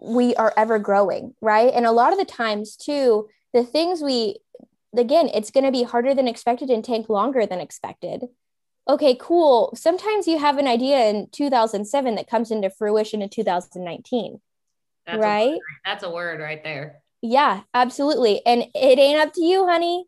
we 0.01 0.35
are 0.35 0.53
ever 0.55 0.79
growing, 0.79 1.33
right? 1.41 1.73
And 1.73 1.85
a 1.85 1.91
lot 1.91 2.13
of 2.13 2.19
the 2.19 2.25
times, 2.25 2.77
too, 2.77 3.27
the 3.53 3.63
things 3.63 4.01
we, 4.01 4.37
again, 4.97 5.29
it's 5.33 5.51
going 5.51 5.65
to 5.65 5.71
be 5.71 5.83
harder 5.83 6.15
than 6.15 6.29
expected 6.29 6.69
and 6.69 6.83
take 6.83 7.09
longer 7.09 7.45
than 7.45 7.59
expected 7.59 8.23
okay, 8.87 9.15
cool. 9.19 9.73
Sometimes 9.75 10.27
you 10.27 10.39
have 10.39 10.57
an 10.57 10.67
idea 10.67 11.09
in 11.09 11.27
2007 11.31 12.15
that 12.15 12.29
comes 12.29 12.51
into 12.51 12.69
fruition 12.69 13.21
in 13.21 13.29
2019. 13.29 14.41
That's 15.05 15.19
right? 15.19 15.53
A 15.53 15.59
That's 15.85 16.03
a 16.03 16.09
word 16.09 16.39
right 16.39 16.63
there. 16.63 17.01
Yeah, 17.21 17.61
absolutely. 17.73 18.45
And 18.45 18.63
it 18.75 18.99
ain't 18.99 19.19
up 19.19 19.33
to 19.33 19.43
you, 19.43 19.65
honey. 19.65 20.05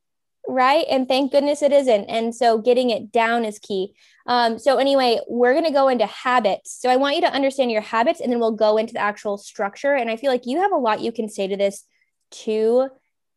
Right. 0.48 0.86
And 0.90 1.08
thank 1.08 1.32
goodness 1.32 1.64
it 1.64 1.72
isn't. 1.72 2.06
And 2.06 2.36
so 2.36 2.60
getting 2.60 2.92
it 2.92 3.12
down 3.12 3.46
is 3.46 3.58
key. 3.58 3.96
Um, 4.28 4.60
so, 4.60 4.78
anyway, 4.78 5.20
we're 5.28 5.54
going 5.54 5.66
to 5.66 5.72
go 5.72 5.88
into 5.88 6.06
habits. 6.06 6.80
So, 6.80 6.90
I 6.90 6.98
want 6.98 7.16
you 7.16 7.22
to 7.22 7.34
understand 7.34 7.72
your 7.72 7.82
habits 7.82 8.22
and 8.22 8.32
then 8.32 8.40
we'll 8.40 8.52
go 8.52 8.78
into 8.78 8.94
the 8.94 9.00
actual 9.00 9.38
structure. 9.38 9.94
And 9.94 10.10
I 10.10 10.18
feel 10.18 10.32
like 10.32 10.46
you 10.46 10.60
have 10.60 10.72
a 10.72 10.78
lot 10.78 11.02
you 11.02 11.12
can 11.12 11.30
say 11.30 11.48
to 11.48 11.58
this 11.58 11.84
too 12.32 12.90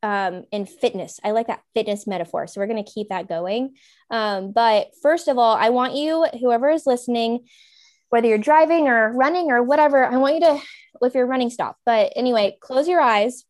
um, 0.03 0.45
in 0.53 0.67
fitness. 0.67 1.19
I 1.25 1.33
like 1.33 1.49
that 1.49 1.63
fitness 1.75 2.07
metaphor. 2.07 2.47
So 2.47 2.61
we're 2.61 2.67
going 2.67 2.85
to 2.85 2.91
keep 2.91 3.09
that 3.09 3.29
going. 3.29 3.75
Um, 4.11 4.53
but 4.53 4.91
first 5.03 5.29
of 5.29 5.39
all, 5.39 5.57
I 5.57 5.71
want 5.71 5.95
you, 5.95 6.27
whoever 6.41 6.71
is 6.71 6.87
listening, 6.87 7.47
whether 8.11 8.29
you're 8.29 8.39
driving 8.39 8.89
or 8.89 9.13
running 9.13 9.51
or 9.51 9.63
whatever, 9.63 10.05
I 10.05 10.17
want 10.17 10.37
you 10.37 10.41
to, 10.43 10.61
if 11.03 11.15
you're 11.15 11.27
running, 11.27 11.51
stop. 11.51 11.77
But 11.85 12.13
anyway, 12.17 12.57
close 12.61 12.89
your 12.89 13.01
eyes. 13.01 13.45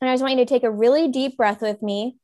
And 0.00 0.08
I 0.08 0.12
just 0.12 0.22
want 0.22 0.38
you 0.38 0.44
to 0.44 0.48
take 0.48 0.64
a 0.64 0.70
really 0.70 1.08
deep 1.08 1.36
breath 1.36 1.60
with 1.62 1.82
me. 1.82 2.16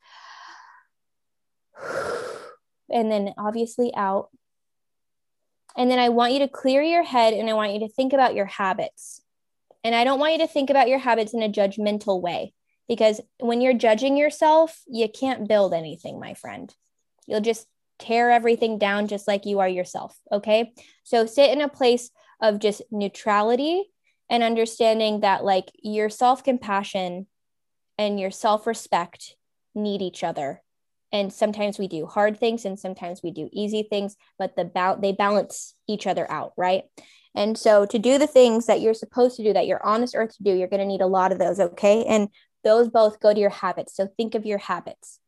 And 2.89 3.11
then 3.11 3.35
obviously 3.39 3.93
out. 3.95 4.29
And 5.77 5.91
then 5.91 5.99
I 5.99 6.09
want 6.09 6.33
you 6.33 6.41
to 6.41 6.49
clear 6.49 6.83
your 6.83 7.05
head 7.05 7.33
and 7.33 7.49
I 7.49 7.55
want 7.55 7.73
you 7.73 7.81
to 7.81 7.89
think 7.89 8.13
about 8.13 8.35
your 8.35 8.47
habits. 8.47 9.23
And 9.85 9.95
I 9.95 10.05
don't 10.05 10.19
want 10.19 10.33
you 10.33 10.39
to 10.41 10.49
think 10.49 10.69
about 10.69 10.89
your 10.89 10.99
habits 10.99 11.33
in 11.33 11.43
a 11.43 11.49
judgmental 11.49 12.21
way 12.21 12.53
because 12.91 13.21
when 13.39 13.61
you're 13.61 13.73
judging 13.73 14.17
yourself, 14.17 14.83
you 14.89 15.09
can't 15.09 15.47
build 15.47 15.73
anything, 15.73 16.19
my 16.19 16.35
friend. 16.35 16.75
You'll 17.29 17.41
just 17.41 17.69
tear 18.01 18.33
everything 18.33 18.79
down 18.79 19.07
just 19.07 19.29
like 19.29 19.47
you 19.47 19.61
are 19.61 19.69
yourself. 19.69 20.19
Okay. 20.33 20.73
So 21.05 21.25
sit 21.25 21.53
in 21.53 21.61
a 21.61 21.69
place 21.69 22.11
of 22.43 22.59
just 22.59 22.83
neutrality 22.91 23.85
and 24.29 24.43
understanding 24.43 25.21
that 25.21 25.45
like 25.45 25.71
your 25.85 26.09
self 26.09 26.43
compassion 26.43 27.29
and 27.97 28.19
your 28.19 28.33
self 28.33 28.67
respect 28.67 29.37
need 29.73 30.03
each 30.03 30.25
other. 30.25 30.61
And 31.13 31.33
sometimes 31.33 31.79
we 31.79 31.87
do 31.87 32.07
hard 32.07 32.41
things 32.41 32.65
and 32.65 32.77
sometimes 32.77 33.21
we 33.23 33.31
do 33.31 33.49
easy 33.53 33.85
things, 33.85 34.17
but 34.37 34.57
the 34.57 34.65
ba- 34.65 34.99
they 35.01 35.13
balance 35.13 35.77
each 35.87 36.09
other 36.09 36.29
out, 36.29 36.55
right? 36.57 36.87
And 37.37 37.57
so 37.57 37.87
to 37.87 37.99
do 38.01 38.19
the 38.19 38.27
things 38.27 38.67
that 38.67 38.81
you're 38.81 38.95
supposed 38.95 39.37
to 39.37 39.45
do, 39.45 39.53
that 39.53 39.69
you're 39.69 39.85
on 39.87 40.01
this 40.01 40.17
earth 40.17 40.37
to 40.37 40.43
do, 40.43 40.53
you're 40.53 40.67
going 40.67 40.81
to 40.81 40.87
need 40.87 41.01
a 41.01 41.07
lot 41.07 41.31
of 41.31 41.39
those. 41.39 41.61
Okay. 41.61 42.05
And 42.05 42.29
those 42.63 42.89
both 42.89 43.21
go 43.21 43.33
to 43.33 43.41
your 43.41 43.51
habits. 43.51 43.95
So 43.95 44.07
think 44.07 44.35
of 44.35 44.47
your 44.47 44.59
habits. 44.59 45.21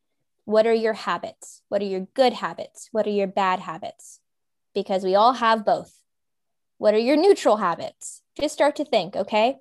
What 0.44 0.66
are 0.66 0.74
your 0.74 0.94
habits? 0.94 1.62
What 1.68 1.82
are 1.82 1.86
your 1.86 2.08
good 2.14 2.34
habits? 2.34 2.88
What 2.92 3.06
are 3.06 3.10
your 3.10 3.26
bad 3.26 3.60
habits? 3.60 4.20
Because 4.74 5.04
we 5.04 5.14
all 5.14 5.34
have 5.34 5.64
both. 5.64 6.02
What 6.78 6.94
are 6.94 6.98
your 6.98 7.16
neutral 7.16 7.58
habits? 7.58 8.22
Just 8.40 8.54
start 8.54 8.76
to 8.76 8.84
think, 8.84 9.14
okay? 9.14 9.58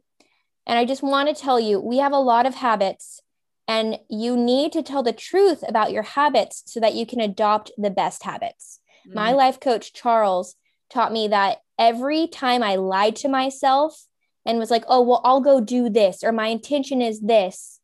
And 0.65 0.77
I 0.77 0.85
just 0.85 1.03
want 1.03 1.29
to 1.29 1.39
tell 1.39 1.59
you, 1.59 1.79
we 1.79 1.97
have 1.97 2.13
a 2.13 2.17
lot 2.17 2.45
of 2.45 2.55
habits 2.55 3.21
and 3.67 3.99
you 4.09 4.35
need 4.35 4.71
to 4.73 4.83
tell 4.83 5.03
the 5.03 5.13
truth 5.13 5.63
about 5.67 5.91
your 5.91 6.03
habits 6.03 6.63
so 6.65 6.79
that 6.79 6.95
you 6.95 7.05
can 7.05 7.21
adopt 7.21 7.71
the 7.77 7.89
best 7.89 8.23
habits. 8.23 8.79
Mm-hmm. 9.07 9.15
My 9.15 9.31
life 9.33 9.59
coach, 9.59 9.93
Charles, 9.93 10.55
taught 10.89 11.13
me 11.13 11.27
that 11.29 11.59
every 11.77 12.27
time 12.27 12.63
I 12.63 12.75
lied 12.75 13.15
to 13.17 13.29
myself 13.29 14.05
and 14.45 14.57
was 14.57 14.71
like, 14.71 14.83
oh, 14.87 15.01
well, 15.01 15.21
I'll 15.23 15.41
go 15.41 15.61
do 15.61 15.89
this, 15.89 16.23
or 16.23 16.31
my 16.31 16.47
intention 16.47 17.01
is 17.01 17.21
this, 17.21 17.79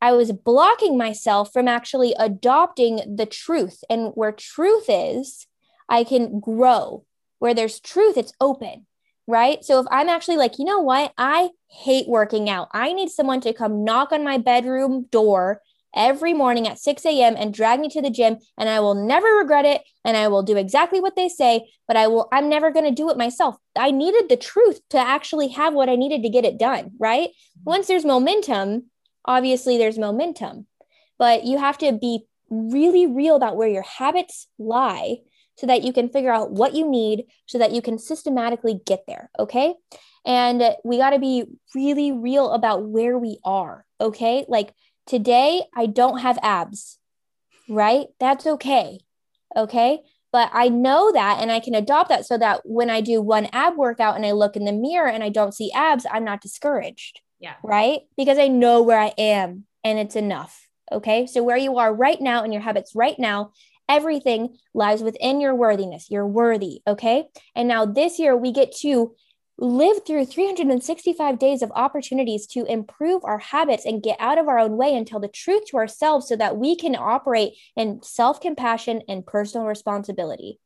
I 0.00 0.12
was 0.12 0.32
blocking 0.32 0.96
myself 0.98 1.52
from 1.52 1.68
actually 1.68 2.14
adopting 2.18 3.16
the 3.16 3.26
truth. 3.26 3.82
And 3.88 4.12
where 4.14 4.32
truth 4.32 4.86
is, 4.88 5.46
I 5.88 6.04
can 6.04 6.40
grow. 6.40 7.04
Where 7.38 7.54
there's 7.54 7.80
truth, 7.80 8.16
it's 8.16 8.32
open, 8.40 8.86
right? 9.26 9.64
So 9.64 9.80
if 9.80 9.86
I'm 9.90 10.08
actually 10.08 10.36
like, 10.36 10.58
you 10.58 10.64
know 10.64 10.80
what, 10.80 11.12
I 11.18 11.50
hate 11.68 12.08
working 12.08 12.48
out, 12.48 12.68
I 12.72 12.92
need 12.92 13.10
someone 13.10 13.40
to 13.42 13.52
come 13.52 13.84
knock 13.84 14.12
on 14.12 14.24
my 14.24 14.38
bedroom 14.38 15.06
door 15.10 15.60
every 15.96 16.34
morning 16.34 16.68
at 16.68 16.78
6 16.78 17.04
a.m. 17.06 17.34
and 17.36 17.52
drag 17.52 17.80
me 17.80 17.88
to 17.88 18.02
the 18.02 18.10
gym 18.10 18.36
and 18.58 18.68
I 18.68 18.80
will 18.80 18.94
never 18.94 19.26
regret 19.28 19.64
it 19.64 19.82
and 20.04 20.16
I 20.16 20.28
will 20.28 20.42
do 20.42 20.56
exactly 20.56 21.00
what 21.00 21.16
they 21.16 21.28
say, 21.28 21.68
but 21.88 21.96
I 21.96 22.06
will 22.06 22.28
I'm 22.32 22.48
never 22.48 22.70
going 22.70 22.84
to 22.84 22.90
do 22.90 23.10
it 23.10 23.16
myself. 23.16 23.56
I 23.74 23.90
needed 23.90 24.28
the 24.28 24.36
truth 24.36 24.80
to 24.90 24.98
actually 24.98 25.48
have 25.48 25.74
what 25.74 25.88
I 25.88 25.96
needed 25.96 26.22
to 26.22 26.28
get 26.28 26.44
it 26.44 26.58
done, 26.58 26.92
right? 26.98 27.30
Mm-hmm. 27.30 27.70
Once 27.70 27.86
there's 27.86 28.04
momentum, 28.04 28.90
obviously 29.24 29.78
there's 29.78 29.98
momentum. 29.98 30.66
But 31.18 31.44
you 31.44 31.58
have 31.58 31.78
to 31.78 31.92
be 31.92 32.26
really 32.50 33.06
real 33.06 33.34
about 33.34 33.56
where 33.56 33.68
your 33.68 33.82
habits 33.82 34.46
lie 34.58 35.16
so 35.56 35.66
that 35.66 35.82
you 35.82 35.92
can 35.92 36.08
figure 36.08 36.32
out 36.32 36.52
what 36.52 36.74
you 36.74 36.88
need 36.88 37.24
so 37.46 37.58
that 37.58 37.72
you 37.72 37.80
can 37.80 37.98
systematically 37.98 38.80
get 38.84 39.04
there, 39.06 39.30
okay? 39.38 39.74
And 40.24 40.62
we 40.84 40.98
got 40.98 41.10
to 41.10 41.18
be 41.18 41.44
really 41.74 42.12
real 42.12 42.50
about 42.50 42.84
where 42.84 43.18
we 43.18 43.38
are, 43.44 43.86
okay? 44.00 44.44
Like 44.48 44.74
Today, 45.06 45.62
I 45.74 45.86
don't 45.86 46.18
have 46.18 46.38
abs, 46.42 46.98
right? 47.68 48.06
That's 48.18 48.46
okay. 48.46 49.00
Okay. 49.56 50.00
But 50.32 50.50
I 50.52 50.68
know 50.68 51.12
that 51.12 51.40
and 51.40 51.50
I 51.50 51.60
can 51.60 51.74
adopt 51.74 52.10
that 52.10 52.26
so 52.26 52.36
that 52.38 52.60
when 52.64 52.90
I 52.90 53.00
do 53.00 53.22
one 53.22 53.48
ab 53.52 53.76
workout 53.76 54.16
and 54.16 54.26
I 54.26 54.32
look 54.32 54.56
in 54.56 54.64
the 54.64 54.72
mirror 54.72 55.08
and 55.08 55.22
I 55.22 55.28
don't 55.28 55.54
see 55.54 55.72
abs, 55.72 56.04
I'm 56.10 56.24
not 56.24 56.42
discouraged. 56.42 57.20
Yeah. 57.38 57.54
Right. 57.62 58.00
Because 58.16 58.38
I 58.38 58.48
know 58.48 58.82
where 58.82 58.98
I 58.98 59.14
am 59.16 59.64
and 59.84 59.98
it's 59.98 60.16
enough. 60.16 60.66
Okay. 60.92 61.26
So 61.26 61.42
where 61.42 61.56
you 61.56 61.78
are 61.78 61.94
right 61.94 62.20
now 62.20 62.42
and 62.42 62.52
your 62.52 62.62
habits 62.62 62.92
right 62.94 63.18
now, 63.18 63.52
everything 63.88 64.58
lies 64.74 65.02
within 65.02 65.40
your 65.40 65.54
worthiness. 65.54 66.10
You're 66.10 66.26
worthy. 66.26 66.82
Okay. 66.86 67.28
And 67.54 67.68
now 67.68 67.86
this 67.86 68.18
year 68.18 68.36
we 68.36 68.52
get 68.52 68.74
to 68.78 69.14
live 69.58 70.04
through 70.06 70.26
365 70.26 71.38
days 71.38 71.62
of 71.62 71.72
opportunities 71.74 72.46
to 72.46 72.64
improve 72.66 73.24
our 73.24 73.38
habits 73.38 73.86
and 73.86 74.02
get 74.02 74.20
out 74.20 74.38
of 74.38 74.48
our 74.48 74.58
own 74.58 74.76
way 74.76 74.94
and 74.94 75.06
tell 75.06 75.20
the 75.20 75.28
truth 75.28 75.64
to 75.66 75.78
ourselves 75.78 76.28
so 76.28 76.36
that 76.36 76.58
we 76.58 76.76
can 76.76 76.94
operate 76.94 77.54
in 77.74 78.02
self 78.02 78.40
compassion 78.40 79.02
and 79.08 79.26
personal 79.26 79.66
responsibility. 79.66 80.58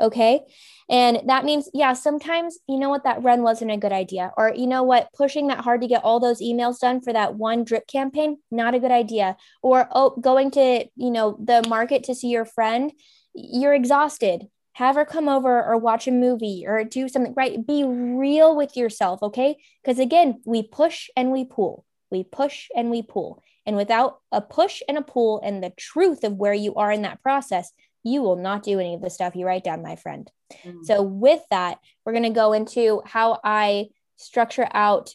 Okay. 0.00 0.42
And 0.90 1.22
that 1.26 1.44
means, 1.44 1.70
yeah, 1.72 1.94
sometimes, 1.94 2.58
you 2.68 2.78
know 2.78 2.90
what, 2.90 3.04
that 3.04 3.22
run 3.22 3.42
wasn't 3.42 3.72
a 3.72 3.78
good 3.78 3.92
idea. 3.92 4.30
Or, 4.36 4.52
you 4.54 4.66
know 4.66 4.82
what, 4.82 5.08
pushing 5.14 5.48
that 5.48 5.60
hard 5.64 5.80
to 5.80 5.88
get 5.88 6.04
all 6.04 6.20
those 6.20 6.42
emails 6.42 6.78
done 6.78 7.00
for 7.00 7.12
that 7.12 7.34
one 7.34 7.64
drip 7.64 7.86
campaign, 7.86 8.36
not 8.50 8.74
a 8.74 8.78
good 8.78 8.90
idea. 8.90 9.36
Or, 9.62 9.88
oh, 9.90 10.10
going 10.20 10.50
to, 10.52 10.84
you 10.94 11.10
know, 11.10 11.38
the 11.42 11.64
market 11.68 12.04
to 12.04 12.14
see 12.14 12.28
your 12.28 12.44
friend, 12.44 12.92
you're 13.34 13.74
exhausted 13.74 14.46
have 14.76 14.96
her 14.96 15.06
come 15.06 15.26
over 15.26 15.64
or 15.64 15.78
watch 15.78 16.06
a 16.06 16.10
movie 16.10 16.64
or 16.66 16.84
do 16.84 17.08
something, 17.08 17.32
right? 17.34 17.66
Be 17.66 17.82
real 17.82 18.54
with 18.54 18.76
yourself, 18.76 19.22
okay? 19.22 19.56
Because 19.82 19.98
again, 19.98 20.42
we 20.44 20.62
push 20.62 21.08
and 21.16 21.32
we 21.32 21.46
pull, 21.46 21.86
we 22.10 22.24
push 22.24 22.68
and 22.76 22.90
we 22.90 23.00
pull. 23.00 23.42
And 23.64 23.74
without 23.74 24.20
a 24.30 24.42
push 24.42 24.82
and 24.86 24.98
a 24.98 25.02
pull 25.02 25.40
and 25.42 25.64
the 25.64 25.72
truth 25.78 26.24
of 26.24 26.34
where 26.34 26.52
you 26.52 26.74
are 26.74 26.92
in 26.92 27.00
that 27.02 27.22
process, 27.22 27.72
you 28.02 28.20
will 28.20 28.36
not 28.36 28.64
do 28.64 28.78
any 28.78 28.92
of 28.92 29.00
the 29.00 29.08
stuff 29.08 29.34
you 29.34 29.46
write 29.46 29.64
down, 29.64 29.82
my 29.82 29.96
friend. 29.96 30.30
Mm-hmm. 30.52 30.84
So, 30.84 31.00
with 31.00 31.40
that, 31.48 31.78
we're 32.04 32.12
going 32.12 32.24
to 32.24 32.28
go 32.28 32.52
into 32.52 33.00
how 33.06 33.40
I 33.42 33.86
structure 34.16 34.68
out 34.74 35.14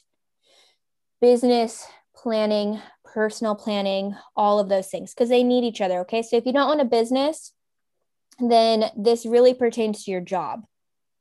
business 1.21 1.85
planning, 2.15 2.81
personal 3.05 3.53
planning, 3.53 4.15
all 4.35 4.59
of 4.59 4.69
those 4.69 4.87
things 4.87 5.13
because 5.13 5.29
they 5.29 5.43
need 5.43 5.63
each 5.63 5.81
other. 5.81 5.99
Okay. 5.99 6.23
So, 6.23 6.35
if 6.35 6.47
you 6.47 6.51
don't 6.51 6.71
own 6.71 6.79
a 6.79 6.85
business, 6.85 7.53
then 8.49 8.85
this 8.95 9.25
really 9.25 9.53
pertains 9.53 10.05
to 10.05 10.11
your 10.11 10.21
job. 10.21 10.61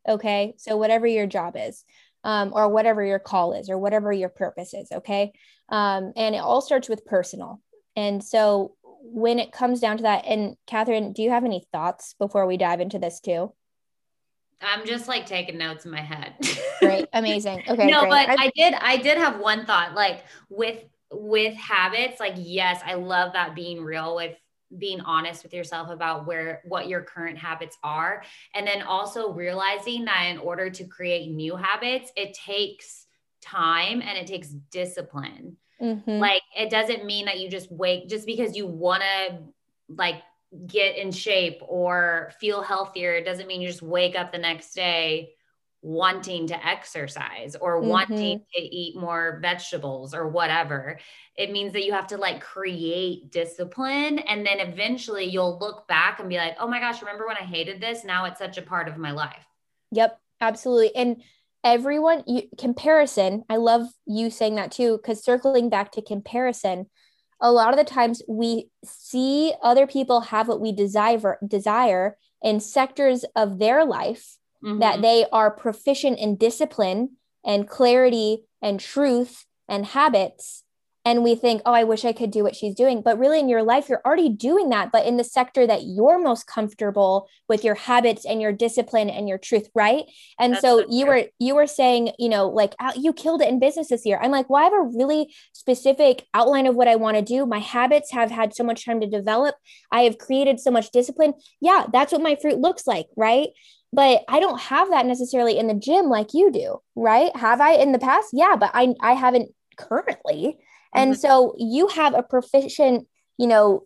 Okay. 0.09 0.55
So, 0.59 0.77
whatever 0.77 1.07
your 1.07 1.27
job 1.27 1.57
is, 1.59 1.85
um, 2.25 2.53
or 2.55 2.69
whatever 2.69 3.05
your 3.05 3.19
call 3.19 3.53
is, 3.53 3.69
or 3.69 3.79
whatever 3.79 4.13
your 4.13 4.29
purpose 4.29 4.75
is. 4.75 4.91
Okay. 4.93 5.33
Um, 5.69 6.13
and 6.17 6.35
it 6.35 6.39
all 6.39 6.61
starts 6.61 6.89
with 6.89 7.05
personal. 7.05 7.61
And 7.97 8.23
so, 8.23 8.75
when 9.03 9.39
it 9.39 9.53
comes 9.53 9.81
down 9.81 9.97
to 9.99 10.03
that, 10.05 10.25
and 10.27 10.57
Catherine, 10.67 11.13
do 11.13 11.23
you 11.23 11.31
have 11.31 11.45
any 11.45 11.67
thoughts 11.73 12.15
before 12.19 12.47
we 12.47 12.57
dive 12.57 12.81
into 12.81 12.99
this 12.99 13.21
too? 13.21 13.53
I'm 14.63 14.87
just 14.87 15.09
like 15.09 15.27
taking 15.27 15.59
notes 15.59 15.85
in 15.87 15.91
my 15.91 16.01
head. 16.01 16.35
great. 16.81 17.07
Amazing. 17.13 17.63
Okay. 17.67 17.87
No, 17.87 18.01
great. 18.01 18.27
but 18.29 18.39
I 18.39 18.51
did, 18.55 18.75
I 18.75 18.97
did 18.99 19.17
have 19.17 19.41
one 19.41 19.65
thought 19.65 19.95
like 19.95 20.25
with, 20.51 20.85
with 21.11 21.55
habits, 21.55 22.21
like, 22.21 22.35
yes, 22.37 22.81
I 22.85 22.95
love 22.95 23.33
that 23.33 23.55
being 23.55 23.83
real 23.83 24.15
with 24.15 24.37
being 24.79 25.01
honest 25.01 25.43
with 25.43 25.53
yourself 25.53 25.91
about 25.91 26.27
where 26.27 26.63
what 26.65 26.89
your 26.89 27.03
current 27.03 27.37
habits 27.37 27.77
are 27.83 28.23
and 28.55 28.67
then 28.67 28.83
also 28.83 29.33
realizing 29.33 30.05
that 30.05 30.27
in 30.31 30.39
order 30.39 30.71
to 30.71 30.85
create 30.85 31.31
new 31.31 31.57
habits 31.57 32.13
it 32.17 32.35
takes 32.35 33.07
time 33.41 34.01
and 34.01 34.17
it 34.17 34.27
takes 34.27 34.49
discipline 34.49 35.57
mm-hmm. 35.81 36.11
like 36.19 36.43
it 36.57 36.71
doesn't 36.71 37.05
mean 37.05 37.27
that 37.27 37.41
you 37.41 37.51
just 37.51 37.71
wake 37.73 38.09
just 38.09 38.27
because 38.27 38.57
you 38.57 38.67
want 38.67 39.03
to 39.03 39.39
like 39.89 40.23
get 40.67 40.97
in 40.97 41.11
shape 41.11 41.61
or 41.63 42.33
feel 42.39 42.63
healthier 42.63 43.15
it 43.15 43.25
doesn't 43.25 43.47
mean 43.47 43.61
you 43.61 43.69
just 43.69 43.83
wake 43.83 44.17
up 44.17 44.31
the 44.31 44.39
next 44.39 44.75
day 44.75 45.31
wanting 45.83 46.47
to 46.49 46.67
exercise 46.67 47.57
or 47.61 47.81
mm-hmm. 47.81 47.89
wanting 47.89 48.39
to 48.55 48.61
eat 48.61 48.97
more 48.97 49.39
vegetables 49.41 50.15
or 50.15 50.29
whatever. 50.29 50.99
It 51.37 51.51
means 51.51 51.73
that 51.73 51.85
you 51.85 51.93
have 51.93 52.09
to 52.09 52.19
like 52.19 52.41
create 52.41 53.31
discipline. 53.31 54.19
And 54.19 54.45
then 54.45 54.61
eventually 54.61 55.25
you'll 55.25 55.59
look 55.59 55.89
back 55.89 56.21
and 56.21 56.29
be 56.29 56.37
like, 56.37 56.57
oh 56.61 56.69
my 56.69 56.81
gosh, 56.81 57.01
remember 57.01 57.27
when 57.27 57.37
I 57.37 57.45
hated 57.45 57.81
this? 57.81 58.05
Now 58.05 58.27
it's 58.27 58.39
such 58.39 58.59
a 58.59 58.63
part 58.63 58.89
of 58.89 58.99
my 58.99 59.13
life. 59.13 59.47
Yep, 59.93 60.21
absolutely. 60.41 60.95
And 60.95 61.23
everyone, 61.65 62.25
you, 62.27 62.43
comparison, 62.59 63.45
I 63.49 63.57
love 63.57 63.87
you 64.07 64.31
saying 64.31 64.57
that 64.57 64.73
too, 64.73 64.99
because 64.99 65.25
circling 65.25 65.71
back 65.71 65.93
to 65.93 66.03
comparison, 66.03 66.87
a 67.41 67.51
lot 67.51 67.73
of 67.73 67.79
the 67.79 67.91
times 67.91 68.23
we 68.29 68.69
see 68.85 69.55
other 69.63 69.87
people 69.87 70.21
have 70.21 70.47
what 70.47 70.61
we 70.61 70.73
desire 70.73 71.39
desire 71.47 72.19
in 72.43 72.61
sectors 72.61 73.25
of 73.35 73.59
their 73.59 73.85
life 73.85 74.37
mm-hmm. 74.65 74.79
that 74.81 75.03
they 75.03 75.27
are 75.33 75.51
proficient 75.51 76.19
in 76.19 76.37
discipline 76.37 77.17
and 77.45 77.69
clarity 77.69 78.45
and 78.63 78.81
truth 78.81 79.47
and 79.69 79.87
habits 79.87 80.65
and 81.05 81.25
we 81.25 81.35
think, 81.35 81.63
oh, 81.65 81.73
I 81.73 81.85
wish 81.85 82.05
I 82.05 82.13
could 82.13 82.31
do 82.31 82.43
what 82.43 82.55
she's 82.55 82.75
doing. 82.75 83.01
But 83.01 83.19
really, 83.19 83.41
in 83.41 83.49
your 83.49 83.63
life, 83.63 83.89
you're 83.89 84.03
already 84.05 84.29
doing 84.29 84.69
that, 84.69 84.93
but 84.93 85.07
in 85.07 85.17
the 85.17 85.25
sector 85.25 85.67
that 85.67 85.85
you're 85.85 86.23
most 86.23 86.47
comfortable 86.47 87.27
with 87.49 87.65
your 87.65 87.75
habits 87.75 88.27
and 88.27 88.41
your 88.41 88.53
discipline 88.53 89.09
and 89.09 89.27
your 89.27 89.39
truth, 89.39 89.71
right? 89.75 90.05
And 90.39 90.53
That's 90.53 90.63
so, 90.63 90.81
so 90.81 90.87
you 90.91 91.07
were 91.07 91.25
you 91.39 91.55
were 91.55 91.67
saying, 91.67 92.13
you 92.19 92.29
know, 92.29 92.49
like 92.49 92.75
you 92.97 93.15
killed 93.15 93.41
it 93.41 93.49
in 93.49 93.59
business 93.59 93.89
this 93.89 94.05
year. 94.05 94.19
I'm 94.21 94.31
like, 94.31 94.51
well, 94.51 94.61
I 94.61 94.65
have 94.65 94.75
a 94.75 94.91
really 94.95 95.35
specific 95.55 96.27
outline 96.35 96.67
of 96.67 96.75
what 96.75 96.89
I 96.89 96.97
want 96.97 97.17
to 97.17 97.23
do. 97.23 97.47
My 97.47 97.61
habits 97.61 98.11
have 98.13 98.31
had 98.31 98.55
so 98.55 98.63
much 98.63 98.85
time 98.85 99.01
to 99.01 99.07
develop. 99.07 99.55
I 99.91 100.03
have 100.03 100.19
created 100.19 100.61
so 100.61 100.71
much 100.71 100.91
discipline. 100.91 101.33
Yeah, 101.63 101.87
that's 101.91 102.13
what 102.13 102.23
my 102.23 102.37
fruit 102.37 102.59
looks 102.59 102.87
like, 102.87 103.07
right? 103.17 103.49
But 103.93 104.23
I 104.29 104.41
don't 104.41 104.61
have 104.61 104.91
that 104.91 105.07
necessarily 105.07 105.59
in 105.59 105.67
the 105.67 105.75
gym 105.75 106.07
like 106.07 106.33
you 106.33 106.53
do, 106.53 106.81
right? 106.95 107.35
Have 107.37 107.61
I 107.61 107.73
in 107.73 107.93
the 107.93 107.99
past? 107.99 108.29
Yeah, 108.33 108.57
but 108.57 108.71
I 108.75 108.95
I 109.01 109.13
haven't 109.13 109.53
currently. 109.77 110.59
And 110.95 111.13
mm-hmm. 111.13 111.21
so 111.21 111.55
you 111.59 111.89
have 111.89 112.15
a 112.15 112.23
proficient, 112.23 113.07
you 113.39 113.47
know, 113.47 113.85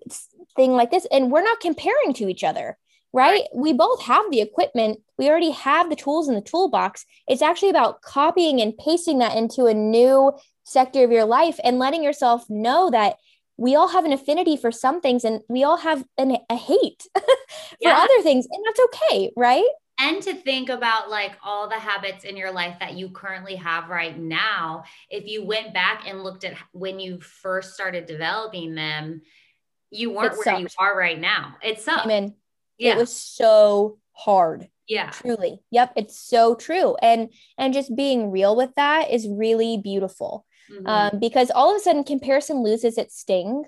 thing 0.56 0.72
like 0.72 0.90
this 0.90 1.06
and 1.10 1.30
we're 1.30 1.42
not 1.42 1.60
comparing 1.60 2.14
to 2.14 2.28
each 2.28 2.44
other, 2.44 2.78
right? 3.12 3.30
right? 3.30 3.42
We 3.54 3.72
both 3.72 4.02
have 4.02 4.30
the 4.30 4.40
equipment. 4.40 5.00
We 5.18 5.28
already 5.28 5.50
have 5.50 5.90
the 5.90 5.96
tools 5.96 6.28
in 6.28 6.34
the 6.34 6.40
toolbox. 6.40 7.04
It's 7.26 7.42
actually 7.42 7.70
about 7.70 8.02
copying 8.02 8.60
and 8.60 8.76
pasting 8.76 9.18
that 9.18 9.36
into 9.36 9.66
a 9.66 9.74
new 9.74 10.32
sector 10.64 11.04
of 11.04 11.10
your 11.10 11.24
life 11.24 11.58
and 11.62 11.78
letting 11.78 12.02
yourself 12.02 12.48
know 12.48 12.90
that 12.90 13.16
we 13.56 13.76
all 13.76 13.88
have 13.88 14.04
an 14.04 14.12
affinity 14.12 14.56
for 14.56 14.72
some 14.72 15.00
things 15.00 15.24
and 15.24 15.40
we 15.48 15.62
all 15.62 15.76
have 15.76 16.04
an, 16.18 16.36
a 16.50 16.56
hate 16.56 17.06
for 17.14 17.22
yeah. 17.80 17.98
other 17.98 18.22
things 18.22 18.46
and 18.50 18.64
that's 18.66 18.80
okay 18.80 19.30
right 19.36 19.64
and 19.98 20.22
to 20.22 20.34
think 20.34 20.68
about 20.68 21.10
like 21.10 21.32
all 21.42 21.68
the 21.68 21.78
habits 21.78 22.24
in 22.24 22.36
your 22.36 22.52
life 22.52 22.76
that 22.80 22.94
you 22.94 23.10
currently 23.10 23.56
have 23.56 23.88
right 23.88 24.18
now 24.18 24.84
if 25.10 25.26
you 25.26 25.44
went 25.44 25.72
back 25.72 26.04
and 26.06 26.22
looked 26.22 26.44
at 26.44 26.54
when 26.72 26.98
you 26.98 27.20
first 27.20 27.74
started 27.74 28.06
developing 28.06 28.74
them 28.74 29.22
you 29.90 30.10
weren't 30.10 30.36
where 30.44 30.58
you 30.58 30.66
are 30.78 30.96
right 30.96 31.20
now. 31.20 31.56
It's 31.62 31.86
Amen. 31.86 32.34
yeah 32.78 32.94
it 32.94 32.98
was 32.98 33.14
so 33.14 33.98
hard. 34.12 34.68
Yeah. 34.88 35.10
Truly. 35.10 35.60
Yep 35.70 35.92
it's 35.96 36.18
so 36.18 36.54
true. 36.54 36.96
And 37.00 37.30
and 37.56 37.72
just 37.72 37.94
being 37.94 38.30
real 38.30 38.56
with 38.56 38.74
that 38.76 39.10
is 39.10 39.28
really 39.28 39.78
beautiful. 39.78 40.44
Mm-hmm. 40.72 40.86
um, 40.86 41.18
because 41.20 41.50
all 41.50 41.70
of 41.70 41.76
a 41.76 41.80
sudden 41.80 42.04
comparison 42.04 42.62
loses 42.62 42.96
its 42.96 43.18
sting. 43.18 43.64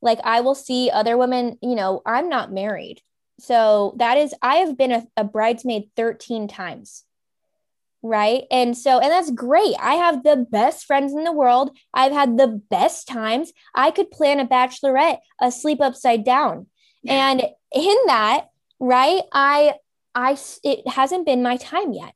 Like 0.00 0.18
I 0.24 0.40
will 0.40 0.54
see 0.54 0.90
other 0.90 1.18
women, 1.18 1.58
you 1.60 1.74
know, 1.74 2.00
I'm 2.06 2.28
not 2.28 2.52
married. 2.52 3.02
So 3.38 3.94
that 3.98 4.18
is, 4.18 4.34
I 4.42 4.56
have 4.56 4.76
been 4.76 4.92
a, 4.92 5.06
a 5.16 5.24
bridesmaid 5.24 5.90
13 5.96 6.48
times 6.48 7.04
right? 8.02 8.44
And 8.50 8.76
so 8.76 8.98
and 8.98 9.10
that's 9.10 9.30
great. 9.30 9.74
I 9.80 9.94
have 9.94 10.22
the 10.22 10.46
best 10.50 10.86
friends 10.86 11.12
in 11.12 11.24
the 11.24 11.32
world. 11.32 11.76
I've 11.92 12.12
had 12.12 12.38
the 12.38 12.46
best 12.70 13.08
times. 13.08 13.52
I 13.74 13.90
could 13.90 14.10
plan 14.10 14.40
a 14.40 14.46
bachelorette 14.46 15.18
a 15.40 15.50
sleep 15.50 15.80
upside 15.80 16.24
down. 16.24 16.66
And 17.08 17.42
in 17.72 17.96
that 18.06 18.48
right 18.80 19.22
i 19.32 19.74
i 20.14 20.36
it 20.64 20.86
hasn't 20.88 21.26
been 21.26 21.42
my 21.42 21.56
time 21.56 21.92
yet. 21.92 22.12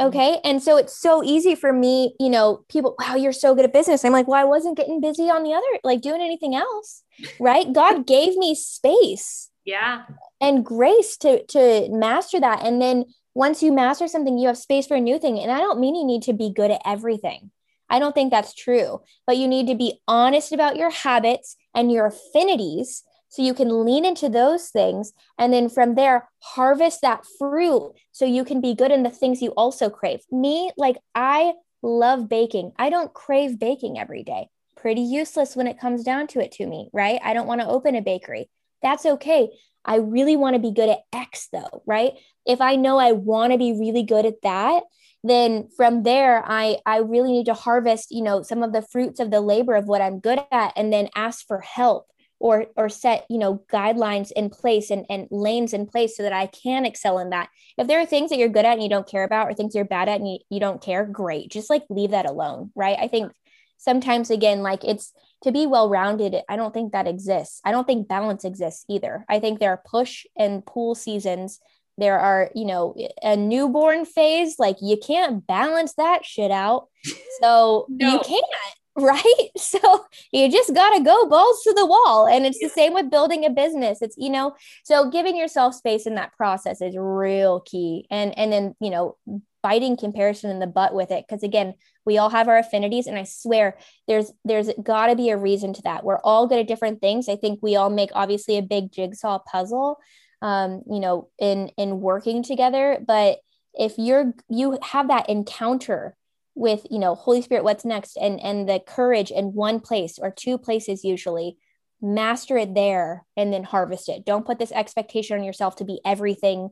Mm-hmm. 0.00 0.06
okay? 0.06 0.40
And 0.44 0.62
so 0.62 0.76
it's 0.76 0.96
so 0.96 1.22
easy 1.24 1.54
for 1.54 1.72
me 1.72 2.14
you 2.20 2.30
know 2.30 2.64
people 2.68 2.94
wow 3.00 3.16
you're 3.16 3.32
so 3.32 3.54
good 3.54 3.64
at 3.64 3.72
business. 3.72 4.04
I'm 4.04 4.12
like 4.12 4.28
well 4.28 4.40
i 4.40 4.44
wasn't 4.44 4.76
getting 4.76 5.00
busy 5.00 5.24
on 5.24 5.42
the 5.42 5.52
other 5.52 5.66
like 5.84 6.00
doing 6.00 6.22
anything 6.22 6.54
else 6.54 7.02
right? 7.40 7.72
God 7.72 8.06
gave 8.06 8.36
me 8.36 8.54
space 8.54 9.50
yeah 9.68 10.04
and 10.40 10.64
grace 10.64 11.16
to 11.16 11.44
to 11.46 11.88
master 11.90 12.38
that 12.40 12.64
and 12.64 12.80
then 12.80 13.04
once 13.38 13.62
you 13.62 13.70
master 13.70 14.08
something, 14.08 14.36
you 14.36 14.48
have 14.48 14.58
space 14.58 14.88
for 14.88 14.96
a 14.96 15.00
new 15.00 15.16
thing. 15.16 15.38
And 15.38 15.52
I 15.52 15.58
don't 15.58 15.78
mean 15.78 15.94
you 15.94 16.04
need 16.04 16.22
to 16.22 16.32
be 16.32 16.52
good 16.52 16.72
at 16.72 16.82
everything. 16.84 17.52
I 17.88 18.00
don't 18.00 18.12
think 18.12 18.32
that's 18.32 18.52
true, 18.52 19.00
but 19.28 19.36
you 19.36 19.46
need 19.46 19.68
to 19.68 19.76
be 19.76 20.00
honest 20.08 20.52
about 20.52 20.74
your 20.74 20.90
habits 20.90 21.56
and 21.72 21.92
your 21.92 22.06
affinities 22.06 23.04
so 23.28 23.42
you 23.42 23.54
can 23.54 23.84
lean 23.84 24.04
into 24.04 24.28
those 24.28 24.70
things 24.70 25.12
and 25.38 25.52
then 25.52 25.68
from 25.68 25.94
there 25.94 26.28
harvest 26.40 27.02
that 27.02 27.24
fruit 27.38 27.92
so 28.10 28.24
you 28.24 28.44
can 28.44 28.60
be 28.60 28.74
good 28.74 28.90
in 28.90 29.04
the 29.04 29.10
things 29.10 29.40
you 29.40 29.50
also 29.50 29.88
crave. 29.88 30.20
Me, 30.32 30.72
like 30.76 30.96
I 31.14 31.52
love 31.80 32.28
baking. 32.28 32.72
I 32.76 32.90
don't 32.90 33.14
crave 33.14 33.56
baking 33.60 34.00
every 34.00 34.24
day. 34.24 34.48
Pretty 34.76 35.02
useless 35.02 35.54
when 35.54 35.68
it 35.68 35.78
comes 35.78 36.02
down 36.02 36.26
to 36.28 36.40
it 36.40 36.50
to 36.52 36.66
me, 36.66 36.90
right? 36.92 37.20
I 37.22 37.34
don't 37.34 37.46
want 37.46 37.60
to 37.60 37.68
open 37.68 37.94
a 37.94 38.02
bakery. 38.02 38.50
That's 38.82 39.06
okay. 39.06 39.50
I 39.84 39.96
really 39.96 40.36
want 40.36 40.54
to 40.54 40.60
be 40.60 40.72
good 40.72 40.88
at 40.88 41.00
X 41.12 41.48
though, 41.52 41.82
right? 41.86 42.12
If 42.46 42.60
I 42.60 42.76
know 42.76 42.98
I 42.98 43.12
want 43.12 43.52
to 43.52 43.58
be 43.58 43.72
really 43.78 44.02
good 44.02 44.26
at 44.26 44.42
that, 44.42 44.82
then 45.24 45.68
from 45.76 46.02
there 46.02 46.44
I 46.46 46.78
I 46.86 46.98
really 46.98 47.32
need 47.32 47.46
to 47.46 47.54
harvest, 47.54 48.10
you 48.10 48.22
know, 48.22 48.42
some 48.42 48.62
of 48.62 48.72
the 48.72 48.82
fruits 48.82 49.20
of 49.20 49.30
the 49.30 49.40
labor 49.40 49.74
of 49.74 49.86
what 49.86 50.02
I'm 50.02 50.20
good 50.20 50.40
at 50.52 50.72
and 50.76 50.92
then 50.92 51.08
ask 51.16 51.46
for 51.46 51.60
help 51.60 52.06
or 52.38 52.66
or 52.76 52.88
set, 52.88 53.26
you 53.28 53.38
know, 53.38 53.62
guidelines 53.72 54.30
in 54.32 54.50
place 54.50 54.90
and, 54.90 55.06
and 55.10 55.26
lanes 55.30 55.72
in 55.72 55.86
place 55.86 56.16
so 56.16 56.22
that 56.22 56.32
I 56.32 56.46
can 56.46 56.84
excel 56.84 57.18
in 57.18 57.30
that. 57.30 57.48
If 57.76 57.86
there 57.88 58.00
are 58.00 58.06
things 58.06 58.30
that 58.30 58.38
you're 58.38 58.48
good 58.48 58.64
at 58.64 58.74
and 58.74 58.82
you 58.82 58.88
don't 58.88 59.08
care 59.08 59.24
about 59.24 59.48
or 59.48 59.54
things 59.54 59.74
you're 59.74 59.84
bad 59.84 60.08
at 60.08 60.20
and 60.20 60.28
you, 60.28 60.38
you 60.50 60.60
don't 60.60 60.82
care, 60.82 61.04
great. 61.04 61.50
Just 61.50 61.70
like 61.70 61.82
leave 61.88 62.10
that 62.10 62.28
alone, 62.28 62.70
right? 62.76 62.96
I 63.00 63.08
think 63.08 63.32
sometimes 63.78 64.30
again 64.30 64.62
like 64.62 64.84
it's 64.84 65.12
to 65.42 65.52
be 65.52 65.66
well 65.66 65.88
rounded 65.88 66.36
i 66.48 66.56
don't 66.56 66.74
think 66.74 66.92
that 66.92 67.06
exists. 67.06 67.60
I 67.64 67.72
don't 67.72 67.86
think 67.86 68.08
balance 68.08 68.44
exists 68.44 68.84
either. 68.88 69.24
I 69.28 69.40
think 69.40 69.58
there 69.58 69.70
are 69.70 69.82
push 69.84 70.26
and 70.36 70.64
pull 70.64 70.94
seasons. 70.94 71.60
There 71.96 72.18
are 72.18 72.50
you 72.54 72.64
know 72.64 72.94
a 73.22 73.36
newborn 73.36 74.04
phase 74.04 74.56
like 74.58 74.76
you 74.80 74.96
can't 74.96 75.46
balance 75.46 75.94
that 75.94 76.24
shit 76.24 76.50
out. 76.50 76.88
So 77.40 77.86
no. 77.88 78.14
you 78.14 78.18
can't 78.18 78.44
right? 78.98 79.50
So 79.56 80.06
you 80.32 80.50
just 80.50 80.74
got 80.74 80.96
to 80.96 81.04
go 81.04 81.28
balls 81.28 81.62
to 81.62 81.72
the 81.72 81.86
wall. 81.86 82.26
And 82.26 82.44
it's 82.44 82.58
the 82.58 82.68
same 82.68 82.94
with 82.94 83.10
building 83.10 83.44
a 83.44 83.50
business. 83.50 84.02
It's 84.02 84.16
you 84.18 84.30
know 84.30 84.56
so 84.84 85.08
giving 85.08 85.36
yourself 85.36 85.74
space 85.74 86.04
in 86.06 86.16
that 86.16 86.32
process 86.36 86.80
is 86.80 86.96
real 86.98 87.60
key. 87.60 88.06
And 88.10 88.36
and 88.36 88.52
then 88.52 88.74
you 88.80 88.90
know 88.90 89.16
biting 89.62 89.96
comparison 89.96 90.50
in 90.50 90.58
the 90.58 90.66
butt 90.66 90.94
with 90.94 91.10
it. 91.10 91.24
Because 91.26 91.42
again 91.42 91.74
we 92.04 92.18
all 92.18 92.30
have 92.30 92.48
our 92.48 92.58
affinities 92.58 93.06
and 93.06 93.18
i 93.18 93.24
swear 93.24 93.76
there's 94.06 94.32
there's 94.44 94.70
got 94.82 95.08
to 95.08 95.16
be 95.16 95.30
a 95.30 95.36
reason 95.36 95.72
to 95.74 95.82
that. 95.82 96.04
We're 96.04 96.20
all 96.20 96.46
good 96.46 96.60
at 96.60 96.68
different 96.68 97.00
things. 97.00 97.28
I 97.28 97.36
think 97.36 97.60
we 97.62 97.76
all 97.76 97.90
make 97.90 98.10
obviously 98.14 98.58
a 98.58 98.62
big 98.62 98.92
jigsaw 98.92 99.38
puzzle 99.40 99.98
um 100.40 100.82
you 100.88 101.00
know 101.00 101.28
in 101.38 101.70
in 101.76 102.00
working 102.00 102.42
together. 102.42 102.98
But 103.06 103.38
if 103.74 103.94
you're 103.98 104.32
you 104.48 104.78
have 104.82 105.08
that 105.08 105.28
encounter 105.28 106.16
with 106.54 106.86
you 106.90 106.98
know 106.98 107.14
holy 107.14 107.42
spirit 107.42 107.64
what's 107.64 107.84
next? 107.84 108.16
And 108.16 108.40
and 108.40 108.68
the 108.68 108.80
courage 108.80 109.30
in 109.30 109.54
one 109.54 109.80
place 109.80 110.18
or 110.20 110.30
two 110.30 110.58
places 110.58 111.04
usually 111.04 111.56
master 112.00 112.56
it 112.56 112.74
there 112.74 113.24
and 113.36 113.52
then 113.52 113.64
harvest 113.64 114.08
it. 114.08 114.24
Don't 114.24 114.46
put 114.46 114.58
this 114.58 114.72
expectation 114.72 115.38
on 115.38 115.44
yourself 115.44 115.76
to 115.76 115.84
be 115.84 116.00
everything 116.04 116.70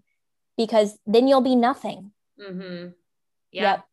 because 0.56 0.98
then 1.06 1.28
you'll 1.28 1.40
be 1.40 1.56
nothing 1.56 2.12
Mm-hmm. 2.40 2.88
Yeah. 3.52 3.62
Yep. 3.62 3.84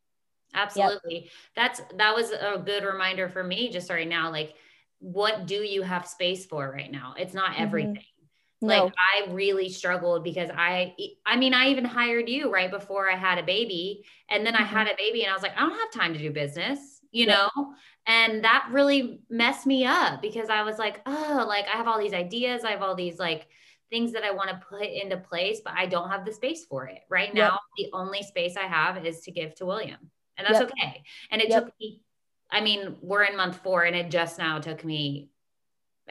Absolutely. 0.56 1.16
Yep. 1.16 1.32
That's 1.56 1.82
that 1.98 2.16
was 2.16 2.32
a 2.32 2.62
good 2.64 2.84
reminder 2.84 3.30
for 3.30 3.44
me 3.44 3.70
just 3.70 3.90
right 3.90 4.08
now. 4.08 4.32
Like, 4.32 4.54
what 5.00 5.48
do 5.48 5.56
you 5.56 5.82
have 5.82 6.08
space 6.08 6.46
for 6.46 6.72
right 6.72 6.92
now? 6.92 7.16
It's 7.18 7.34
not 7.34 7.52
mm-hmm. 7.54 7.64
everything. 7.64 7.96
Mm-hmm. 7.96 8.68
No. 8.68 8.86
Like 8.86 8.94
I 8.98 9.32
really 9.32 9.68
struggled 9.68 10.24
because 10.24 10.50
I 10.56 10.96
I 11.26 11.36
mean, 11.36 11.54
I 11.54 11.70
even 11.70 11.86
hired 11.86 12.30
you 12.30 12.52
right 12.52 12.72
before 12.72 13.10
I 13.10 13.16
had 13.16 13.38
a 13.38 13.44
baby. 13.44 14.06
And 14.30 14.46
then 14.46 14.56
I 14.56 14.60
mm-hmm. 14.60 14.76
had 14.76 14.88
a 14.88 14.96
baby 14.98 15.24
and 15.24 15.32
I 15.32 15.34
was 15.34 15.44
like, 15.44 15.58
I 15.58 15.62
don't 15.62 15.78
have 15.78 15.92
time 15.92 16.14
to 16.14 16.20
do 16.20 16.32
business, 16.32 17.02
you 17.12 17.26
yep. 17.26 17.38
know? 17.56 17.74
And 18.06 18.44
that 18.44 18.68
really 18.72 19.22
messed 19.30 19.66
me 19.66 19.86
up 19.86 20.22
because 20.22 20.50
I 20.50 20.64
was 20.64 20.78
like, 20.78 21.02
oh, 21.06 21.46
like 21.48 21.66
I 21.68 21.78
have 21.78 21.88
all 21.88 22.00
these 22.00 22.14
ideas, 22.14 22.64
I 22.64 22.72
have 22.72 22.82
all 22.82 22.96
these 22.96 23.20
like 23.20 23.48
things 23.94 24.12
that 24.14 24.24
I 24.24 24.32
want 24.32 24.50
to 24.50 24.60
put 24.68 24.90
into 24.90 25.18
place, 25.18 25.62
but 25.64 25.76
I 25.78 25.86
don't 25.86 26.10
have 26.10 26.26
the 26.26 26.34
space 26.34 26.66
for 26.66 26.88
it. 26.88 27.02
Right 27.10 27.32
now, 27.32 27.60
yep. 27.78 27.92
the 27.92 27.98
only 27.98 28.24
space 28.24 28.58
I 28.58 28.64
have 28.64 29.06
is 29.06 29.22
to 29.22 29.32
give 29.32 29.54
to 29.56 29.68
William. 29.68 30.00
And 30.36 30.48
that's 30.48 30.62
yep. 30.62 30.72
okay. 30.72 31.04
And 31.30 31.40
it 31.44 31.50
yep. 31.50 31.66
took 31.66 31.74
me, 31.80 32.02
I 32.50 32.62
mean, 32.62 32.96
we're 33.02 33.22
in 33.22 33.38
month 33.38 33.58
four 33.58 33.84
and 33.84 33.96
it 33.96 34.10
just 34.10 34.40
now 34.40 34.58
took 34.58 34.84
me, 34.84 35.30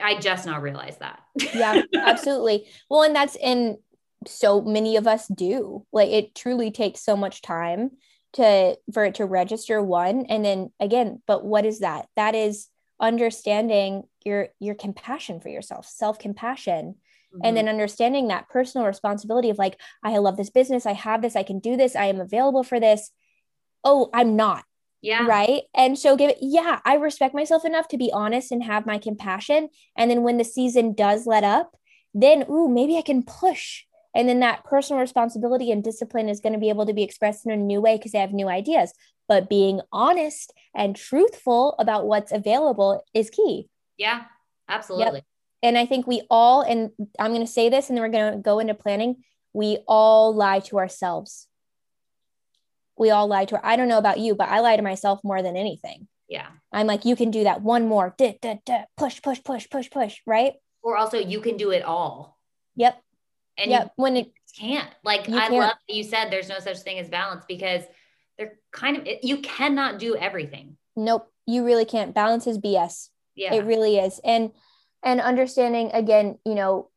I 0.01 0.17
just 0.17 0.45
now 0.45 0.61
realized 0.61 1.01
that. 1.01 1.23
yeah, 1.53 1.81
absolutely. 1.93 2.67
Well, 2.89 3.03
and 3.03 3.13
that's 3.13 3.35
in 3.35 3.79
so 4.27 4.61
many 4.61 4.95
of 4.95 5.05
us 5.05 5.27
do. 5.27 5.85
Like 5.91 6.09
it 6.09 6.35
truly 6.35 6.71
takes 6.71 7.01
so 7.01 7.17
much 7.17 7.41
time 7.41 7.91
to 8.33 8.77
for 8.93 9.03
it 9.03 9.15
to 9.15 9.25
register 9.25 9.83
one. 9.83 10.25
And 10.29 10.45
then 10.45 10.71
again, 10.79 11.21
but 11.27 11.43
what 11.43 11.65
is 11.65 11.79
that? 11.79 12.07
That 12.15 12.33
is 12.33 12.69
understanding 12.97 14.03
your 14.23 14.47
your 14.59 14.75
compassion 14.75 15.41
for 15.41 15.49
yourself, 15.49 15.85
self-compassion 15.85 16.95
mm-hmm. 17.33 17.41
and 17.43 17.57
then 17.57 17.67
understanding 17.67 18.27
that 18.27 18.49
personal 18.49 18.87
responsibility 18.87 19.49
of 19.49 19.57
like 19.57 19.79
i 20.03 20.17
love 20.17 20.37
this 20.37 20.49
business 20.49 20.85
i 20.85 20.93
have 20.93 21.21
this 21.21 21.35
i 21.35 21.43
can 21.43 21.59
do 21.59 21.75
this 21.75 21.95
i 21.95 22.05
am 22.05 22.19
available 22.19 22.63
for 22.63 22.79
this. 22.79 23.11
Oh 23.83 24.09
i'm 24.13 24.35
not 24.35 24.63
yeah. 25.03 25.25
right? 25.27 25.63
And 25.75 25.99
so 25.99 26.15
give 26.15 26.31
it 26.31 26.37
yeah 26.41 26.79
i 26.85 26.95
respect 26.95 27.35
myself 27.35 27.65
enough 27.65 27.87
to 27.89 27.97
be 27.97 28.11
honest 28.11 28.51
and 28.51 28.63
have 28.63 28.85
my 28.85 28.97
compassion. 28.97 29.69
And 29.95 30.09
then 30.09 30.23
when 30.23 30.37
the 30.37 30.45
season 30.45 30.93
does 30.93 31.27
let 31.27 31.43
up 31.43 31.75
then 32.15 32.45
ooh 32.49 32.69
maybe 32.69 32.97
i 32.97 33.01
can 33.01 33.23
push. 33.23 33.83
And 34.15 34.29
then 34.29 34.39
that 34.41 34.63
personal 34.63 35.01
responsibility 35.01 35.71
and 35.71 35.83
discipline 35.83 36.29
is 36.29 36.39
going 36.39 36.53
to 36.53 36.59
be 36.59 36.69
able 36.69 36.85
to 36.85 36.93
be 36.93 37.01
expressed 37.01 37.47
in 37.47 37.51
a 37.51 37.57
new 37.57 37.81
way 37.81 37.97
because 37.97 38.11
they 38.11 38.19
have 38.19 38.31
new 38.31 38.47
ideas. 38.47 38.93
But 39.27 39.49
being 39.49 39.81
honest 39.91 40.53
and 40.75 40.95
truthful 40.95 41.75
about 41.79 42.05
what's 42.05 42.31
available 42.31 43.03
is 43.13 43.29
key. 43.29 43.67
Yeah 43.97 44.25
absolutely. 44.69 45.15
yep 45.15 45.25
and 45.63 45.77
I 45.77 45.85
think 45.85 46.05
we 46.05 46.21
all, 46.29 46.61
and 46.61 46.91
I'm 47.17 47.31
going 47.31 47.45
to 47.45 47.51
say 47.51 47.69
this 47.69 47.87
and 47.87 47.97
then 47.97 48.03
we're 48.03 48.09
going 48.09 48.33
to 48.33 48.39
go 48.39 48.59
into 48.59 48.73
planning, 48.73 49.23
we 49.53 49.79
all 49.87 50.35
lie 50.35 50.59
to 50.59 50.77
ourselves. 50.77 51.47
We 52.97 53.09
all 53.11 53.27
lie 53.27 53.45
to, 53.45 53.65
I 53.65 53.77
don't 53.77 53.87
know 53.87 53.97
about 53.97 54.19
you, 54.19 54.35
but 54.35 54.49
I 54.49 54.59
lie 54.59 54.75
to 54.75 54.81
myself 54.81 55.21
more 55.23 55.41
than 55.41 55.55
anything. 55.55 56.09
Yeah. 56.27 56.47
I'm 56.73 56.85
like, 56.85 57.05
you 57.05 57.15
can 57.15 57.31
do 57.31 57.45
that 57.45 57.61
one 57.61 57.87
more, 57.87 58.13
da, 58.17 58.37
da, 58.41 58.55
da, 58.65 58.83
push, 58.97 59.21
push, 59.21 59.41
push, 59.41 59.69
push, 59.69 59.89
push, 59.89 60.17
right? 60.27 60.53
Or 60.83 60.97
also, 60.97 61.17
you 61.17 61.39
can 61.39 61.55
do 61.55 61.71
it 61.71 61.83
all. 61.83 62.37
Yep. 62.75 63.01
And 63.57 63.71
yep. 63.71 63.93
when 63.95 64.17
it 64.17 64.33
can't, 64.59 64.89
like, 65.05 65.21
I 65.29 65.47
can't. 65.47 65.53
love 65.53 65.75
that 65.87 65.95
you 65.95 66.03
said 66.03 66.29
there's 66.29 66.49
no 66.49 66.59
such 66.59 66.79
thing 66.79 66.99
as 66.99 67.07
balance 67.07 67.45
because 67.47 67.83
they're 68.37 68.57
kind 68.73 68.97
of, 68.97 69.07
you 69.21 69.37
cannot 69.37 69.97
do 69.97 70.17
everything. 70.17 70.75
Nope. 70.97 71.31
You 71.45 71.63
really 71.63 71.85
can't. 71.85 72.13
Balance 72.13 72.47
is 72.47 72.57
BS. 72.57 73.09
Yeah. 73.35 73.53
It 73.53 73.63
really 73.63 73.97
is. 73.97 74.19
And, 74.25 74.51
and 75.03 75.21
understanding 75.21 75.91
again 75.93 76.37
you 76.45 76.55
know 76.55 76.89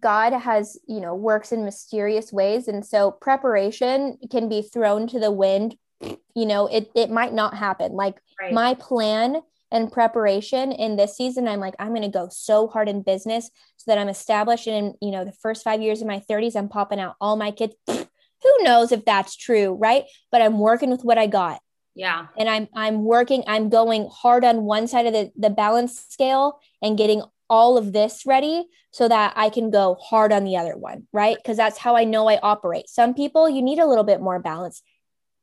god 0.00 0.32
has 0.32 0.78
you 0.86 1.00
know 1.00 1.14
works 1.14 1.52
in 1.52 1.64
mysterious 1.64 2.32
ways. 2.32 2.68
And 2.68 2.84
so 2.84 3.10
preparation 3.10 4.18
can 4.30 4.48
be 4.48 4.62
thrown 4.62 5.06
to 5.08 5.18
the 5.18 5.30
wind 5.30 5.76
you 6.00 6.46
know 6.46 6.66
it 6.66 6.90
it 6.94 7.10
might 7.10 7.32
not 7.32 7.54
happen. 7.54 7.92
Like 7.92 8.20
right. 8.40 8.52
my 8.52 8.74
plan 8.74 9.42
and 9.72 9.92
preparation 9.92 10.72
in 10.72 10.96
this 10.96 11.16
season 11.16 11.46
i'm 11.46 11.60
like 11.60 11.74
i'm 11.78 11.90
going 11.90 12.02
to 12.02 12.08
go 12.08 12.28
so 12.28 12.66
hard 12.66 12.88
in 12.88 13.02
business 13.02 13.50
so 13.76 13.84
that 13.90 13.98
i'm 13.98 14.08
established. 14.08 14.66
In 14.66 14.94
you 15.00 15.10
know 15.10 15.24
the 15.24 15.32
first 15.32 15.64
5 15.64 15.82
years 15.82 16.00
of 16.00 16.08
my 16.08 16.22
30s 16.30 16.56
i'm 16.56 16.68
popping 16.68 17.00
out 17.00 17.16
all 17.20 17.36
my 17.36 17.50
kids. 17.50 17.74
Who 17.88 18.62
knows 18.62 18.90
if 18.90 19.04
that's 19.04 19.36
true 19.36 19.74
right? 19.74 20.04
But 20.30 20.42
i'm 20.42 20.58
working 20.58 20.90
with 20.90 21.02
what 21.02 21.18
i 21.18 21.26
got 21.26 21.60
yeah 22.00 22.26
and 22.38 22.48
i'm 22.48 22.66
i'm 22.74 23.04
working 23.04 23.42
i'm 23.46 23.68
going 23.68 24.08
hard 24.10 24.44
on 24.44 24.64
one 24.64 24.86
side 24.92 25.06
of 25.06 25.12
the 25.12 25.30
the 25.36 25.50
balance 25.50 25.94
scale 26.08 26.46
and 26.82 26.98
getting 26.98 27.22
all 27.48 27.76
of 27.76 27.92
this 27.92 28.24
ready 28.26 28.56
so 28.90 29.08
that 29.08 29.32
i 29.36 29.48
can 29.48 29.70
go 29.70 29.96
hard 30.00 30.32
on 30.32 30.44
the 30.44 30.56
other 30.56 30.76
one 30.76 31.06
right 31.12 31.36
because 31.36 31.56
that's 31.56 31.78
how 31.78 31.96
i 31.96 32.04
know 32.04 32.28
i 32.28 32.38
operate 32.42 32.88
some 32.88 33.12
people 33.14 33.48
you 33.48 33.62
need 33.62 33.78
a 33.78 33.86
little 33.86 34.04
bit 34.04 34.20
more 34.20 34.38
balance 34.38 34.82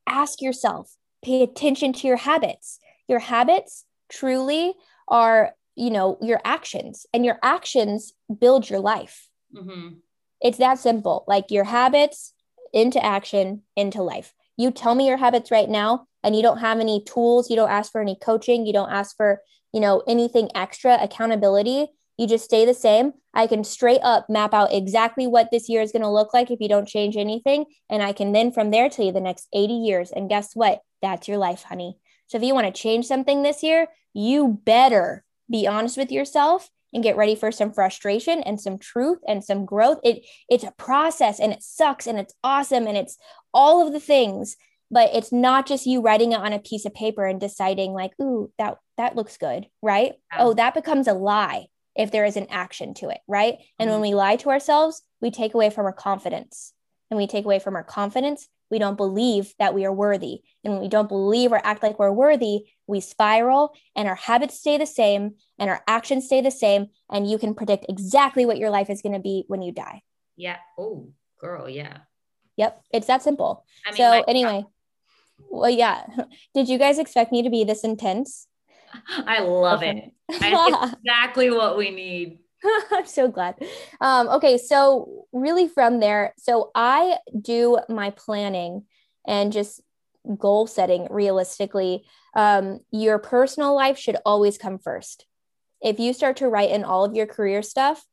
ask 0.06 0.40
yourself 0.40 0.96
pay 1.22 1.42
attention 1.42 1.92
to 1.92 2.06
your 2.06 2.16
habits 2.16 2.78
Your 3.08 3.18
habits 3.18 3.84
truly 4.10 4.74
are, 5.08 5.54
you 5.74 5.90
know, 5.90 6.18
your 6.20 6.40
actions, 6.44 7.06
and 7.12 7.24
your 7.24 7.38
actions 7.42 8.12
build 8.40 8.68
your 8.68 8.80
life. 8.80 9.28
Mm-hmm. 9.54 9.96
It's 10.40 10.58
that 10.58 10.78
simple. 10.78 11.24
Like 11.26 11.50
your 11.50 11.64
habits 11.64 12.34
into 12.72 13.04
action, 13.04 13.62
into 13.74 14.02
life. 14.02 14.34
You 14.56 14.70
tell 14.70 14.94
me 14.94 15.08
your 15.08 15.16
habits 15.16 15.50
right 15.50 15.68
now, 15.68 16.06
and 16.22 16.36
you 16.36 16.42
don't 16.42 16.58
have 16.58 16.80
any 16.80 17.02
tools, 17.04 17.50
you 17.50 17.56
don't 17.56 17.70
ask 17.70 17.92
for 17.92 18.00
any 18.00 18.16
coaching, 18.20 18.66
you 18.66 18.72
don't 18.72 18.90
ask 18.90 19.16
for, 19.16 19.40
you 19.72 19.80
know, 19.80 20.02
anything 20.06 20.50
extra 20.54 20.98
accountability. 21.02 21.88
You 22.16 22.26
just 22.26 22.44
stay 22.44 22.64
the 22.64 22.74
same. 22.74 23.12
I 23.32 23.46
can 23.46 23.62
straight 23.62 24.00
up 24.02 24.28
map 24.28 24.52
out 24.52 24.72
exactly 24.72 25.28
what 25.28 25.50
this 25.52 25.68
year 25.68 25.82
is 25.82 25.92
going 25.92 26.02
to 26.02 26.10
look 26.10 26.34
like 26.34 26.50
if 26.50 26.60
you 26.60 26.68
don't 26.68 26.88
change 26.88 27.16
anything. 27.16 27.66
And 27.88 28.02
I 28.02 28.12
can 28.12 28.32
then 28.32 28.50
from 28.50 28.72
there 28.72 28.88
tell 28.88 29.06
you 29.06 29.12
the 29.12 29.20
next 29.20 29.46
80 29.52 29.72
years. 29.74 30.10
And 30.10 30.28
guess 30.28 30.50
what? 30.54 30.80
That's 31.00 31.28
your 31.28 31.38
life, 31.38 31.62
honey. 31.62 31.98
So 32.26 32.36
if 32.36 32.42
you 32.42 32.54
want 32.54 32.66
to 32.66 32.80
change 32.80 33.06
something 33.06 33.42
this 33.42 33.62
year, 33.62 33.86
you 34.12 34.60
better 34.64 35.24
be 35.50 35.66
honest 35.66 35.96
with 35.96 36.10
yourself 36.10 36.70
and 36.92 37.02
get 37.02 37.16
ready 37.16 37.34
for 37.34 37.52
some 37.52 37.72
frustration 37.72 38.42
and 38.42 38.60
some 38.60 38.78
truth 38.78 39.18
and 39.26 39.44
some 39.44 39.64
growth. 39.64 39.98
It 40.02 40.24
it's 40.48 40.64
a 40.64 40.72
process 40.72 41.40
and 41.40 41.52
it 41.52 41.62
sucks 41.62 42.06
and 42.06 42.18
it's 42.18 42.34
awesome 42.42 42.86
and 42.86 42.96
it's 42.96 43.18
all 43.52 43.86
of 43.86 43.92
the 43.92 44.00
things, 44.00 44.56
but 44.90 45.10
it's 45.14 45.32
not 45.32 45.66
just 45.66 45.86
you 45.86 46.00
writing 46.00 46.32
it 46.32 46.40
on 46.40 46.52
a 46.52 46.58
piece 46.58 46.84
of 46.84 46.94
paper 46.94 47.26
and 47.26 47.40
deciding 47.40 47.92
like, 47.92 48.12
"Ooh, 48.20 48.52
that 48.58 48.78
that 48.96 49.16
looks 49.16 49.36
good," 49.36 49.66
right? 49.82 50.14
Yeah. 50.32 50.38
Oh, 50.40 50.54
that 50.54 50.74
becomes 50.74 51.08
a 51.08 51.14
lie 51.14 51.66
if 51.96 52.10
there 52.10 52.24
is 52.24 52.36
an 52.36 52.46
action 52.50 52.94
to 52.94 53.08
it, 53.10 53.20
right? 53.26 53.54
Mm-hmm. 53.54 53.74
And 53.80 53.90
when 53.90 53.96
mm-hmm. 53.96 54.10
we 54.10 54.14
lie 54.14 54.36
to 54.36 54.50
ourselves, 54.50 55.02
we 55.20 55.30
take 55.30 55.54
away 55.54 55.70
from 55.70 55.86
our 55.86 55.92
confidence. 55.92 56.72
And 57.10 57.16
we 57.16 57.26
take 57.26 57.46
away 57.46 57.58
from 57.58 57.74
our 57.74 57.84
confidence, 57.84 58.48
we 58.70 58.78
don't 58.78 58.96
believe 58.96 59.54
that 59.58 59.74
we 59.74 59.84
are 59.84 59.92
worthy. 59.92 60.42
And 60.62 60.74
when 60.74 60.82
we 60.82 60.88
don't 60.88 61.08
believe 61.08 61.52
or 61.52 61.60
act 61.64 61.82
like 61.82 61.98
we're 61.98 62.12
worthy, 62.12 62.66
we 62.86 63.00
spiral 63.00 63.72
and 63.96 64.06
our 64.06 64.14
habits 64.14 64.58
stay 64.58 64.76
the 64.76 64.86
same 64.86 65.36
and 65.58 65.70
our 65.70 65.82
actions 65.88 66.26
stay 66.26 66.40
the 66.40 66.50
same. 66.50 66.88
And 67.10 67.28
you 67.28 67.38
can 67.38 67.54
predict 67.54 67.86
exactly 67.88 68.44
what 68.44 68.58
your 68.58 68.70
life 68.70 68.90
is 68.90 69.02
going 69.02 69.14
to 69.14 69.20
be 69.20 69.44
when 69.48 69.62
you 69.62 69.72
die. 69.72 70.02
Yeah. 70.36 70.58
Oh, 70.78 71.12
girl. 71.40 71.68
Yeah. 71.68 71.98
Yep. 72.56 72.82
It's 72.92 73.06
that 73.06 73.22
simple. 73.22 73.64
I 73.86 73.90
mean, 73.90 73.96
so, 73.96 74.24
anyway, 74.28 74.64
well, 75.38 75.70
yeah. 75.70 76.04
Did 76.54 76.68
you 76.68 76.78
guys 76.78 76.98
expect 76.98 77.32
me 77.32 77.42
to 77.42 77.50
be 77.50 77.64
this 77.64 77.84
intense? 77.84 78.46
I 79.08 79.40
love 79.40 79.80
okay. 79.80 80.12
it. 80.28 80.34
it's 80.42 80.94
exactly 81.04 81.50
what 81.50 81.76
we 81.76 81.90
need. 81.90 82.38
I'm 82.92 83.06
so 83.06 83.28
glad. 83.28 83.56
Um, 84.00 84.28
okay, 84.28 84.58
so 84.58 85.26
really 85.32 85.68
from 85.68 86.00
there, 86.00 86.34
so 86.38 86.70
I 86.74 87.18
do 87.40 87.78
my 87.88 88.10
planning 88.10 88.84
and 89.26 89.52
just 89.52 89.80
goal 90.36 90.66
setting 90.66 91.06
realistically. 91.10 92.04
Um, 92.34 92.80
your 92.90 93.18
personal 93.18 93.74
life 93.74 93.98
should 93.98 94.16
always 94.24 94.58
come 94.58 94.78
first. 94.78 95.26
If 95.80 96.00
you 96.00 96.12
start 96.12 96.38
to 96.38 96.48
write 96.48 96.70
in 96.70 96.84
all 96.84 97.04
of 97.04 97.14
your 97.14 97.26
career 97.26 97.62
stuff, 97.62 98.04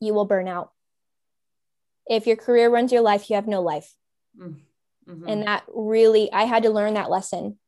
you 0.00 0.12
will 0.14 0.26
burn 0.26 0.48
out. 0.48 0.72
If 2.06 2.26
your 2.26 2.36
career 2.36 2.68
runs 2.68 2.92
your 2.92 3.02
life, 3.02 3.30
you 3.30 3.36
have 3.36 3.46
no 3.46 3.62
life. 3.62 3.94
Mm-hmm. 5.08 5.28
And 5.28 5.42
that 5.46 5.64
really, 5.68 6.32
I 6.32 6.44
had 6.44 6.62
to 6.64 6.70
learn 6.70 6.94
that 6.94 7.10
lesson. 7.10 7.58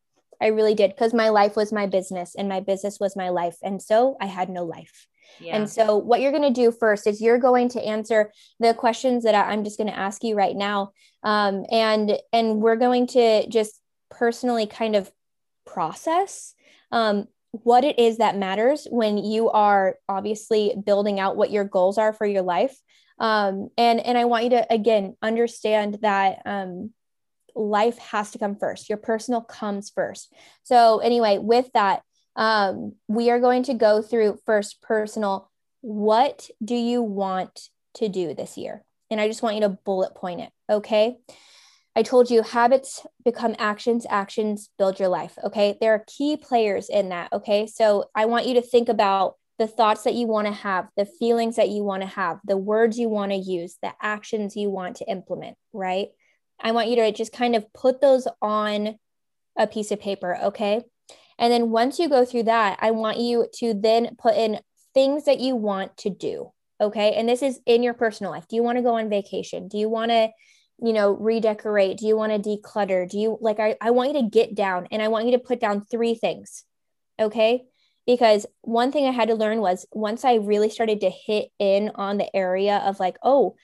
I 0.40 0.48
really 0.48 0.74
did 0.74 0.90
because 0.90 1.14
my 1.14 1.28
life 1.28 1.56
was 1.56 1.72
my 1.72 1.86
business 1.86 2.34
and 2.34 2.48
my 2.48 2.60
business 2.60 2.98
was 2.98 3.16
my 3.16 3.28
life. 3.28 3.56
And 3.62 3.80
so 3.80 4.16
I 4.20 4.26
had 4.26 4.48
no 4.48 4.64
life. 4.64 5.06
Yeah. 5.40 5.56
And 5.56 5.70
so, 5.70 5.96
what 5.96 6.20
you're 6.20 6.32
going 6.32 6.42
to 6.42 6.50
do 6.50 6.72
first 6.72 7.06
is 7.06 7.20
you're 7.20 7.38
going 7.38 7.68
to 7.70 7.82
answer 7.82 8.32
the 8.60 8.74
questions 8.74 9.24
that 9.24 9.34
I'm 9.34 9.64
just 9.64 9.78
going 9.78 9.88
to 9.88 9.98
ask 9.98 10.22
you 10.22 10.34
right 10.34 10.54
now, 10.54 10.92
um, 11.22 11.64
and 11.70 12.18
and 12.32 12.60
we're 12.60 12.76
going 12.76 13.06
to 13.08 13.48
just 13.48 13.80
personally 14.10 14.66
kind 14.66 14.94
of 14.94 15.10
process 15.64 16.54
um, 16.90 17.28
what 17.50 17.84
it 17.84 17.98
is 17.98 18.18
that 18.18 18.36
matters 18.36 18.86
when 18.90 19.18
you 19.18 19.50
are 19.50 19.96
obviously 20.08 20.74
building 20.84 21.20
out 21.20 21.36
what 21.36 21.50
your 21.50 21.64
goals 21.64 21.98
are 21.98 22.12
for 22.12 22.26
your 22.26 22.42
life. 22.42 22.76
Um, 23.18 23.68
and 23.78 24.00
and 24.00 24.18
I 24.18 24.24
want 24.24 24.44
you 24.44 24.50
to 24.50 24.72
again 24.72 25.16
understand 25.22 25.98
that 26.02 26.42
um, 26.44 26.92
life 27.54 27.98
has 27.98 28.30
to 28.32 28.38
come 28.38 28.56
first. 28.56 28.88
Your 28.88 28.98
personal 28.98 29.40
comes 29.40 29.90
first. 29.90 30.32
So 30.62 30.98
anyway, 30.98 31.38
with 31.38 31.70
that, 31.74 32.02
um, 32.36 32.94
we 33.08 33.30
are 33.30 33.40
going 33.40 33.64
to 33.64 33.74
go 33.74 34.02
through 34.02 34.38
first 34.46 34.80
personal. 34.82 35.50
What 35.80 36.48
do 36.64 36.74
you 36.74 37.02
want 37.02 37.68
to 37.94 38.08
do 38.08 38.34
this 38.34 38.56
year? 38.56 38.84
And 39.10 39.20
I 39.20 39.28
just 39.28 39.42
want 39.42 39.56
you 39.56 39.62
to 39.62 39.68
bullet 39.68 40.14
point 40.14 40.40
it. 40.40 40.50
Okay. 40.70 41.16
I 41.94 42.02
told 42.02 42.30
you 42.30 42.42
habits 42.42 43.06
become 43.22 43.54
actions, 43.58 44.06
actions 44.08 44.70
build 44.78 44.98
your 44.98 45.08
life. 45.08 45.36
Okay. 45.44 45.76
There 45.80 45.92
are 45.92 46.04
key 46.06 46.38
players 46.38 46.88
in 46.88 47.10
that. 47.10 47.30
Okay. 47.32 47.66
So 47.66 48.06
I 48.14 48.24
want 48.24 48.46
you 48.46 48.54
to 48.54 48.62
think 48.62 48.88
about 48.88 49.34
the 49.58 49.66
thoughts 49.66 50.04
that 50.04 50.14
you 50.14 50.26
want 50.26 50.46
to 50.46 50.52
have, 50.52 50.88
the 50.96 51.04
feelings 51.04 51.56
that 51.56 51.68
you 51.68 51.84
want 51.84 52.02
to 52.02 52.08
have, 52.08 52.40
the 52.44 52.56
words 52.56 52.98
you 52.98 53.10
want 53.10 53.32
to 53.32 53.36
use, 53.36 53.76
the 53.82 53.92
actions 54.00 54.56
you 54.56 54.70
want 54.70 54.96
to 54.96 55.04
implement. 55.04 55.58
Right. 55.74 56.08
I 56.60 56.72
want 56.72 56.88
you 56.88 56.96
to 56.96 57.12
just 57.12 57.32
kind 57.32 57.56
of 57.56 57.72
put 57.72 58.00
those 58.00 58.26
on 58.40 58.96
a 59.58 59.66
piece 59.66 59.90
of 59.90 60.00
paper. 60.00 60.38
Okay. 60.44 60.82
And 61.38 61.52
then 61.52 61.70
once 61.70 61.98
you 61.98 62.08
go 62.08 62.24
through 62.24 62.44
that, 62.44 62.78
I 62.80 62.92
want 62.92 63.18
you 63.18 63.46
to 63.56 63.74
then 63.74 64.16
put 64.18 64.36
in 64.36 64.60
things 64.94 65.24
that 65.24 65.40
you 65.40 65.56
want 65.56 65.96
to 65.98 66.10
do. 66.10 66.52
Okay. 66.80 67.14
And 67.14 67.28
this 67.28 67.42
is 67.42 67.60
in 67.66 67.82
your 67.82 67.94
personal 67.94 68.32
life. 68.32 68.46
Do 68.48 68.56
you 68.56 68.62
want 68.62 68.78
to 68.78 68.82
go 68.82 68.98
on 68.98 69.08
vacation? 69.08 69.68
Do 69.68 69.78
you 69.78 69.88
want 69.88 70.10
to, 70.10 70.30
you 70.82 70.92
know, 70.92 71.12
redecorate? 71.12 71.98
Do 71.98 72.06
you 72.06 72.16
want 72.16 72.32
to 72.32 72.50
declutter? 72.50 73.08
Do 73.08 73.18
you 73.18 73.38
like, 73.40 73.60
I, 73.60 73.76
I 73.80 73.90
want 73.90 74.14
you 74.14 74.22
to 74.22 74.28
get 74.28 74.54
down 74.54 74.88
and 74.90 75.02
I 75.02 75.08
want 75.08 75.26
you 75.26 75.32
to 75.32 75.38
put 75.38 75.60
down 75.60 75.84
three 75.84 76.14
things. 76.14 76.64
Okay. 77.20 77.64
Because 78.06 78.46
one 78.62 78.90
thing 78.90 79.06
I 79.06 79.12
had 79.12 79.28
to 79.28 79.36
learn 79.36 79.60
was 79.60 79.86
once 79.92 80.24
I 80.24 80.34
really 80.34 80.70
started 80.70 81.02
to 81.02 81.10
hit 81.10 81.50
in 81.58 81.92
on 81.94 82.18
the 82.18 82.34
area 82.34 82.78
of 82.78 82.98
like, 82.98 83.16
oh, 83.22 83.54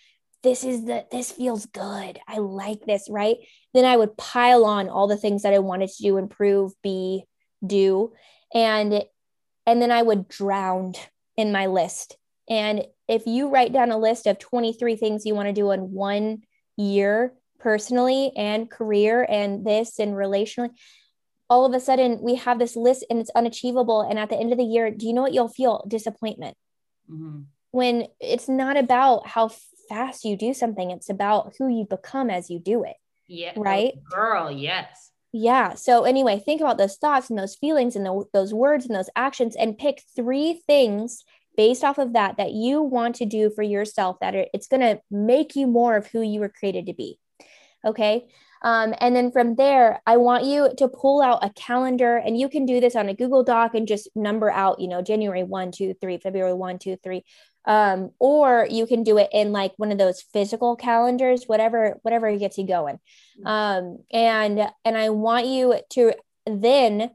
this 0.42 0.64
is 0.64 0.84
the 0.84 1.06
this 1.10 1.32
feels 1.32 1.66
good. 1.66 2.18
I 2.28 2.38
like 2.38 2.84
this 2.86 3.08
right? 3.10 3.36
Then 3.74 3.84
i 3.84 3.96
would 3.96 4.16
pile 4.16 4.64
on 4.64 4.88
all 4.88 5.06
the 5.06 5.16
things 5.16 5.42
that 5.42 5.54
i 5.54 5.58
wanted 5.58 5.90
to 5.90 6.02
do 6.02 6.16
improve 6.16 6.72
be 6.82 7.24
do. 7.64 8.12
And 8.54 9.04
and 9.66 9.82
then 9.82 9.90
i 9.90 10.02
would 10.02 10.28
drown 10.28 10.94
in 11.36 11.52
my 11.52 11.66
list. 11.66 12.16
And 12.48 12.86
if 13.08 13.26
you 13.26 13.48
write 13.48 13.72
down 13.72 13.90
a 13.90 13.98
list 13.98 14.26
of 14.26 14.38
23 14.38 14.96
things 14.96 15.26
you 15.26 15.34
want 15.34 15.48
to 15.48 15.52
do 15.52 15.70
in 15.70 15.92
one 15.92 16.42
year 16.76 17.34
personally 17.58 18.32
and 18.36 18.70
career 18.70 19.26
and 19.28 19.66
this 19.66 19.98
and 19.98 20.12
relationally 20.12 20.70
all 21.50 21.64
of 21.64 21.74
a 21.74 21.80
sudden 21.80 22.20
we 22.22 22.36
have 22.36 22.58
this 22.58 22.76
list 22.76 23.04
and 23.10 23.18
it's 23.18 23.30
unachievable. 23.34 24.02
And 24.02 24.18
at 24.18 24.28
the 24.28 24.36
end 24.36 24.52
of 24.52 24.58
the 24.58 24.64
year 24.64 24.90
do 24.90 25.06
you 25.06 25.12
know 25.12 25.22
what 25.22 25.34
you'll 25.34 25.48
feel? 25.48 25.84
Disappointment. 25.88 26.56
Mm-hmm. 27.10 27.40
when 27.70 28.06
it's 28.20 28.50
not 28.50 28.76
about 28.76 29.26
how 29.26 29.50
fast 29.88 30.24
you 30.24 30.36
do 30.36 30.52
something 30.52 30.90
it's 30.90 31.10
about 31.10 31.54
who 31.58 31.68
you 31.68 31.84
become 31.88 32.30
as 32.30 32.50
you 32.50 32.58
do 32.58 32.84
it 32.84 32.96
yeah 33.26 33.52
right 33.56 33.94
girl 34.10 34.50
yes 34.50 35.10
yeah. 35.32 35.74
So, 35.74 36.04
anyway, 36.04 36.38
think 36.38 36.60
about 36.60 36.78
those 36.78 36.96
thoughts 36.96 37.28
and 37.28 37.38
those 37.38 37.54
feelings 37.54 37.96
and 37.96 38.06
the, 38.06 38.24
those 38.32 38.54
words 38.54 38.86
and 38.86 38.94
those 38.94 39.10
actions 39.14 39.56
and 39.56 39.76
pick 39.76 40.02
three 40.16 40.62
things 40.66 41.22
based 41.56 41.84
off 41.84 41.98
of 41.98 42.12
that 42.12 42.36
that 42.38 42.52
you 42.52 42.80
want 42.80 43.16
to 43.16 43.26
do 43.26 43.50
for 43.50 43.62
yourself 43.62 44.16
that 44.20 44.34
are, 44.34 44.46
it's 44.54 44.68
going 44.68 44.80
to 44.80 45.00
make 45.10 45.56
you 45.56 45.66
more 45.66 45.96
of 45.96 46.06
who 46.06 46.22
you 46.22 46.40
were 46.40 46.48
created 46.48 46.86
to 46.86 46.94
be. 46.94 47.18
Okay. 47.84 48.28
Um, 48.62 48.94
and 49.00 49.14
then 49.14 49.30
from 49.30 49.56
there, 49.56 50.00
I 50.06 50.16
want 50.16 50.44
you 50.44 50.70
to 50.78 50.88
pull 50.88 51.20
out 51.20 51.44
a 51.44 51.50
calendar 51.50 52.16
and 52.16 52.38
you 52.38 52.48
can 52.48 52.64
do 52.64 52.80
this 52.80 52.96
on 52.96 53.08
a 53.08 53.14
Google 53.14 53.44
Doc 53.44 53.74
and 53.74 53.86
just 53.86 54.08
number 54.16 54.50
out, 54.50 54.80
you 54.80 54.88
know, 54.88 55.02
January 55.02 55.44
1, 55.44 55.72
2, 55.72 55.94
3, 56.00 56.18
February 56.18 56.54
1, 56.54 56.78
2, 56.78 56.96
3. 57.02 57.24
Um, 57.68 58.10
or 58.18 58.66
you 58.68 58.86
can 58.86 59.04
do 59.04 59.18
it 59.18 59.28
in 59.30 59.52
like 59.52 59.72
one 59.76 59.92
of 59.92 59.98
those 59.98 60.22
physical 60.22 60.74
calendars, 60.74 61.44
whatever, 61.46 61.98
whatever 62.02 62.34
gets 62.36 62.58
you 62.58 62.66
going. 62.66 62.98
Mm-hmm. 63.38 63.46
Um, 63.46 63.98
and 64.10 64.72
and 64.84 64.96
I 64.96 65.10
want 65.10 65.46
you 65.46 65.74
to 65.90 66.14
then 66.46 67.10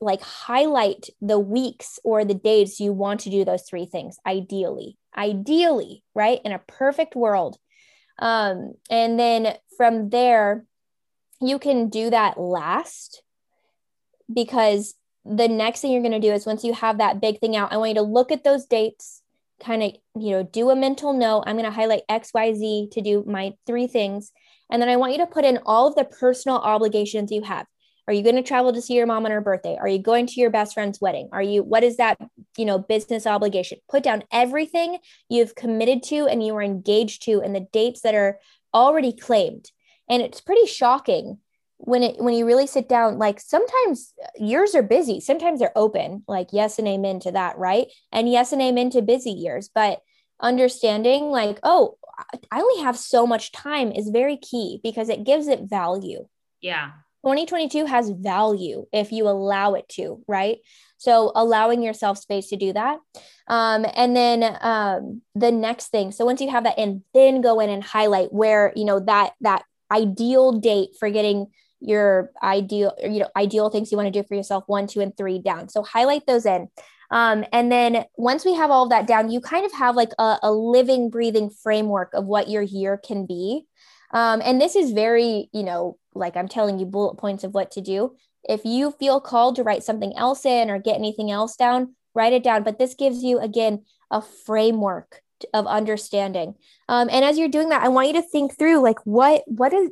like 0.00 0.20
highlight 0.20 1.08
the 1.20 1.38
weeks 1.38 1.98
or 2.04 2.24
the 2.24 2.34
days 2.34 2.78
you 2.78 2.92
want 2.92 3.20
to 3.20 3.30
do 3.30 3.44
those 3.44 3.62
three 3.62 3.86
things 3.86 4.18
ideally 4.26 4.98
ideally 5.16 6.02
right 6.16 6.40
in 6.44 6.50
a 6.50 6.58
perfect 6.58 7.14
world 7.14 7.58
um, 8.18 8.74
and 8.90 9.18
then 9.18 9.54
from 9.76 10.10
there, 10.10 10.64
you 11.40 11.58
can 11.58 11.88
do 11.88 12.10
that 12.10 12.38
last 12.38 13.22
because 14.32 14.94
the 15.24 15.48
next 15.48 15.80
thing 15.80 15.92
you're 15.92 16.02
going 16.02 16.20
to 16.20 16.26
do 16.26 16.32
is 16.32 16.46
once 16.46 16.64
you 16.64 16.72
have 16.72 16.98
that 16.98 17.20
big 17.20 17.38
thing 17.38 17.54
out, 17.54 17.72
I 17.72 17.76
want 17.76 17.90
you 17.90 17.94
to 17.96 18.02
look 18.02 18.32
at 18.32 18.44
those 18.44 18.66
dates, 18.66 19.22
kind 19.62 19.82
of, 19.82 19.92
you 20.18 20.30
know, 20.30 20.42
do 20.42 20.70
a 20.70 20.76
mental 20.76 21.12
note. 21.12 21.44
I'm 21.46 21.56
going 21.56 21.64
to 21.64 21.70
highlight 21.70 22.02
XYZ 22.08 22.90
to 22.92 23.00
do 23.00 23.24
my 23.26 23.54
three 23.66 23.86
things. 23.86 24.32
And 24.70 24.80
then 24.80 24.88
I 24.88 24.96
want 24.96 25.12
you 25.12 25.18
to 25.18 25.26
put 25.26 25.44
in 25.44 25.58
all 25.66 25.88
of 25.88 25.94
the 25.94 26.04
personal 26.04 26.58
obligations 26.58 27.30
you 27.30 27.42
have. 27.42 27.66
Are 28.06 28.14
you 28.14 28.22
going 28.22 28.36
to 28.36 28.42
travel 28.42 28.72
to 28.72 28.80
see 28.80 28.94
your 28.94 29.06
mom 29.06 29.26
on 29.26 29.32
her 29.32 29.40
birthday? 29.42 29.76
Are 29.78 29.88
you 29.88 29.98
going 29.98 30.26
to 30.26 30.40
your 30.40 30.48
best 30.48 30.72
friend's 30.72 30.98
wedding? 30.98 31.28
Are 31.30 31.42
you, 31.42 31.62
what 31.62 31.84
is 31.84 31.98
that, 31.98 32.18
you 32.56 32.64
know, 32.64 32.78
business 32.78 33.26
obligation? 33.26 33.78
Put 33.90 34.02
down 34.02 34.24
everything 34.32 34.98
you've 35.28 35.54
committed 35.54 36.02
to 36.04 36.26
and 36.26 36.44
you 36.44 36.56
are 36.56 36.62
engaged 36.62 37.24
to 37.24 37.42
and 37.42 37.54
the 37.54 37.66
dates 37.70 38.00
that 38.02 38.14
are 38.14 38.38
already 38.72 39.12
claimed. 39.12 39.70
And 40.08 40.22
it's 40.22 40.40
pretty 40.40 40.64
shocking 40.66 41.38
when 41.78 42.02
it 42.02 42.18
when 42.18 42.34
you 42.34 42.44
really 42.44 42.66
sit 42.66 42.88
down 42.88 43.18
like 43.18 43.40
sometimes 43.40 44.12
years 44.38 44.74
are 44.74 44.82
busy. 44.82 45.20
Sometimes 45.20 45.60
they're 45.60 45.72
open 45.76 46.24
like 46.28 46.48
yes 46.52 46.78
and 46.78 46.88
amen 46.88 47.20
to 47.20 47.32
that 47.32 47.56
right? 47.56 47.86
And 48.12 48.30
yes 48.30 48.52
and 48.52 48.60
amen 48.60 48.90
to 48.90 49.02
busy 49.02 49.30
years. 49.30 49.70
But 49.72 50.00
understanding 50.40 51.24
like 51.24 51.58
oh 51.64 51.96
i 52.52 52.60
only 52.60 52.80
have 52.84 52.96
so 52.96 53.26
much 53.26 53.50
time 53.50 53.90
is 53.90 54.08
very 54.08 54.36
key 54.36 54.80
because 54.82 55.08
it 55.08 55.24
gives 55.24 55.46
it 55.46 55.68
value. 55.68 56.26
Yeah. 56.60 56.90
2022 57.24 57.86
has 57.86 58.10
value 58.10 58.86
if 58.92 59.12
you 59.12 59.28
allow 59.28 59.74
it 59.74 59.88
to 59.88 60.22
right? 60.26 60.58
So 60.96 61.30
allowing 61.34 61.82
yourself 61.82 62.18
space 62.18 62.48
to 62.48 62.56
do 62.56 62.72
that. 62.72 62.98
Um, 63.46 63.86
and 63.94 64.16
then 64.16 64.56
um, 64.60 65.22
the 65.36 65.52
next 65.52 65.88
thing 65.88 66.10
so 66.10 66.24
once 66.24 66.40
you 66.40 66.50
have 66.50 66.64
that 66.64 66.78
in 66.78 67.04
then 67.14 67.40
go 67.40 67.60
in 67.60 67.70
and 67.70 67.84
highlight 67.84 68.32
where 68.32 68.72
you 68.74 68.84
know 68.84 68.98
that 68.98 69.34
that 69.42 69.62
ideal 69.92 70.52
date 70.52 70.90
for 70.98 71.08
getting 71.08 71.46
your 71.80 72.30
ideal 72.42 72.94
you 73.02 73.20
know 73.20 73.28
ideal 73.36 73.70
things 73.70 73.90
you 73.90 73.96
want 73.96 74.12
to 74.12 74.22
do 74.22 74.26
for 74.26 74.34
yourself 74.34 74.64
one 74.66 74.86
two 74.86 75.00
and 75.00 75.16
three 75.16 75.38
down. 75.38 75.68
So 75.68 75.82
highlight 75.82 76.26
those 76.26 76.46
in. 76.46 76.68
Um, 77.10 77.44
and 77.52 77.72
then 77.72 78.04
once 78.16 78.44
we 78.44 78.54
have 78.54 78.70
all 78.70 78.84
of 78.84 78.90
that 78.90 79.06
down 79.06 79.30
you 79.30 79.40
kind 79.40 79.64
of 79.64 79.72
have 79.72 79.96
like 79.96 80.12
a, 80.18 80.38
a 80.42 80.52
living 80.52 81.10
breathing 81.10 81.50
framework 81.50 82.12
of 82.14 82.26
what 82.26 82.48
your 82.48 82.62
year 82.62 82.96
can 82.96 83.26
be. 83.26 83.64
Um, 84.12 84.42
and 84.44 84.60
this 84.60 84.76
is 84.76 84.92
very 84.92 85.48
you 85.52 85.62
know 85.62 85.98
like 86.14 86.36
i'm 86.36 86.48
telling 86.48 86.78
you 86.78 86.86
bullet 86.86 87.16
points 87.16 87.44
of 87.44 87.54
what 87.54 87.70
to 87.72 87.80
do. 87.80 88.16
If 88.48 88.64
you 88.64 88.92
feel 88.92 89.20
called 89.20 89.56
to 89.56 89.62
write 89.62 89.82
something 89.82 90.16
else 90.16 90.46
in 90.46 90.70
or 90.70 90.78
get 90.78 90.96
anything 90.96 91.30
else 91.30 91.56
down 91.56 91.94
write 92.14 92.32
it 92.32 92.42
down. 92.42 92.64
But 92.64 92.78
this 92.78 92.94
gives 92.94 93.22
you 93.22 93.38
again 93.38 93.84
a 94.10 94.20
framework 94.20 95.22
of 95.54 95.66
understanding. 95.66 96.54
Um, 96.88 97.08
and 97.12 97.24
as 97.24 97.38
you're 97.38 97.48
doing 97.48 97.68
that 97.68 97.82
i 97.82 97.88
want 97.88 98.08
you 98.08 98.14
to 98.14 98.22
think 98.22 98.58
through 98.58 98.82
like 98.82 98.98
what 99.04 99.44
what 99.46 99.72
is 99.72 99.90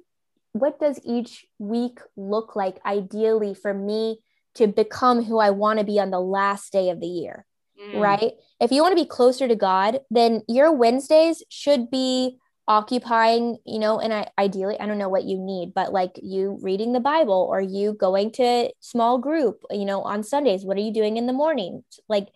what 0.60 0.78
does 0.78 1.00
each 1.04 1.46
week 1.58 2.00
look 2.16 2.56
like 2.56 2.78
ideally 2.84 3.54
for 3.54 3.72
me 3.72 4.20
to 4.54 4.66
become 4.66 5.24
who 5.24 5.38
I 5.38 5.50
want 5.50 5.78
to 5.78 5.84
be 5.84 6.00
on 6.00 6.10
the 6.10 6.20
last 6.20 6.72
day 6.72 6.90
of 6.90 7.00
the 7.00 7.06
year? 7.06 7.46
Mm. 7.80 8.00
Right? 8.00 8.32
If 8.60 8.72
you 8.72 8.82
want 8.82 8.96
to 8.96 9.02
be 9.02 9.08
closer 9.08 9.46
to 9.46 9.56
God, 9.56 10.00
then 10.10 10.42
your 10.48 10.72
Wednesdays 10.72 11.42
should 11.50 11.90
be 11.90 12.38
occupying, 12.68 13.58
you 13.64 13.78
know, 13.78 14.00
and 14.00 14.12
I 14.12 14.28
ideally, 14.38 14.78
I 14.80 14.86
don't 14.86 14.98
know 14.98 15.08
what 15.08 15.24
you 15.24 15.38
need, 15.38 15.72
but 15.74 15.92
like 15.92 16.18
you 16.22 16.58
reading 16.62 16.92
the 16.92 17.00
Bible 17.00 17.46
or 17.48 17.60
you 17.60 17.92
going 17.92 18.32
to 18.32 18.70
small 18.80 19.18
group, 19.18 19.62
you 19.70 19.84
know, 19.84 20.02
on 20.02 20.22
Sundays, 20.22 20.64
what 20.64 20.76
are 20.76 20.80
you 20.80 20.92
doing 20.92 21.16
in 21.16 21.26
the 21.26 21.32
morning? 21.32 21.84
Like 22.08 22.28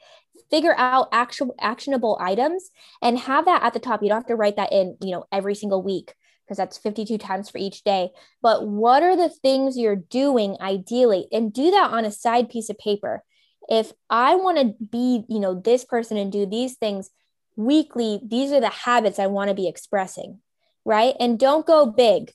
figure 0.50 0.74
out 0.76 1.08
actual 1.12 1.54
actionable 1.60 2.18
items 2.20 2.70
and 3.02 3.18
have 3.18 3.46
that 3.46 3.62
at 3.62 3.72
the 3.72 3.80
top. 3.80 4.02
You 4.02 4.08
don't 4.08 4.18
have 4.18 4.26
to 4.26 4.36
write 4.36 4.56
that 4.56 4.72
in, 4.72 4.96
you 5.00 5.10
know, 5.10 5.24
every 5.32 5.54
single 5.54 5.82
week 5.82 6.14
because 6.50 6.58
that's 6.58 6.78
52 6.78 7.16
times 7.16 7.48
for 7.48 7.58
each 7.58 7.84
day. 7.84 8.10
But 8.42 8.66
what 8.66 9.04
are 9.04 9.16
the 9.16 9.28
things 9.28 9.78
you're 9.78 9.94
doing 9.94 10.56
ideally? 10.60 11.28
And 11.30 11.52
do 11.52 11.70
that 11.70 11.92
on 11.92 12.04
a 12.04 12.10
side 12.10 12.50
piece 12.50 12.68
of 12.68 12.76
paper. 12.76 13.22
If 13.68 13.92
I 14.10 14.34
want 14.34 14.58
to 14.58 14.84
be, 14.84 15.24
you 15.28 15.38
know, 15.38 15.54
this 15.54 15.84
person 15.84 16.16
and 16.16 16.32
do 16.32 16.46
these 16.46 16.74
things 16.74 17.10
weekly, 17.54 18.18
these 18.26 18.50
are 18.50 18.60
the 18.60 18.68
habits 18.68 19.20
I 19.20 19.28
want 19.28 19.46
to 19.50 19.54
be 19.54 19.68
expressing, 19.68 20.40
right? 20.84 21.14
And 21.20 21.38
don't 21.38 21.64
go 21.64 21.86
big, 21.86 22.32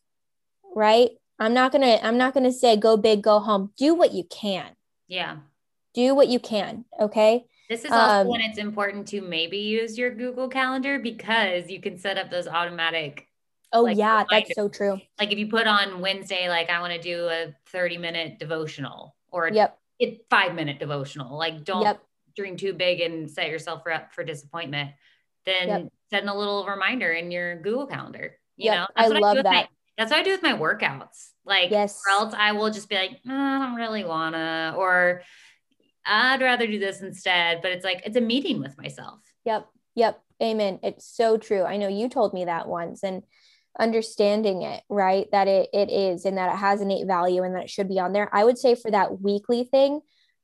right? 0.74 1.10
I'm 1.38 1.54
not 1.54 1.74
going 1.74 1.82
to 1.82 2.06
I'm 2.06 2.18
not 2.18 2.34
going 2.34 2.46
to 2.46 2.54
say 2.54 2.78
go 2.78 2.96
big, 2.96 3.22
go 3.22 3.40
home. 3.40 3.74
Do 3.78 3.96
what 3.96 4.14
you 4.14 4.24
can. 4.24 4.68
Yeah. 5.10 5.40
Do 5.94 6.16
what 6.16 6.30
you 6.30 6.40
can, 6.40 6.86
okay? 6.98 7.48
This 7.70 7.84
is 7.84 7.92
also 7.92 8.22
um, 8.22 8.28
when 8.28 8.40
it's 8.40 8.60
important 8.60 9.10
to 9.10 9.20
maybe 9.20 9.58
use 9.58 9.98
your 9.98 10.12
Google 10.12 10.48
Calendar 10.48 11.00
because 11.00 11.70
you 11.70 11.82
can 11.82 11.98
set 11.98 12.18
up 12.18 12.32
those 12.32 12.48
automatic 12.48 13.28
Oh 13.76 13.82
like, 13.82 13.98
yeah, 13.98 14.24
that's 14.30 14.56
so 14.56 14.70
true. 14.70 15.02
Like 15.20 15.34
if 15.34 15.38
you 15.38 15.48
put 15.48 15.68
on 15.68 16.00
Wednesday, 16.00 16.48
like 16.48 16.70
I 16.70 16.80
want 16.80 16.94
to 16.94 17.02
do 17.02 17.28
a 17.28 17.54
30 17.68 17.98
minute 17.98 18.40
devotional 18.40 19.18
or 19.32 19.50
yep. 19.50 19.78
a 20.02 20.22
five 20.30 20.56
minute 20.56 20.80
devotional. 20.80 21.38
Like 21.38 21.66
don't 21.66 21.82
yep. 21.82 22.02
dream 22.38 22.56
too 22.56 22.72
big 22.72 23.02
and 23.02 23.30
set 23.30 23.50
yourself 23.50 23.82
up 23.94 24.14
for 24.14 24.24
disappointment. 24.24 24.92
Then 25.46 25.68
yep. 25.68 25.88
send 26.10 26.30
a 26.30 26.34
little 26.34 26.66
reminder 26.66 27.12
in 27.12 27.32
your 27.32 27.62
Google 27.62 27.86
calendar. 27.86 28.38
You 28.56 28.72
yep. 28.72 28.76
know, 28.76 28.88
that's 28.96 29.12
I 29.12 29.20
love 29.20 29.38
I 29.40 29.42
that. 29.42 29.52
My, 29.52 29.68
that's 29.98 30.12
what 30.12 30.22
I 30.22 30.24
do 30.24 30.32
with 30.32 30.42
my 30.42 30.54
workouts. 30.54 31.32
Like, 31.46 31.70
yes. 31.70 32.02
or 32.08 32.12
else 32.14 32.34
I 32.34 32.54
will 32.54 32.72
just 32.72 32.88
be 32.88 32.96
like, 32.96 33.20
oh, 33.28 33.34
I 33.34 33.60
don't 33.60 33.76
really 33.76 34.06
wanna, 34.06 34.74
or 34.78 35.22
I'd 36.06 36.42
rather 36.42 36.66
do 36.66 36.80
this 36.80 37.02
instead. 37.02 37.62
But 37.62 37.74
it's 37.74 37.84
like 37.84 38.04
it's 38.06 38.16
a 38.16 38.22
meeting 38.22 38.62
with 38.62 38.78
myself. 38.78 39.20
Yep. 39.44 39.68
Yep. 39.96 40.22
Amen. 40.42 40.80
It's 40.82 41.06
so 41.06 41.38
true. 41.38 41.64
I 41.64 41.76
know 41.76 41.90
you 41.90 42.08
told 42.08 42.34
me 42.34 42.46
that 42.46 42.70
once, 42.70 43.04
and 43.04 43.24
understanding 43.80 44.62
it 44.62 44.84
right? 44.90 45.28
That 45.32 45.48
it, 45.48 45.70
it 45.74 45.90
is 45.92 46.26
and 46.26 46.38
that 46.38 46.54
it 46.54 46.58
has 46.58 46.82
innate 46.82 47.08
value 47.08 47.44
and 47.44 47.56
that 47.56 47.64
it 47.64 47.70
should 47.70 47.90
be 47.90 48.00
on 48.00 48.14
there. 48.14 48.30
I 48.34 48.44
would 48.44 48.58
say 48.58 48.76
for 48.76 48.92
that 48.92 49.22
weekly 49.22 49.64
thing 49.64 50.02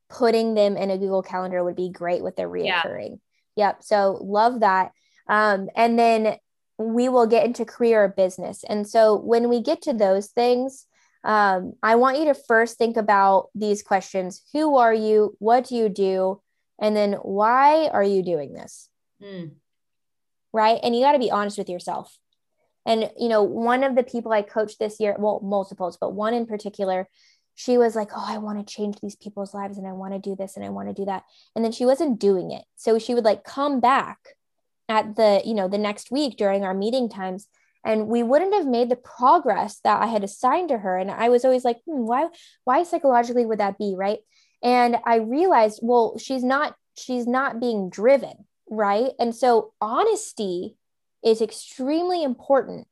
putting 0.08 0.54
them 0.54 0.76
in 0.76 0.90
a 0.90 0.98
google 0.98 1.22
calendar 1.22 1.64
would 1.64 1.76
be 1.76 1.90
great 1.90 2.22
with 2.22 2.36
the 2.36 2.42
reoccurring. 2.42 3.18
Yeah. 3.56 3.68
yep 3.68 3.82
so 3.82 4.18
love 4.22 4.60
that. 4.60 4.92
Um, 5.28 5.68
and 5.74 5.98
then 5.98 6.36
we 6.78 7.08
will 7.08 7.26
get 7.26 7.46
into 7.46 7.64
career 7.64 8.04
or 8.04 8.08
business. 8.08 8.64
And 8.68 8.86
so 8.88 9.16
when 9.16 9.48
we 9.48 9.62
get 9.62 9.82
to 9.82 9.92
those 9.92 10.28
things 10.28 10.86
um, 11.24 11.74
i 11.82 11.94
want 11.94 12.18
you 12.18 12.24
to 12.24 12.34
first 12.34 12.78
think 12.78 12.96
about 12.96 13.48
these 13.54 13.82
questions. 13.82 14.42
Who 14.52 14.76
are 14.76 14.92
you? 14.94 15.36
What 15.38 15.68
do 15.68 15.76
you 15.76 15.88
do? 15.88 16.40
And 16.80 16.96
then 16.96 17.12
why 17.12 17.86
are 17.88 18.02
you 18.02 18.22
doing 18.22 18.52
this? 18.52 18.88
Mm. 19.22 19.52
right? 20.52 20.80
And 20.82 20.96
you 20.96 21.02
got 21.02 21.12
to 21.12 21.20
be 21.20 21.30
honest 21.30 21.56
with 21.56 21.68
yourself 21.68 22.18
and, 22.84 23.10
you 23.18 23.28
know, 23.28 23.42
one 23.42 23.84
of 23.84 23.94
the 23.94 24.02
people 24.02 24.32
I 24.32 24.42
coached 24.42 24.78
this 24.78 24.98
year, 24.98 25.14
well, 25.18 25.40
multiples, 25.42 25.96
but 26.00 26.14
one 26.14 26.34
in 26.34 26.46
particular, 26.46 27.08
she 27.54 27.78
was 27.78 27.94
like, 27.94 28.10
Oh, 28.14 28.24
I 28.26 28.38
want 28.38 28.66
to 28.66 28.74
change 28.74 28.96
these 29.00 29.16
people's 29.16 29.54
lives 29.54 29.78
and 29.78 29.86
I 29.86 29.92
want 29.92 30.14
to 30.14 30.18
do 30.18 30.34
this 30.34 30.56
and 30.56 30.64
I 30.64 30.70
want 30.70 30.88
to 30.88 30.94
do 30.94 31.04
that. 31.04 31.24
And 31.54 31.64
then 31.64 31.72
she 31.72 31.84
wasn't 31.84 32.18
doing 32.18 32.50
it. 32.50 32.64
So 32.76 32.98
she 32.98 33.14
would 33.14 33.24
like 33.24 33.44
come 33.44 33.80
back 33.80 34.18
at 34.88 35.16
the, 35.16 35.42
you 35.44 35.54
know, 35.54 35.68
the 35.68 35.78
next 35.78 36.10
week 36.10 36.36
during 36.36 36.64
our 36.64 36.74
meeting 36.74 37.08
times 37.08 37.46
and 37.84 38.06
we 38.06 38.22
wouldn't 38.22 38.54
have 38.54 38.66
made 38.66 38.88
the 38.88 38.96
progress 38.96 39.80
that 39.84 40.00
I 40.00 40.06
had 40.06 40.24
assigned 40.24 40.68
to 40.68 40.78
her. 40.78 40.96
And 40.96 41.10
I 41.10 41.28
was 41.28 41.44
always 41.44 41.64
like, 41.64 41.80
hmm, 41.84 42.06
why, 42.06 42.28
why 42.64 42.84
psychologically 42.84 43.44
would 43.44 43.58
that 43.58 43.78
be? 43.78 43.94
Right. 43.96 44.18
And 44.62 44.96
I 45.04 45.16
realized, 45.16 45.80
well, 45.82 46.16
she's 46.18 46.44
not, 46.44 46.76
she's 46.96 47.26
not 47.26 47.60
being 47.60 47.90
driven. 47.90 48.46
Right. 48.70 49.10
And 49.18 49.34
so 49.34 49.72
honesty 49.80 50.76
is 51.24 51.40
extremely 51.40 52.22
important 52.22 52.86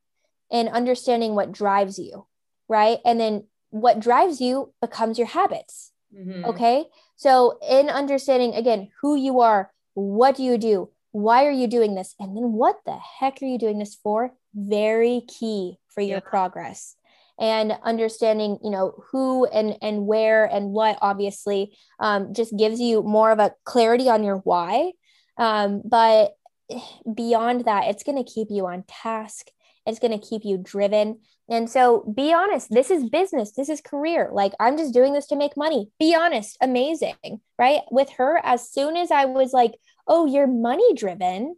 in 0.51 0.67
understanding 0.67 1.35
what 1.35 1.51
drives 1.51 1.97
you, 1.97 2.27
right? 2.67 2.99
And 3.05 3.19
then 3.19 3.45
what 3.69 3.99
drives 3.99 4.41
you 4.41 4.73
becomes 4.81 5.17
your 5.17 5.27
habits. 5.27 5.91
Mm-hmm. 6.15 6.45
Okay. 6.45 6.85
So, 7.15 7.57
in 7.67 7.89
understanding 7.89 8.53
again 8.53 8.89
who 9.01 9.15
you 9.15 9.39
are, 9.39 9.71
what 9.93 10.35
do 10.35 10.43
you 10.43 10.57
do, 10.57 10.89
why 11.11 11.45
are 11.45 11.51
you 11.51 11.67
doing 11.67 11.95
this, 11.95 12.15
and 12.19 12.35
then 12.35 12.53
what 12.53 12.79
the 12.85 12.97
heck 13.19 13.41
are 13.41 13.45
you 13.45 13.57
doing 13.57 13.79
this 13.79 13.95
for? 13.95 14.33
Very 14.53 15.21
key 15.27 15.77
for 15.87 16.01
your 16.01 16.17
yeah. 16.17 16.29
progress 16.29 16.95
and 17.39 17.73
understanding 17.83 18.57
you 18.63 18.69
know 18.69 18.93
who 19.11 19.45
and 19.45 19.75
and 19.81 20.05
where 20.05 20.45
and 20.45 20.71
what 20.71 20.97
obviously 21.01 21.75
um, 21.99 22.33
just 22.33 22.55
gives 22.55 22.79
you 22.79 23.01
more 23.01 23.31
of 23.31 23.39
a 23.39 23.53
clarity 23.65 24.09
on 24.09 24.23
your 24.23 24.37
why 24.37 24.91
um, 25.37 25.81
but 25.83 26.33
beyond 27.13 27.65
that, 27.65 27.87
it's 27.87 28.03
going 28.03 28.23
to 28.23 28.31
keep 28.31 28.47
you 28.49 28.67
on 28.67 28.83
task. 28.87 29.47
It's 29.85 29.99
going 29.99 30.17
to 30.17 30.25
keep 30.25 30.43
you 30.45 30.57
driven. 30.57 31.19
And 31.49 31.69
so 31.69 32.01
be 32.15 32.33
honest, 32.33 32.69
this 32.69 32.91
is 32.91 33.09
business, 33.09 33.51
this 33.51 33.67
is 33.67 33.81
career. 33.81 34.29
Like 34.31 34.53
I'm 34.59 34.77
just 34.77 34.93
doing 34.93 35.13
this 35.13 35.27
to 35.27 35.35
make 35.35 35.57
money. 35.57 35.89
Be 35.99 36.15
honest, 36.15 36.57
amazing, 36.61 37.41
right? 37.57 37.81
With 37.89 38.09
her, 38.11 38.39
as 38.43 38.69
soon 38.71 38.95
as 38.95 39.11
I 39.11 39.25
was 39.25 39.51
like, 39.53 39.73
oh, 40.07 40.25
you're 40.25 40.47
money 40.47 40.93
driven, 40.93 41.55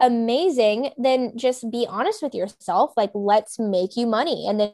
amazing, 0.00 0.90
then 0.98 1.36
just 1.36 1.70
be 1.70 1.86
honest 1.88 2.22
with 2.22 2.34
yourself. 2.34 2.92
Like, 2.96 3.12
let's 3.14 3.58
make 3.58 3.96
you 3.96 4.06
money. 4.06 4.46
And 4.48 4.60
then 4.60 4.72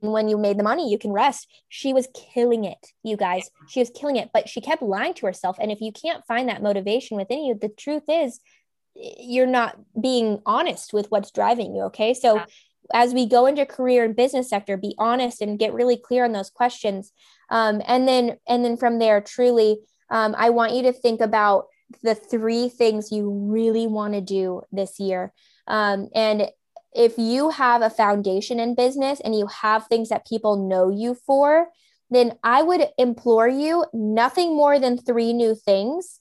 when 0.00 0.28
you 0.28 0.36
made 0.36 0.58
the 0.58 0.62
money, 0.62 0.90
you 0.90 0.98
can 0.98 1.12
rest. 1.12 1.48
She 1.68 1.92
was 1.92 2.08
killing 2.34 2.64
it, 2.64 2.78
you 3.02 3.16
guys. 3.16 3.50
She 3.68 3.80
was 3.80 3.90
killing 3.90 4.16
it, 4.16 4.30
but 4.32 4.48
she 4.48 4.60
kept 4.60 4.82
lying 4.82 5.14
to 5.14 5.26
herself. 5.26 5.56
And 5.60 5.72
if 5.72 5.80
you 5.80 5.92
can't 5.92 6.24
find 6.26 6.48
that 6.48 6.62
motivation 6.62 7.16
within 7.16 7.44
you, 7.44 7.54
the 7.54 7.68
truth 7.68 8.04
is 8.08 8.40
you're 8.94 9.46
not 9.46 9.76
being 10.00 10.40
honest 10.46 10.92
with 10.92 11.10
what's 11.10 11.30
driving 11.30 11.74
you. 11.74 11.82
Okay. 11.84 12.14
So, 12.14 12.36
yeah. 12.36 12.44
as 12.94 13.14
we 13.14 13.26
go 13.26 13.46
into 13.46 13.66
career 13.66 14.04
and 14.04 14.16
business 14.16 14.50
sector, 14.50 14.76
be 14.76 14.94
honest 14.98 15.40
and 15.40 15.58
get 15.58 15.74
really 15.74 15.96
clear 15.96 16.24
on 16.24 16.32
those 16.32 16.50
questions. 16.50 17.12
Um, 17.50 17.82
and 17.86 18.06
then, 18.06 18.38
and 18.48 18.64
then 18.64 18.76
from 18.76 18.98
there, 18.98 19.20
truly, 19.20 19.78
um, 20.10 20.34
I 20.36 20.50
want 20.50 20.74
you 20.74 20.82
to 20.82 20.92
think 20.92 21.20
about 21.20 21.66
the 22.02 22.14
three 22.14 22.68
things 22.68 23.12
you 23.12 23.30
really 23.30 23.86
want 23.86 24.14
to 24.14 24.20
do 24.20 24.62
this 24.72 24.98
year. 24.98 25.32
Um, 25.66 26.08
and 26.14 26.48
if 26.96 27.18
you 27.18 27.50
have 27.50 27.82
a 27.82 27.90
foundation 27.90 28.58
in 28.58 28.74
business 28.74 29.20
and 29.20 29.34
you 29.38 29.46
have 29.48 29.86
things 29.86 30.08
that 30.08 30.26
people 30.26 30.68
know 30.68 30.90
you 30.90 31.14
for, 31.14 31.68
then 32.10 32.32
I 32.42 32.62
would 32.62 32.88
implore 32.98 33.48
you 33.48 33.84
nothing 33.92 34.56
more 34.56 34.78
than 34.78 34.96
three 34.98 35.32
new 35.32 35.54
things 35.54 36.20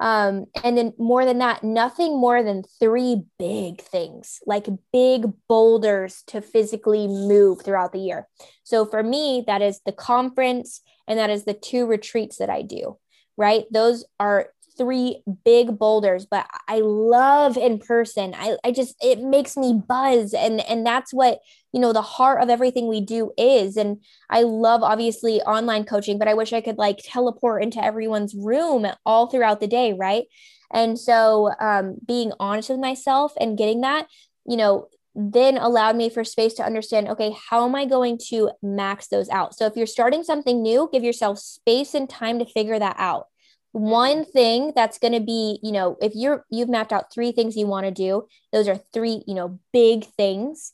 Um, 0.00 0.46
and 0.64 0.76
then 0.76 0.94
more 0.98 1.24
than 1.24 1.38
that, 1.38 1.62
nothing 1.62 2.18
more 2.18 2.42
than 2.42 2.64
three 2.80 3.24
big 3.38 3.80
things, 3.82 4.40
like 4.46 4.66
big 4.92 5.26
boulders 5.48 6.24
to 6.28 6.40
physically 6.40 7.06
move 7.06 7.62
throughout 7.62 7.92
the 7.92 8.00
year. 8.00 8.26
So 8.64 8.86
for 8.86 9.02
me, 9.02 9.44
that 9.46 9.62
is 9.62 9.80
the 9.84 9.92
conference 9.92 10.80
and 11.06 11.18
that 11.18 11.30
is 11.30 11.44
the 11.44 11.54
two 11.54 11.86
retreats 11.86 12.38
that 12.38 12.48
I 12.50 12.62
do, 12.62 12.98
right? 13.36 13.64
Those 13.70 14.04
are 14.18 14.48
three 14.76 15.22
big 15.44 15.78
boulders, 15.78 16.26
but 16.26 16.46
I 16.68 16.80
love 16.80 17.56
in 17.56 17.78
person. 17.78 18.34
I, 18.36 18.56
I 18.64 18.72
just, 18.72 18.94
it 19.02 19.20
makes 19.20 19.56
me 19.56 19.80
buzz. 19.86 20.34
And, 20.34 20.60
and 20.68 20.86
that's 20.86 21.12
what, 21.12 21.40
you 21.72 21.80
know, 21.80 21.92
the 21.92 22.02
heart 22.02 22.42
of 22.42 22.50
everything 22.50 22.88
we 22.88 23.00
do 23.00 23.32
is. 23.38 23.76
And 23.76 24.02
I 24.30 24.42
love 24.42 24.82
obviously 24.82 25.40
online 25.42 25.84
coaching, 25.84 26.18
but 26.18 26.28
I 26.28 26.34
wish 26.34 26.52
I 26.52 26.60
could 26.60 26.78
like 26.78 26.98
teleport 27.02 27.62
into 27.62 27.82
everyone's 27.82 28.34
room 28.34 28.86
all 29.06 29.26
throughout 29.28 29.60
the 29.60 29.66
day. 29.66 29.92
Right. 29.92 30.24
And 30.72 30.98
so 30.98 31.50
um, 31.60 31.96
being 32.06 32.32
honest 32.40 32.70
with 32.70 32.80
myself 32.80 33.32
and 33.38 33.58
getting 33.58 33.82
that, 33.82 34.06
you 34.46 34.56
know, 34.56 34.88
then 35.14 35.58
allowed 35.58 35.96
me 35.96 36.08
for 36.08 36.24
space 36.24 36.54
to 36.54 36.64
understand 36.64 37.06
okay 37.06 37.34
how 37.50 37.66
am 37.66 37.74
i 37.74 37.84
going 37.84 38.16
to 38.16 38.50
max 38.62 39.08
those 39.08 39.28
out 39.28 39.54
so 39.54 39.66
if 39.66 39.76
you're 39.76 39.86
starting 39.86 40.22
something 40.22 40.62
new 40.62 40.88
give 40.90 41.04
yourself 41.04 41.38
space 41.38 41.92
and 41.92 42.08
time 42.08 42.38
to 42.38 42.46
figure 42.46 42.78
that 42.78 42.96
out 42.98 43.26
one 43.72 44.24
thing 44.26 44.72
that's 44.76 44.98
going 44.98 45.14
to 45.14 45.20
be 45.20 45.58
you 45.62 45.72
know 45.72 45.96
if 46.00 46.12
you're 46.14 46.44
you've 46.50 46.68
mapped 46.68 46.92
out 46.92 47.12
three 47.12 47.32
things 47.32 47.56
you 47.56 47.66
want 47.66 47.86
to 47.86 47.90
do 47.90 48.26
those 48.52 48.68
are 48.68 48.76
three 48.92 49.22
you 49.26 49.34
know 49.34 49.58
big 49.72 50.04
things. 50.04 50.72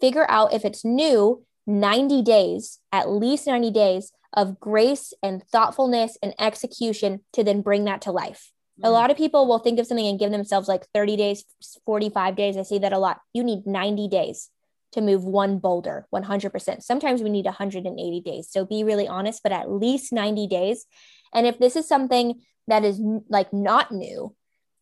Figure 0.00 0.26
out 0.30 0.54
if 0.54 0.64
it's 0.64 0.84
new 0.84 1.44
90 1.66 2.22
days 2.22 2.78
at 2.90 3.10
least 3.10 3.46
90 3.46 3.70
days 3.70 4.12
of 4.32 4.60
grace 4.60 5.12
and 5.22 5.42
thoughtfulness 5.42 6.16
and 6.22 6.34
execution 6.38 7.20
to 7.32 7.44
then 7.44 7.60
bring 7.60 7.84
that 7.84 8.02
to 8.02 8.12
life. 8.12 8.52
Mm-hmm. 8.78 8.86
a 8.86 8.90
lot 8.90 9.10
of 9.10 9.16
people 9.16 9.46
will 9.46 9.58
think 9.58 9.78
of 9.78 9.86
something 9.86 10.06
and 10.06 10.18
give 10.18 10.30
themselves 10.30 10.68
like 10.68 10.86
30 10.94 11.16
days 11.16 11.44
45 11.84 12.36
days. 12.36 12.56
I 12.56 12.62
see 12.62 12.78
that 12.78 12.92
a 12.92 12.98
lot. 12.98 13.20
You 13.34 13.42
need 13.42 13.66
90 13.66 14.08
days 14.08 14.50
to 14.92 15.00
move 15.00 15.24
one 15.24 15.58
boulder 15.58 16.06
100% 16.14 16.82
sometimes 16.82 17.22
we 17.22 17.30
need 17.30 17.44
180 17.44 18.20
days. 18.20 18.48
So 18.50 18.64
be 18.64 18.84
really 18.84 19.08
honest 19.08 19.42
but 19.42 19.52
at 19.52 19.70
least 19.70 20.12
90 20.12 20.46
days 20.46 20.86
and 21.34 21.46
if 21.46 21.58
this 21.58 21.76
is 21.76 21.88
something 21.88 22.40
that 22.66 22.84
is 22.84 23.00
like 23.28 23.52
not 23.52 23.92
new 23.92 24.34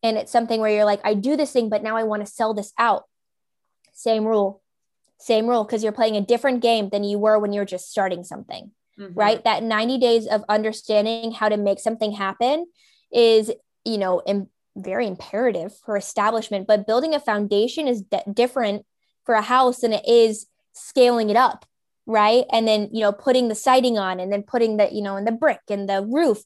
and 0.03 0.17
it's 0.17 0.31
something 0.31 0.61
where 0.61 0.71
you're 0.71 0.85
like, 0.85 1.01
I 1.03 1.13
do 1.13 1.35
this 1.35 1.51
thing, 1.51 1.69
but 1.69 1.83
now 1.83 1.97
I 1.97 2.03
want 2.03 2.25
to 2.25 2.31
sell 2.31 2.53
this 2.53 2.73
out, 2.77 3.03
same 3.93 4.25
rule, 4.25 4.61
same 5.17 5.47
rule, 5.47 5.63
because 5.63 5.83
you're 5.83 5.91
playing 5.91 6.15
a 6.15 6.21
different 6.21 6.61
game 6.61 6.89
than 6.89 7.03
you 7.03 7.17
were 7.17 7.37
when 7.37 7.51
you 7.51 7.59
were 7.59 7.65
just 7.65 7.91
starting 7.91 8.23
something, 8.23 8.71
mm-hmm. 8.97 9.13
right? 9.13 9.43
That 9.43 9.63
90 9.63 9.97
days 9.97 10.27
of 10.27 10.43
understanding 10.47 11.31
how 11.31 11.49
to 11.49 11.57
make 11.57 11.79
something 11.79 12.13
happen 12.13 12.67
is, 13.11 13.51
you 13.83 13.97
know, 13.97 14.21
Im- 14.25 14.49
very 14.77 15.07
imperative 15.07 15.75
for 15.85 15.97
establishment, 15.97 16.65
but 16.67 16.87
building 16.87 17.13
a 17.13 17.19
foundation 17.19 17.87
is 17.87 18.01
de- 18.01 18.23
different 18.31 18.85
for 19.25 19.35
a 19.35 19.41
house 19.41 19.81
than 19.81 19.91
it 19.91 20.07
is 20.07 20.45
scaling 20.73 21.29
it 21.29 21.35
up 21.35 21.65
right 22.09 22.45
and 22.51 22.67
then 22.67 22.89
you 22.91 23.01
know 23.01 23.11
putting 23.11 23.47
the 23.47 23.55
siding 23.55 23.97
on 23.97 24.19
and 24.19 24.33
then 24.33 24.41
putting 24.41 24.77
the 24.77 24.91
you 24.91 25.01
know 25.01 25.15
in 25.15 25.25
the 25.25 25.31
brick 25.31 25.61
and 25.69 25.87
the 25.87 26.03
roof 26.03 26.39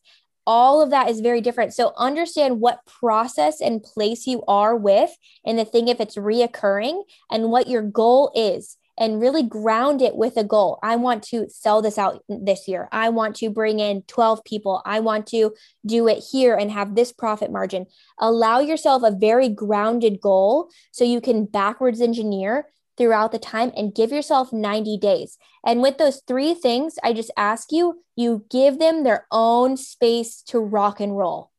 all 0.46 0.82
of 0.82 0.90
that 0.90 1.10
is 1.10 1.22
very 1.22 1.40
different 1.40 1.74
so 1.74 1.94
understand 1.98 2.60
what 2.60 2.86
process 2.86 3.62
and 3.62 3.82
place 3.82 4.28
you 4.28 4.44
are 4.46 4.76
with 4.76 5.12
and 5.46 5.58
the 5.58 5.64
thing 5.64 5.88
if 5.88 6.02
it's 6.02 6.18
reoccurring 6.18 7.02
and 7.32 7.50
what 7.50 7.70
your 7.70 7.82
goal 7.82 8.32
is 8.36 8.78
and 8.98 9.22
really 9.22 9.44
ground 9.44 10.02
it 10.02 10.16
with 10.16 10.38
a 10.38 10.44
goal. 10.44 10.78
I 10.84 10.98
want 10.98 11.24
to 11.24 11.50
sell 11.50 11.82
this 11.82 11.98
out 11.98 12.24
this 12.30 12.68
year. 12.68 12.88
I 12.92 13.10
want 13.10 13.36
to 13.38 13.50
bring 13.50 13.80
in 13.80 14.04
12 14.04 14.44
people. 14.44 14.82
I 14.86 15.00
want 15.00 15.26
to 15.28 15.54
do 15.86 16.08
it 16.08 16.24
here 16.32 16.56
and 16.56 16.72
have 16.72 16.94
this 16.94 17.12
profit 17.12 17.52
margin. 17.52 17.88
Allow 18.20 18.60
yourself 18.60 19.02
a 19.04 19.16
very 19.16 19.50
grounded 19.50 20.22
goal 20.22 20.70
so 20.92 21.04
you 21.04 21.22
can 21.22 21.46
backwards 21.46 22.02
engineer 22.02 22.68
throughout 22.98 23.32
the 23.32 23.40
time 23.40 23.72
and 23.76 23.96
give 23.96 24.12
yourself 24.12 24.54
90 24.54 24.98
days. 24.98 25.38
And 25.66 25.82
with 25.82 25.98
those 25.98 26.22
three 26.28 26.54
things, 26.54 26.96
I 27.04 27.14
just 27.14 27.32
ask 27.38 27.72
you, 27.72 28.04
you 28.16 28.46
give 28.50 28.80
them 28.80 29.04
their 29.04 29.26
own 29.32 29.78
space 29.78 30.42
to 30.44 30.60
rock 30.60 31.00
and 31.00 31.18
roll. 31.18 31.52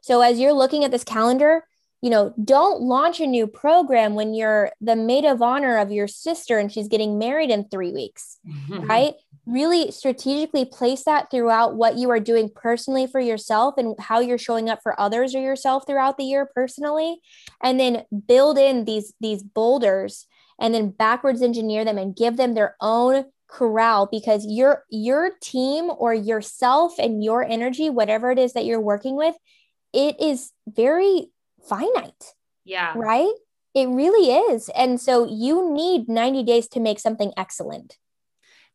So 0.00 0.20
as 0.20 0.38
you're 0.38 0.52
looking 0.52 0.84
at 0.84 0.90
this 0.90 1.04
calendar, 1.04 1.64
you 2.00 2.10
know, 2.10 2.32
don't 2.42 2.82
launch 2.82 3.20
a 3.20 3.26
new 3.26 3.46
program 3.46 4.14
when 4.14 4.32
you're 4.32 4.70
the 4.80 4.94
maid 4.94 5.24
of 5.24 5.42
honor 5.42 5.78
of 5.78 5.90
your 5.90 6.06
sister 6.06 6.58
and 6.58 6.70
she's 6.70 6.86
getting 6.86 7.18
married 7.18 7.50
in 7.50 7.68
three 7.68 7.90
weeks, 7.90 8.38
right? 8.68 9.14
Really 9.46 9.90
strategically 9.90 10.64
place 10.64 11.04
that 11.04 11.30
throughout 11.30 11.74
what 11.74 11.96
you 11.96 12.10
are 12.10 12.20
doing 12.20 12.50
personally 12.54 13.08
for 13.08 13.18
yourself 13.18 13.74
and 13.78 13.98
how 13.98 14.20
you're 14.20 14.38
showing 14.38 14.70
up 14.70 14.80
for 14.82 14.98
others 15.00 15.34
or 15.34 15.40
yourself 15.40 15.86
throughout 15.86 16.18
the 16.18 16.24
year 16.24 16.48
personally. 16.54 17.20
And 17.62 17.80
then 17.80 18.04
build 18.26 18.58
in 18.58 18.84
these, 18.84 19.12
these 19.20 19.42
boulders 19.42 20.27
and 20.58 20.74
then 20.74 20.90
backwards 20.90 21.42
engineer 21.42 21.84
them 21.84 21.98
and 21.98 22.16
give 22.16 22.36
them 22.36 22.54
their 22.54 22.76
own 22.80 23.24
corral 23.48 24.06
because 24.10 24.44
your 24.46 24.84
your 24.90 25.30
team 25.40 25.90
or 25.98 26.12
yourself 26.12 26.98
and 26.98 27.24
your 27.24 27.42
energy 27.42 27.88
whatever 27.88 28.30
it 28.30 28.38
is 28.38 28.52
that 28.52 28.66
you're 28.66 28.80
working 28.80 29.16
with 29.16 29.34
it 29.94 30.20
is 30.20 30.52
very 30.66 31.30
finite 31.66 32.34
yeah. 32.68 32.92
right? 32.94 33.32
It 33.74 33.88
really 33.88 34.30
is. 34.52 34.68
And 34.70 35.00
so 35.00 35.26
you 35.26 35.72
need 35.72 36.08
90 36.08 36.42
days 36.44 36.68
to 36.68 36.80
make 36.80 37.00
something 37.00 37.32
excellent 37.36 37.96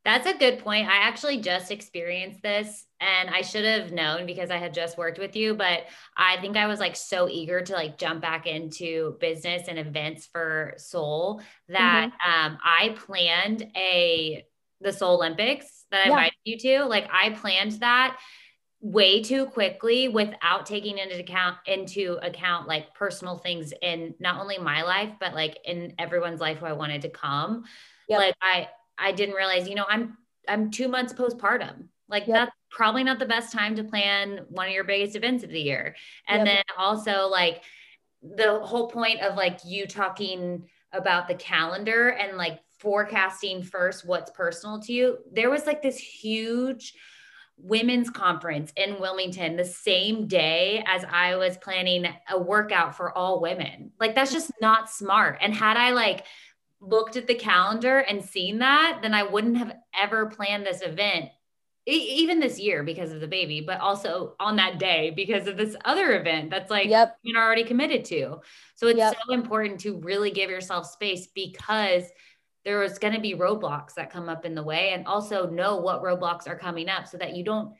that's 0.05 0.27
a 0.27 0.37
good 0.37 0.59
point. 0.59 0.87
I 0.87 1.07
actually 1.07 1.37
just 1.37 1.71
experienced 1.71 2.41
this 2.41 2.85
and 2.99 3.29
I 3.29 3.41
should 3.41 3.63
have 3.63 3.93
known 3.93 4.25
because 4.25 4.51
I 4.51 4.57
had 4.57 4.73
just 4.73 4.97
worked 4.97 5.17
with 5.17 5.35
you, 5.35 5.55
but 5.55 5.85
I 6.17 6.37
think 6.41 6.57
I 6.57 6.67
was 6.67 6.79
like 6.79 6.95
so 6.95 7.29
eager 7.29 7.61
to 7.61 7.73
like 7.73 7.97
jump 7.97 8.21
back 8.21 8.45
into 8.45 9.15
business 9.21 9.67
and 9.69 9.79
events 9.79 10.27
for 10.31 10.73
Soul 10.77 11.41
that 11.69 12.11
mm-hmm. 12.11 12.45
um, 12.45 12.57
I 12.63 12.95
planned 12.97 13.71
a 13.77 14.45
the 14.81 14.91
Soul 14.91 15.15
Olympics 15.15 15.85
that 15.91 16.05
I 16.05 16.09
yeah. 16.09 16.15
invited 16.15 16.33
you 16.43 16.57
to. 16.59 16.85
Like 16.85 17.07
I 17.11 17.29
planned 17.29 17.71
that 17.73 18.19
way 18.81 19.23
too 19.23 19.45
quickly 19.45 20.09
without 20.09 20.65
taking 20.65 20.97
into 20.97 21.17
account 21.17 21.55
into 21.65 22.19
account 22.21 22.67
like 22.67 22.93
personal 22.93 23.37
things 23.37 23.71
in 23.81 24.13
not 24.19 24.41
only 24.41 24.57
my 24.57 24.83
life 24.83 25.13
but 25.21 25.33
like 25.33 25.57
in 25.63 25.93
everyone's 25.97 26.41
life 26.41 26.57
who 26.57 26.65
I 26.65 26.73
wanted 26.73 27.03
to 27.03 27.09
come. 27.09 27.63
Yep. 28.09 28.19
Like 28.19 28.35
I 28.41 28.67
I 28.97 29.11
didn't 29.11 29.35
realize, 29.35 29.67
you 29.67 29.75
know, 29.75 29.85
I'm 29.87 30.17
I'm 30.47 30.71
two 30.71 30.87
months 30.87 31.13
postpartum. 31.13 31.87
Like 32.09 32.27
yep. 32.27 32.35
that's 32.35 32.51
probably 32.69 33.03
not 33.03 33.19
the 33.19 33.25
best 33.25 33.53
time 33.53 33.75
to 33.75 33.83
plan 33.83 34.45
one 34.49 34.67
of 34.67 34.73
your 34.73 34.83
biggest 34.83 35.15
events 35.15 35.43
of 35.43 35.49
the 35.49 35.61
year. 35.61 35.95
And 36.27 36.45
yep. 36.45 36.57
then 36.57 36.63
also 36.77 37.27
like 37.27 37.63
the 38.21 38.59
whole 38.59 38.89
point 38.89 39.21
of 39.21 39.35
like 39.35 39.59
you 39.65 39.85
talking 39.85 40.67
about 40.91 41.27
the 41.27 41.35
calendar 41.35 42.09
and 42.09 42.37
like 42.37 42.59
forecasting 42.79 43.63
first 43.63 44.05
what's 44.05 44.31
personal 44.31 44.79
to 44.81 44.93
you. 44.93 45.17
There 45.31 45.49
was 45.49 45.65
like 45.65 45.81
this 45.81 45.97
huge 45.97 46.93
women's 47.57 48.09
conference 48.09 48.73
in 48.75 48.99
Wilmington 48.99 49.55
the 49.55 49.65
same 49.65 50.27
day 50.27 50.83
as 50.85 51.05
I 51.09 51.35
was 51.35 51.57
planning 51.57 52.07
a 52.29 52.39
workout 52.39 52.95
for 52.95 53.15
all 53.17 53.41
women. 53.41 53.91
Like 53.99 54.15
that's 54.15 54.33
just 54.33 54.51
not 54.59 54.89
smart. 54.89 55.37
And 55.41 55.53
had 55.53 55.77
I 55.77 55.91
like 55.91 56.25
looked 56.85 57.15
at 57.15 57.27
the 57.27 57.35
calendar 57.35 57.99
and 57.99 58.23
seen 58.23 58.59
that, 58.59 58.99
then 59.01 59.13
I 59.13 59.23
wouldn't 59.23 59.57
have 59.57 59.75
ever 59.97 60.27
planned 60.27 60.65
this 60.65 60.81
event, 60.81 61.29
even 61.85 62.39
this 62.39 62.59
year 62.59 62.83
because 62.83 63.11
of 63.11 63.21
the 63.21 63.27
baby, 63.27 63.61
but 63.61 63.79
also 63.79 64.35
on 64.39 64.57
that 64.57 64.79
day 64.79 65.11
because 65.15 65.47
of 65.47 65.57
this 65.57 65.75
other 65.85 66.17
event 66.19 66.49
that's 66.49 66.69
like 66.69 66.87
yep. 66.87 67.17
you're 67.23 67.41
already 67.41 67.63
committed 67.63 68.05
to. 68.05 68.41
So 68.75 68.87
it's 68.87 68.97
yep. 68.97 69.15
so 69.27 69.33
important 69.33 69.79
to 69.81 69.99
really 69.99 70.31
give 70.31 70.49
yourself 70.49 70.85
space 70.85 71.27
because 71.27 72.03
there 72.65 72.83
is 72.83 72.99
going 72.99 73.13
to 73.13 73.19
be 73.19 73.33
roadblocks 73.33 73.95
that 73.95 74.11
come 74.11 74.29
up 74.29 74.45
in 74.45 74.55
the 74.55 74.63
way 74.63 74.91
and 74.93 75.05
also 75.05 75.49
know 75.49 75.77
what 75.77 76.01
roadblocks 76.01 76.47
are 76.47 76.57
coming 76.57 76.89
up 76.89 77.07
so 77.07 77.17
that 77.17 77.35
you 77.35 77.43
don't 77.43 77.73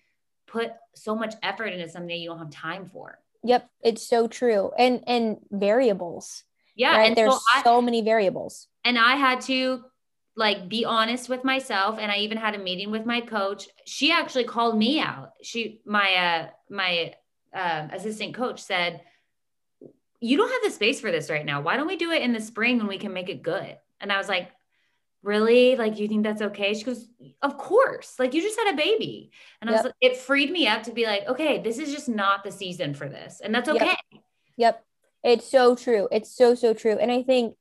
put 0.47 0.72
so 0.95 1.16
much 1.16 1.36
effort 1.41 1.68
into 1.68 1.88
something 1.89 2.16
you 2.16 2.30
don't 2.30 2.39
have 2.39 2.49
time 2.49 2.89
for. 2.91 3.20
Yep, 3.45 3.70
it's 3.82 4.08
so 4.08 4.28
true. 4.28 4.72
And 4.78 5.04
and 5.06 5.38
variables. 5.51 6.43
Yeah, 6.76 6.97
right? 6.97 7.08
and 7.08 7.16
there's 7.16 7.34
so, 7.34 7.39
I, 7.54 7.64
so 7.64 7.82
many 7.82 8.01
variables 8.01 8.68
and 8.84 8.97
I 8.97 9.15
had 9.15 9.41
to 9.41 9.84
like 10.36 10.67
be 10.67 10.84
honest 10.84 11.29
with 11.29 11.43
myself 11.43 11.97
and 11.99 12.11
I 12.11 12.17
even 12.17 12.38
had 12.38 12.55
a 12.55 12.59
meeting 12.59 12.89
with 12.89 13.05
my 13.05 13.21
coach. 13.21 13.67
She 13.86 14.11
actually 14.11 14.45
called 14.45 14.77
me 14.77 14.99
out. 14.99 15.31
She 15.43 15.81
my 15.86 16.15
uh 16.15 16.47
my 16.69 17.13
uh, 17.53 17.88
assistant 17.91 18.34
coach 18.34 18.61
said 18.61 19.01
you 20.19 20.38
don't 20.38 20.49
have 20.49 20.63
the 20.63 20.71
space 20.71 21.01
for 21.01 21.11
this 21.11 21.29
right 21.29 21.45
now. 21.45 21.61
Why 21.61 21.75
don't 21.75 21.86
we 21.86 21.97
do 21.97 22.11
it 22.11 22.21
in 22.21 22.31
the 22.31 22.39
spring 22.39 22.77
when 22.77 22.88
we 22.88 22.97
can 22.97 23.13
make 23.13 23.29
it 23.29 23.43
good? 23.43 23.77
And 23.99 24.11
I 24.11 24.17
was 24.17 24.29
like, 24.29 24.49
really? 25.21 25.75
Like, 25.75 25.99
you 25.99 26.07
think 26.07 26.23
that's 26.23 26.41
okay? 26.41 26.73
She 26.73 26.86
goes, 26.86 27.05
of 27.41 27.57
course. 27.57 28.15
Like, 28.17 28.34
you 28.34 28.41
just 28.41 28.57
had 28.57 28.73
a 28.73 28.77
baby. 28.77 29.31
And 29.59 29.69
I 29.69 29.73
was 29.73 29.84
like, 29.84 29.93
it 29.99 30.15
freed 30.15 30.49
me 30.49 30.65
up 30.65 30.84
to 30.84 30.93
be 30.93 31.05
like, 31.05 31.27
okay, 31.27 31.61
this 31.61 31.77
is 31.77 31.91
just 31.91 32.07
not 32.07 32.45
the 32.45 32.53
season 32.53 32.93
for 32.93 33.09
this. 33.09 33.41
And 33.43 33.53
that's 33.53 33.67
okay. 33.67 33.86
Yep. 33.86 34.21
yep. 34.55 34.86
It's 35.25 35.49
so 35.49 35.75
true. 35.75 36.07
It's 36.09 36.34
so, 36.34 36.55
so 36.55 36.73
true. 36.73 36.97
And 36.97 37.11
I 37.11 37.21
think 37.21 37.55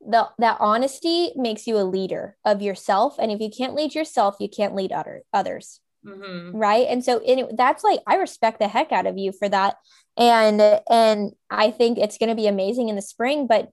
the 0.00 0.28
that 0.38 0.56
honesty 0.60 1.32
makes 1.34 1.66
you 1.66 1.76
a 1.76 1.82
leader 1.82 2.36
of 2.44 2.62
yourself 2.62 3.16
and 3.18 3.32
if 3.32 3.40
you 3.40 3.50
can't 3.50 3.74
lead 3.74 3.94
yourself 3.94 4.36
you 4.38 4.48
can't 4.48 4.74
lead 4.74 4.92
other, 4.92 5.22
others 5.32 5.80
Mm-hmm. 6.06 6.56
Right. 6.56 6.86
And 6.88 7.04
so 7.04 7.20
it, 7.24 7.56
that's 7.56 7.84
like, 7.84 8.00
I 8.06 8.16
respect 8.16 8.58
the 8.58 8.68
heck 8.68 8.92
out 8.92 9.06
of 9.06 9.18
you 9.18 9.32
for 9.32 9.48
that. 9.48 9.76
And, 10.16 10.60
and 10.88 11.32
I 11.50 11.70
think 11.70 11.98
it's 11.98 12.18
going 12.18 12.28
to 12.28 12.34
be 12.34 12.46
amazing 12.46 12.88
in 12.88 12.96
the 12.96 13.02
spring, 13.02 13.46
but 13.46 13.70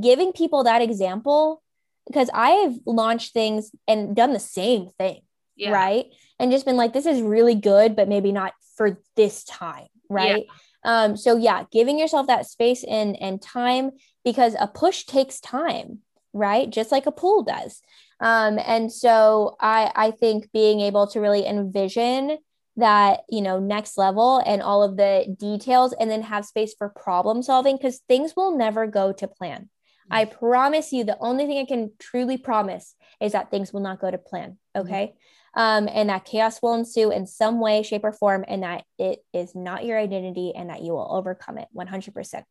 giving 0.00 0.32
people 0.32 0.64
that 0.64 0.82
example, 0.82 1.62
because 2.06 2.30
I've 2.32 2.74
launched 2.86 3.32
things 3.32 3.70
and 3.88 4.14
done 4.14 4.32
the 4.32 4.40
same 4.40 4.90
thing. 4.98 5.22
Yeah. 5.56 5.72
Right. 5.72 6.06
And 6.38 6.50
just 6.50 6.64
been 6.64 6.76
like, 6.76 6.92
this 6.92 7.06
is 7.06 7.20
really 7.20 7.54
good, 7.54 7.96
but 7.96 8.08
maybe 8.08 8.32
not 8.32 8.54
for 8.76 8.98
this 9.16 9.44
time. 9.44 9.86
Right. 10.08 10.46
Yeah. 10.46 10.52
Um, 10.82 11.16
so 11.16 11.36
yeah, 11.36 11.64
giving 11.70 11.98
yourself 11.98 12.28
that 12.28 12.46
space 12.46 12.84
and 12.84 13.14
and 13.20 13.42
time 13.42 13.90
because 14.24 14.54
a 14.58 14.66
push 14.66 15.04
takes 15.04 15.40
time, 15.40 16.00
right? 16.32 16.68
Just 16.68 16.92
like 16.92 17.06
a 17.06 17.12
pull 17.12 17.42
does. 17.42 17.80
Um, 18.20 18.58
and 18.64 18.92
so 18.92 19.56
I, 19.60 19.90
I 19.94 20.10
think 20.10 20.52
being 20.52 20.80
able 20.80 21.06
to 21.08 21.20
really 21.20 21.46
envision 21.46 22.38
that, 22.76 23.20
you 23.28 23.40
know, 23.40 23.58
next 23.58 23.98
level 23.98 24.42
and 24.44 24.62
all 24.62 24.82
of 24.82 24.96
the 24.96 25.34
details 25.38 25.94
and 25.98 26.10
then 26.10 26.22
have 26.22 26.44
space 26.44 26.74
for 26.76 26.88
problem 26.88 27.42
solving 27.42 27.76
because 27.76 28.00
things 28.08 28.34
will 28.36 28.56
never 28.56 28.86
go 28.86 29.12
to 29.12 29.28
plan. 29.28 29.68
I 30.12 30.24
promise 30.24 30.92
you, 30.92 31.04
the 31.04 31.18
only 31.20 31.46
thing 31.46 31.58
I 31.58 31.64
can 31.66 31.92
truly 31.98 32.36
promise 32.36 32.94
is 33.20 33.32
that 33.32 33.50
things 33.50 33.72
will 33.72 33.80
not 33.80 34.00
go 34.00 34.10
to 34.10 34.18
plan. 34.18 34.58
Okay. 34.74 35.06
Mm-hmm 35.06 35.16
um, 35.54 35.88
and 35.92 36.08
that 36.08 36.24
chaos 36.24 36.60
will 36.62 36.74
ensue 36.74 37.10
in 37.10 37.26
some 37.26 37.60
way, 37.60 37.82
shape, 37.82 38.04
or 38.04 38.12
form, 38.12 38.44
and 38.46 38.62
that 38.62 38.84
it 38.98 39.20
is 39.32 39.54
not 39.54 39.84
your 39.84 39.98
identity 39.98 40.52
and 40.56 40.70
that 40.70 40.82
you 40.82 40.92
will 40.92 41.08
overcome 41.10 41.58
it 41.58 41.68
100%. 41.76 42.42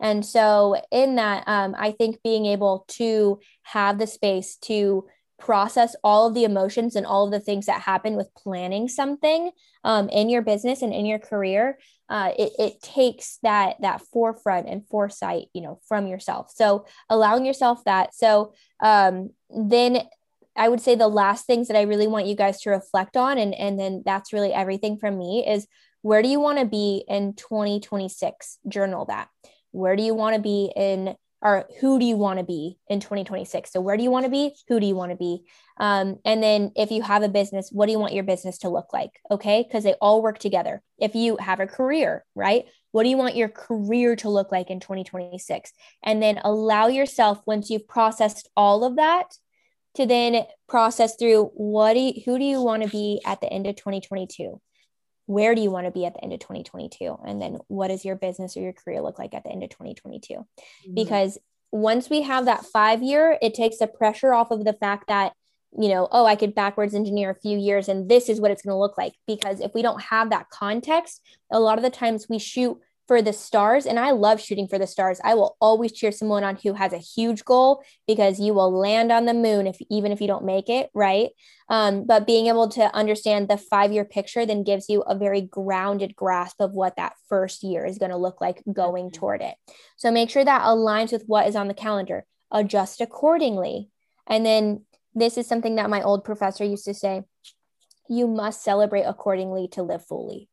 And 0.00 0.24
so, 0.24 0.80
in 0.90 1.16
that, 1.16 1.44
um, 1.46 1.74
I 1.78 1.92
think 1.92 2.22
being 2.22 2.46
able 2.46 2.84
to 2.88 3.40
have 3.62 3.98
the 3.98 4.06
space 4.06 4.56
to 4.62 5.06
process 5.38 5.94
all 6.02 6.26
of 6.26 6.34
the 6.34 6.44
emotions 6.44 6.96
and 6.96 7.04
all 7.04 7.26
of 7.26 7.30
the 7.30 7.40
things 7.40 7.66
that 7.66 7.82
happen 7.82 8.16
with 8.16 8.34
planning 8.34 8.88
something 8.88 9.50
um, 9.84 10.08
in 10.08 10.28
your 10.30 10.42
business 10.42 10.82
and 10.82 10.94
in 10.94 11.04
your 11.04 11.18
career 11.18 11.78
uh, 12.08 12.30
it, 12.38 12.52
it 12.58 12.82
takes 12.82 13.38
that 13.42 13.76
that 13.80 14.00
forefront 14.00 14.66
and 14.66 14.86
foresight 14.88 15.46
you 15.52 15.60
know 15.60 15.78
from 15.86 16.06
yourself 16.06 16.50
so 16.54 16.86
allowing 17.10 17.44
yourself 17.44 17.84
that 17.84 18.14
so 18.14 18.54
um, 18.82 19.30
then 19.50 20.00
I 20.56 20.68
would 20.68 20.80
say 20.80 20.94
the 20.94 21.08
last 21.08 21.46
things 21.46 21.68
that 21.68 21.76
I 21.76 21.82
really 21.82 22.06
want 22.06 22.26
you 22.26 22.34
guys 22.34 22.60
to 22.62 22.70
reflect 22.70 23.16
on, 23.16 23.38
and, 23.38 23.54
and 23.54 23.78
then 23.78 24.02
that's 24.04 24.32
really 24.32 24.52
everything 24.52 24.98
from 24.98 25.18
me 25.18 25.46
is 25.46 25.66
where 26.02 26.22
do 26.22 26.28
you 26.28 26.40
want 26.40 26.58
to 26.58 26.64
be 26.64 27.04
in 27.08 27.34
2026? 27.34 28.58
Journal 28.68 29.06
that. 29.06 29.28
Where 29.72 29.96
do 29.96 30.02
you 30.02 30.14
want 30.14 30.36
to 30.36 30.40
be 30.40 30.72
in, 30.76 31.16
or 31.42 31.66
who 31.80 31.98
do 31.98 32.06
you 32.06 32.16
want 32.16 32.38
to 32.38 32.44
be 32.44 32.78
in 32.88 33.00
2026? 33.00 33.72
So, 33.72 33.80
where 33.80 33.96
do 33.96 34.02
you 34.02 34.10
want 34.10 34.24
to 34.24 34.30
be? 34.30 34.54
Who 34.68 34.78
do 34.80 34.86
you 34.86 34.94
want 34.94 35.10
to 35.10 35.16
be? 35.16 35.42
Um, 35.78 36.16
and 36.24 36.42
then, 36.42 36.72
if 36.76 36.90
you 36.90 37.02
have 37.02 37.22
a 37.22 37.28
business, 37.28 37.70
what 37.72 37.86
do 37.86 37.92
you 37.92 37.98
want 37.98 38.14
your 38.14 38.24
business 38.24 38.58
to 38.58 38.68
look 38.68 38.92
like? 38.92 39.10
Okay. 39.30 39.64
Because 39.66 39.84
they 39.84 39.94
all 39.94 40.22
work 40.22 40.38
together. 40.38 40.80
If 40.98 41.14
you 41.14 41.36
have 41.38 41.60
a 41.60 41.66
career, 41.66 42.24
right? 42.34 42.66
What 42.92 43.02
do 43.02 43.10
you 43.10 43.18
want 43.18 43.36
your 43.36 43.48
career 43.48 44.16
to 44.16 44.30
look 44.30 44.50
like 44.50 44.70
in 44.70 44.80
2026? 44.80 45.72
And 46.02 46.22
then 46.22 46.40
allow 46.42 46.86
yourself, 46.86 47.42
once 47.46 47.68
you've 47.68 47.88
processed 47.88 48.48
all 48.56 48.84
of 48.84 48.96
that, 48.96 49.36
to 49.96 50.06
then 50.06 50.44
process 50.68 51.16
through 51.16 51.50
what 51.54 51.94
do 51.94 52.00
you, 52.00 52.22
who 52.24 52.38
do 52.38 52.44
you 52.44 52.62
want 52.62 52.82
to 52.82 52.88
be 52.88 53.20
at 53.24 53.40
the 53.40 53.52
end 53.52 53.66
of 53.66 53.76
2022 53.76 54.60
where 55.26 55.56
do 55.56 55.60
you 55.60 55.70
want 55.70 55.86
to 55.86 55.90
be 55.90 56.06
at 56.06 56.14
the 56.14 56.22
end 56.22 56.32
of 56.32 56.38
2022 56.38 57.16
and 57.26 57.42
then 57.42 57.58
what 57.66 57.88
does 57.88 58.04
your 58.04 58.16
business 58.16 58.56
or 58.56 58.60
your 58.60 58.72
career 58.72 59.00
look 59.00 59.18
like 59.18 59.34
at 59.34 59.42
the 59.44 59.50
end 59.50 59.62
of 59.62 59.70
2022 59.70 60.34
mm-hmm. 60.34 60.94
because 60.94 61.38
once 61.72 62.08
we 62.08 62.22
have 62.22 62.44
that 62.44 62.64
five 62.64 63.02
year 63.02 63.36
it 63.42 63.54
takes 63.54 63.78
the 63.78 63.86
pressure 63.86 64.32
off 64.32 64.50
of 64.50 64.64
the 64.64 64.72
fact 64.72 65.08
that 65.08 65.32
you 65.78 65.88
know 65.88 66.08
oh 66.12 66.24
i 66.24 66.36
could 66.36 66.54
backwards 66.54 66.94
engineer 66.94 67.30
a 67.30 67.40
few 67.40 67.58
years 67.58 67.88
and 67.88 68.08
this 68.08 68.28
is 68.28 68.40
what 68.40 68.50
it's 68.50 68.62
going 68.62 68.72
to 68.72 68.78
look 68.78 68.96
like. 68.96 69.12
Because 69.26 69.60
if 69.60 69.74
we 69.74 69.82
don't 69.82 70.00
have 70.00 70.30
that 70.30 70.48
context 70.48 71.20
a 71.50 71.60
lot 71.60 71.76
of 71.76 71.84
the 71.84 71.90
times 71.90 72.26
we 72.30 72.38
shoot 72.38 72.78
for 73.06 73.22
the 73.22 73.32
stars 73.32 73.86
and 73.86 73.98
i 73.98 74.10
love 74.10 74.40
shooting 74.40 74.66
for 74.68 74.78
the 74.78 74.86
stars. 74.86 75.20
I 75.22 75.34
will 75.34 75.56
always 75.60 75.92
cheer 75.92 76.12
someone 76.12 76.44
on 76.44 76.56
who 76.56 76.74
has 76.74 76.92
a 76.92 76.98
huge 76.98 77.44
goal 77.44 77.82
because 78.06 78.40
you 78.40 78.54
will 78.54 78.70
land 78.70 79.12
on 79.12 79.26
the 79.26 79.34
moon 79.34 79.66
if 79.66 79.78
even 79.90 80.12
if 80.12 80.20
you 80.20 80.26
don't 80.26 80.44
make 80.44 80.68
it 80.68 80.90
right? 80.94 81.30
Um, 81.68 82.06
but 82.06 82.26
being 82.26 82.46
able 82.46 82.68
to 82.70 82.94
understand 82.94 83.48
the 83.48 83.56
five 83.56 83.92
year 83.92 84.04
picture 84.04 84.46
then 84.46 84.64
gives 84.64 84.88
you 84.88 85.02
a 85.02 85.16
very 85.16 85.40
grounded 85.40 86.14
grasp 86.16 86.60
of 86.60 86.72
what 86.72 86.96
that 86.96 87.14
first 87.28 87.62
year 87.62 87.84
is 87.84 87.98
going 87.98 88.12
to 88.12 88.16
look 88.16 88.40
like 88.40 88.62
going 88.72 89.10
toward 89.10 89.42
it. 89.42 89.54
So 89.96 90.10
make 90.10 90.30
sure 90.30 90.44
that 90.44 90.62
aligns 90.62 91.12
with 91.12 91.24
what 91.26 91.48
is 91.48 91.56
on 91.56 91.68
the 91.68 91.74
calendar. 91.74 92.24
Adjust 92.50 93.00
accordingly. 93.00 93.90
And 94.26 94.46
then 94.46 94.84
this 95.14 95.38
is 95.38 95.46
something 95.46 95.76
that 95.76 95.90
my 95.90 96.02
old 96.02 96.24
professor 96.24 96.64
used 96.64 96.84
to 96.84 96.94
say 96.94 97.24
you 98.08 98.28
must 98.28 98.62
celebrate 98.62 99.02
accordingly 99.02 99.68
to 99.68 99.82
live 99.82 100.04
fully 100.04 100.48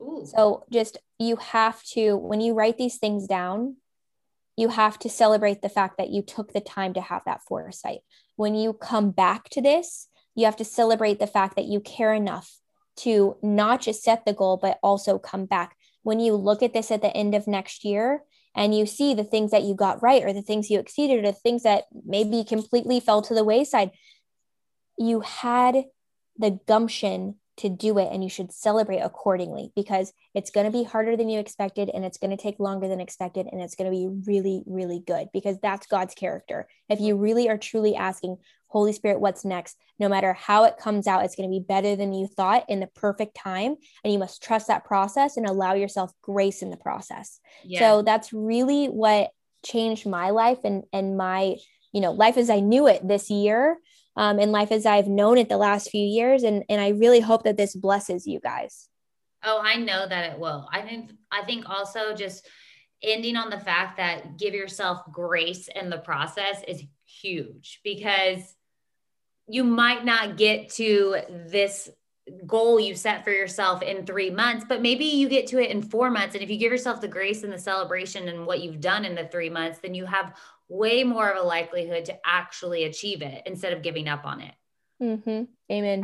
Ooh. 0.00 0.24
So 0.26 0.64
just 0.70 0.98
you 1.18 1.36
have 1.36 1.82
to, 1.94 2.16
when 2.16 2.40
you 2.40 2.54
write 2.54 2.78
these 2.78 2.98
things 2.98 3.26
down, 3.26 3.76
you 4.56 4.68
have 4.68 4.98
to 5.00 5.08
celebrate 5.08 5.62
the 5.62 5.68
fact 5.68 5.98
that 5.98 6.10
you 6.10 6.22
took 6.22 6.52
the 6.52 6.60
time 6.60 6.94
to 6.94 7.00
have 7.00 7.22
that 7.26 7.42
foresight. 7.42 8.00
When 8.36 8.54
you 8.54 8.72
come 8.72 9.10
back 9.10 9.48
to 9.50 9.60
this, 9.60 10.08
you 10.34 10.44
have 10.46 10.56
to 10.56 10.64
celebrate 10.64 11.18
the 11.18 11.26
fact 11.26 11.56
that 11.56 11.66
you 11.66 11.80
care 11.80 12.12
enough 12.12 12.58
to 12.98 13.36
not 13.42 13.82
just 13.82 14.02
set 14.02 14.24
the 14.24 14.32
goal, 14.32 14.58
but 14.60 14.78
also 14.82 15.18
come 15.18 15.44
back. 15.44 15.76
When 16.02 16.20
you 16.20 16.34
look 16.34 16.62
at 16.62 16.72
this 16.72 16.90
at 16.90 17.02
the 17.02 17.14
end 17.14 17.34
of 17.34 17.46
next 17.46 17.84
year 17.84 18.22
and 18.54 18.74
you 18.74 18.86
see 18.86 19.12
the 19.12 19.24
things 19.24 19.50
that 19.50 19.64
you 19.64 19.74
got 19.74 20.02
right 20.02 20.22
or 20.22 20.32
the 20.32 20.42
things 20.42 20.70
you 20.70 20.78
exceeded 20.78 21.18
or 21.18 21.26
the 21.26 21.32
things 21.32 21.62
that 21.64 21.84
maybe 22.04 22.44
completely 22.44 23.00
fell 23.00 23.20
to 23.22 23.34
the 23.34 23.44
wayside, 23.44 23.90
you 24.98 25.20
had 25.20 25.84
the 26.38 26.58
gumption 26.66 27.36
to 27.56 27.68
do 27.70 27.98
it 27.98 28.08
and 28.12 28.22
you 28.22 28.28
should 28.28 28.52
celebrate 28.52 28.98
accordingly 28.98 29.72
because 29.74 30.12
it's 30.34 30.50
going 30.50 30.66
to 30.66 30.70
be 30.70 30.84
harder 30.84 31.16
than 31.16 31.28
you 31.28 31.40
expected 31.40 31.90
and 31.92 32.04
it's 32.04 32.18
going 32.18 32.30
to 32.30 32.42
take 32.42 32.60
longer 32.60 32.86
than 32.86 33.00
expected 33.00 33.46
and 33.50 33.62
it's 33.62 33.74
going 33.74 33.90
to 33.90 33.96
be 33.96 34.08
really 34.30 34.62
really 34.66 35.02
good 35.06 35.28
because 35.32 35.58
that's 35.60 35.86
God's 35.86 36.14
character. 36.14 36.66
If 36.88 37.00
you 37.00 37.16
really 37.16 37.48
are 37.48 37.58
truly 37.58 37.96
asking 37.96 38.36
Holy 38.68 38.92
Spirit 38.92 39.20
what's 39.20 39.44
next, 39.44 39.76
no 39.98 40.08
matter 40.08 40.34
how 40.34 40.64
it 40.64 40.76
comes 40.76 41.06
out 41.06 41.24
it's 41.24 41.36
going 41.36 41.48
to 41.48 41.54
be 41.54 41.64
better 41.66 41.96
than 41.96 42.12
you 42.12 42.26
thought 42.26 42.64
in 42.68 42.80
the 42.80 42.88
perfect 42.88 43.34
time 43.34 43.76
and 44.04 44.12
you 44.12 44.18
must 44.18 44.42
trust 44.42 44.68
that 44.68 44.84
process 44.84 45.36
and 45.36 45.46
allow 45.46 45.74
yourself 45.74 46.12
grace 46.22 46.62
in 46.62 46.70
the 46.70 46.76
process. 46.76 47.40
Yeah. 47.64 47.80
So 47.80 48.02
that's 48.02 48.32
really 48.32 48.86
what 48.86 49.30
changed 49.64 50.06
my 50.06 50.30
life 50.30 50.58
and 50.64 50.84
and 50.92 51.16
my 51.16 51.56
you 51.92 52.00
know 52.00 52.12
life 52.12 52.36
as 52.36 52.50
I 52.50 52.60
knew 52.60 52.86
it 52.86 53.06
this 53.06 53.30
year 53.30 53.78
um, 54.16 54.38
in 54.38 54.50
life 54.50 54.72
as 54.72 54.86
I've 54.86 55.08
known 55.08 55.38
it 55.38 55.48
the 55.48 55.56
last 55.58 55.90
few 55.90 56.04
years. 56.04 56.42
And, 56.42 56.64
and 56.68 56.80
I 56.80 56.88
really 56.88 57.20
hope 57.20 57.44
that 57.44 57.56
this 57.56 57.74
blesses 57.74 58.26
you 58.26 58.40
guys. 58.40 58.88
Oh, 59.44 59.60
I 59.62 59.76
know 59.76 60.06
that 60.08 60.32
it 60.32 60.38
will. 60.38 60.68
I 60.72 60.82
think, 60.82 61.10
I 61.30 61.44
think 61.44 61.68
also 61.68 62.14
just 62.14 62.48
ending 63.02 63.36
on 63.36 63.50
the 63.50 63.60
fact 63.60 63.98
that 63.98 64.38
give 64.38 64.54
yourself 64.54 65.02
grace 65.12 65.68
in 65.68 65.90
the 65.90 65.98
process 65.98 66.62
is 66.66 66.82
huge 67.04 67.80
because 67.84 68.54
you 69.48 69.62
might 69.62 70.04
not 70.04 70.36
get 70.36 70.70
to 70.70 71.18
this 71.48 71.88
goal 72.44 72.80
you 72.80 72.94
set 72.94 73.22
for 73.22 73.30
yourself 73.30 73.82
in 73.82 74.04
three 74.04 74.30
months, 74.30 74.64
but 74.68 74.82
maybe 74.82 75.04
you 75.04 75.28
get 75.28 75.46
to 75.46 75.62
it 75.62 75.70
in 75.70 75.80
four 75.80 76.10
months. 76.10 76.34
And 76.34 76.42
if 76.42 76.50
you 76.50 76.56
give 76.56 76.72
yourself 76.72 77.00
the 77.00 77.06
grace 77.06 77.44
and 77.44 77.52
the 77.52 77.58
celebration 77.58 78.28
and 78.28 78.46
what 78.46 78.60
you've 78.60 78.80
done 78.80 79.04
in 79.04 79.14
the 79.14 79.28
three 79.28 79.50
months, 79.50 79.78
then 79.78 79.94
you 79.94 80.06
have 80.06 80.34
way 80.68 81.04
more 81.04 81.28
of 81.30 81.42
a 81.42 81.46
likelihood 81.46 82.06
to 82.06 82.18
actually 82.24 82.84
achieve 82.84 83.22
it 83.22 83.42
instead 83.46 83.72
of 83.72 83.82
giving 83.82 84.08
up 84.08 84.24
on 84.24 84.40
it. 84.40 84.54
Mm-hmm. 85.02 85.44
Amen. 85.72 86.02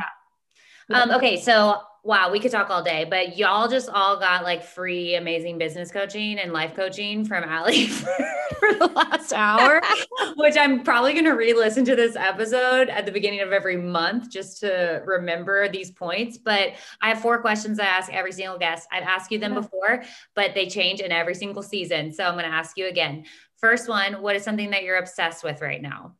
Yeah. 0.89 1.01
Um, 1.01 1.11
okay, 1.11 1.39
so 1.39 1.81
wow, 2.05 2.29
we 2.29 2.39
could 2.39 2.51
talk 2.51 2.69
all 2.69 2.83
day, 2.83 3.05
but 3.09 3.37
y'all 3.37 3.69
just 3.69 3.87
all 3.87 4.19
got 4.19 4.43
like 4.43 4.61
free 4.61 5.15
amazing 5.15 5.57
business 5.57 5.89
coaching 5.89 6.37
and 6.37 6.51
life 6.51 6.75
coaching 6.75 7.23
from 7.23 7.45
Allie 7.45 7.87
for, 7.87 8.11
for 8.59 8.73
the 8.73 8.87
last 8.87 9.31
hour, 9.31 9.81
which 10.35 10.57
I'm 10.57 10.83
probably 10.83 11.13
going 11.13 11.23
to 11.23 11.31
re-listen 11.31 11.85
to 11.85 11.95
this 11.95 12.17
episode 12.17 12.89
at 12.89 13.05
the 13.05 13.11
beginning 13.11 13.39
of 13.39 13.53
every 13.53 13.77
month 13.77 14.29
just 14.29 14.59
to 14.59 15.01
remember 15.05 15.69
these 15.69 15.91
points. 15.91 16.37
But 16.37 16.73
I 17.01 17.07
have 17.07 17.21
four 17.21 17.39
questions 17.39 17.79
I 17.79 17.85
ask 17.85 18.11
every 18.11 18.33
single 18.33 18.57
guest. 18.57 18.85
I've 18.91 19.03
asked 19.03 19.31
you 19.31 19.39
them 19.39 19.53
before, 19.53 20.03
but 20.35 20.53
they 20.53 20.67
change 20.67 20.99
in 20.99 21.13
every 21.13 21.35
single 21.35 21.63
season. 21.63 22.11
So 22.11 22.25
I'm 22.25 22.33
going 22.33 22.43
to 22.43 22.51
ask 22.51 22.77
you 22.77 22.87
again. 22.87 23.23
First 23.63 23.87
one, 23.87 24.21
what 24.21 24.35
is 24.35 24.43
something 24.43 24.71
that 24.71 24.83
you're 24.83 24.97
obsessed 24.97 25.41
with 25.41 25.61
right 25.61 25.81
now? 25.81 26.15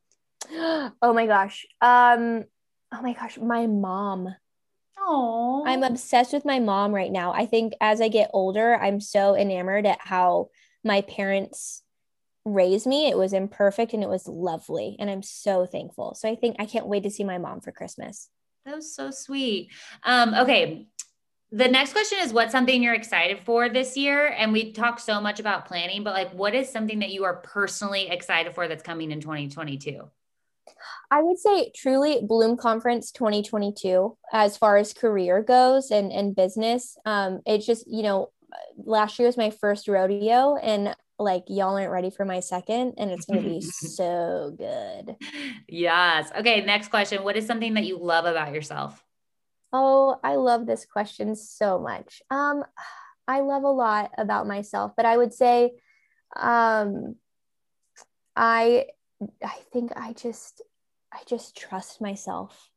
Oh 1.02 1.12
my 1.14 1.26
gosh. 1.28 1.66
Um, 1.82 2.46
oh 2.94 3.02
my 3.02 3.12
gosh, 3.12 3.38
my 3.38 3.68
mom. 3.68 4.34
Oh, 4.98 5.66
I'm 5.68 5.84
obsessed 5.84 6.32
with 6.32 6.46
my 6.46 6.60
mom 6.60 6.94
right 6.94 7.12
now. 7.12 7.34
I 7.34 7.46
think 7.46 7.74
as 7.82 8.00
I 8.00 8.08
get 8.08 8.30
older, 8.34 8.78
I'm 8.78 9.02
so 9.02 9.36
enamored 9.36 9.86
at 9.86 10.00
how 10.00 10.52
my 10.86 11.02
parents 11.02 11.84
raised 12.46 12.88
me. 12.88 13.10
It 13.10 13.18
was 13.18 13.34
imperfect 13.34 13.94
and 13.94 14.04
it 14.04 14.10
was 14.10 14.26
lovely. 14.26 14.96
And 14.98 15.10
I'm 15.10 15.24
so 15.24 15.66
thankful. 15.66 16.16
So 16.16 16.30
I 16.30 16.36
think 16.36 16.56
I 16.60 16.66
can't 16.66 16.88
wait 16.88 17.04
to 17.04 17.12
see 17.12 17.26
my 17.26 17.40
mom 17.40 17.60
for 17.60 17.74
Christmas. 17.74 18.30
That 18.66 18.76
was 18.76 18.96
so 18.96 19.12
sweet. 19.12 19.70
Um, 20.04 20.34
okay 20.34 20.88
the 21.54 21.68
next 21.68 21.94
question 21.94 22.18
is 22.22 22.34
what's 22.34 22.52
something 22.52 22.82
you're 22.82 22.96
excited 22.96 23.40
for 23.46 23.70
this 23.70 23.96
year 23.96 24.28
and 24.38 24.52
we 24.52 24.74
talk 24.74 25.00
so 25.00 25.22
much 25.22 25.40
about 25.40 25.66
planning 25.66 26.04
but 26.04 26.14
like 26.14 26.32
what 26.32 26.56
is 26.56 26.68
something 26.68 27.00
that 27.00 27.12
you 27.12 27.24
are 27.24 27.36
personally 27.36 28.10
excited 28.10 28.54
for 28.56 28.68
that's 28.68 28.84
coming 28.84 29.12
in 29.12 29.22
2022 29.22 30.10
I 31.12 31.22
would 31.22 31.38
say 31.38 31.72
truly 31.76 32.22
Bloom 32.24 32.58
Conference 32.58 33.12
2022 33.12 34.18
as 34.32 34.58
far 34.58 34.78
as 34.78 34.94
career 34.94 35.42
goes 35.44 35.92
and 35.92 36.12
and 36.12 36.36
business. 36.36 36.98
Um, 37.06 37.42
it's 37.46 37.66
just 37.66 37.86
you 37.88 38.02
know 38.02 38.32
last 38.78 39.20
year 39.20 39.28
was 39.28 39.38
my 39.38 39.50
first 39.50 39.88
rodeo 39.88 40.56
and 40.56 40.96
like 41.20 41.44
y'all 41.48 41.78
aren't 41.78 41.92
ready 41.92 42.10
for 42.10 42.26
my 42.26 42.40
second 42.40 42.94
and 42.98 43.12
it's 43.12 43.26
going 43.26 43.44
to 43.44 43.50
be 43.50 43.62
so 43.62 44.56
good. 44.58 45.16
Yes. 45.68 46.32
Okay, 46.38 46.62
next 46.62 46.90
question. 46.90 47.24
What 47.24 47.38
is 47.38 47.46
something 47.46 47.76
that 47.76 47.86
you 47.86 47.98
love 47.98 48.26
about 48.26 48.54
yourself? 48.54 49.03
Oh, 49.74 50.20
I 50.24 50.36
love 50.36 50.66
this 50.66 50.86
question 50.86 51.36
so 51.36 51.80
much. 51.80 52.22
Um 52.30 52.64
I 53.28 53.40
love 53.40 53.64
a 53.64 53.70
lot 53.70 54.12
about 54.18 54.48
myself, 54.48 54.94
but 54.96 55.06
I 55.06 55.18
would 55.18 55.34
say 55.34 55.74
um 56.36 57.16
I 58.36 58.88
I 59.44 59.58
think 59.72 59.92
I 59.96 60.14
just 60.14 60.62
I 61.12 61.20
just 61.28 61.58
trust 61.58 62.02
myself. 62.02 62.70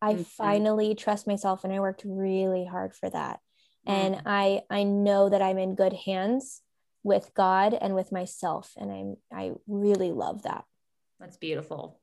I 0.00 0.14
mm-hmm. 0.14 0.22
finally 0.22 0.94
trust 0.94 1.26
myself 1.26 1.64
and 1.64 1.72
I 1.72 1.80
worked 1.80 2.02
really 2.04 2.64
hard 2.64 2.94
for 2.94 3.08
that. 3.10 3.40
Mm-hmm. 3.86 3.92
And 3.92 4.22
I 4.26 4.62
I 4.70 4.82
know 4.84 5.28
that 5.28 5.42
I'm 5.42 5.58
in 5.58 5.74
good 5.74 5.92
hands 5.92 6.62
with 7.04 7.32
God 7.34 7.74
and 7.74 7.94
with 7.94 8.12
myself 8.12 8.72
and 8.76 8.90
I'm 8.92 9.16
I 9.32 9.52
really 9.66 10.12
love 10.12 10.42
that. 10.42 10.64
That's 11.18 11.36
beautiful. 11.36 12.01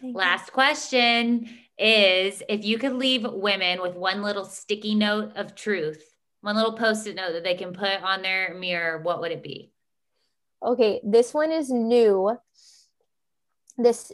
Thank 0.00 0.16
Last 0.16 0.48
you. 0.48 0.52
question 0.52 1.50
is 1.78 2.42
if 2.48 2.64
you 2.64 2.78
could 2.78 2.94
leave 2.94 3.24
women 3.24 3.80
with 3.82 3.94
one 3.94 4.22
little 4.22 4.44
sticky 4.44 4.94
note 4.94 5.36
of 5.36 5.54
truth, 5.54 6.02
one 6.40 6.56
little 6.56 6.72
post-it 6.72 7.16
note 7.16 7.32
that 7.32 7.44
they 7.44 7.54
can 7.54 7.72
put 7.72 8.02
on 8.02 8.22
their 8.22 8.54
mirror, 8.54 9.00
what 9.02 9.20
would 9.20 9.32
it 9.32 9.42
be? 9.42 9.72
Okay, 10.64 11.00
this 11.02 11.32
one 11.32 11.52
is 11.52 11.70
new. 11.70 12.36
This 13.78 14.12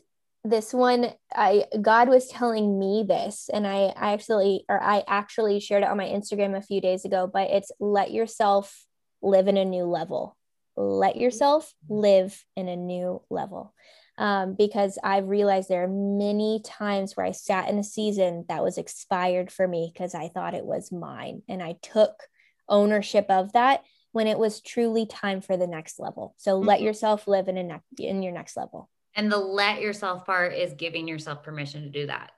this 0.49 0.73
one 0.73 1.13
i 1.35 1.65
god 1.83 2.09
was 2.09 2.29
telling 2.29 2.79
me 2.79 3.05
this 3.07 3.51
and 3.53 3.67
i 3.67 3.93
i 3.97 4.13
actually 4.13 4.65
or 4.69 4.81
i 4.81 5.03
actually 5.09 5.59
shared 5.59 5.83
it 5.83 5.89
on 5.89 5.97
my 5.97 6.05
instagram 6.05 6.57
a 6.57 6.63
few 6.63 6.81
days 6.81 7.05
ago 7.05 7.29
but 7.31 7.51
it's 7.51 7.73
let 7.81 8.13
yourself 8.13 8.87
live 9.23 9.49
in 9.49 9.57
a 9.57 9.65
new 9.65 9.85
level 9.85 10.37
let 10.77 11.17
yourself 11.17 11.75
live 11.89 12.45
in 12.57 12.69
a 12.69 12.77
new 12.77 13.21
level 13.29 13.75
um, 14.19 14.55
because 14.55 14.99
i've 15.03 15.29
realized 15.29 15.69
there 15.69 15.85
are 15.85 15.89
many 15.89 16.61
times 16.65 17.17
where 17.17 17.27
i 17.27 17.33
sat 17.33 17.69
in 17.69 17.79
a 17.79 17.85
season 17.85 18.45
that 18.49 18.63
was 18.63 18.79
expired 18.79 19.51
for 19.51 19.67
me 19.67 19.91
because 19.93 20.15
i 20.15 20.29
thought 20.29 20.55
it 20.55 20.65
was 20.65 20.93
mine 20.93 21.43
and 21.49 21.63
i 21.63 21.75
took 21.83 22.23
ownership 22.69 23.27
of 23.29 23.53
that 23.53 23.83
when 24.13 24.27
it 24.27 24.39
was 24.39 24.61
truly 24.61 25.07
time 25.07 25.41
for 25.41 25.57
the 25.57 25.67
next 25.67 25.99
level 25.99 26.35
so 26.39 26.59
mm-hmm. 26.59 26.69
let 26.69 26.81
yourself 26.81 27.29
live 27.29 27.49
in 27.49 27.59
a 27.59 27.63
ne- 27.63 27.81
in 27.99 28.23
your 28.23 28.33
next 28.33 28.57
level 28.57 28.89
and 29.17 29.33
the 29.33 29.39
let 29.39 29.81
yourself 29.81 30.27
part 30.27 30.53
is 30.53 30.75
giving 30.75 31.09
yourself 31.09 31.43
permission 31.43 31.83
to 31.83 31.89
do 31.89 32.07
that. 32.07 32.33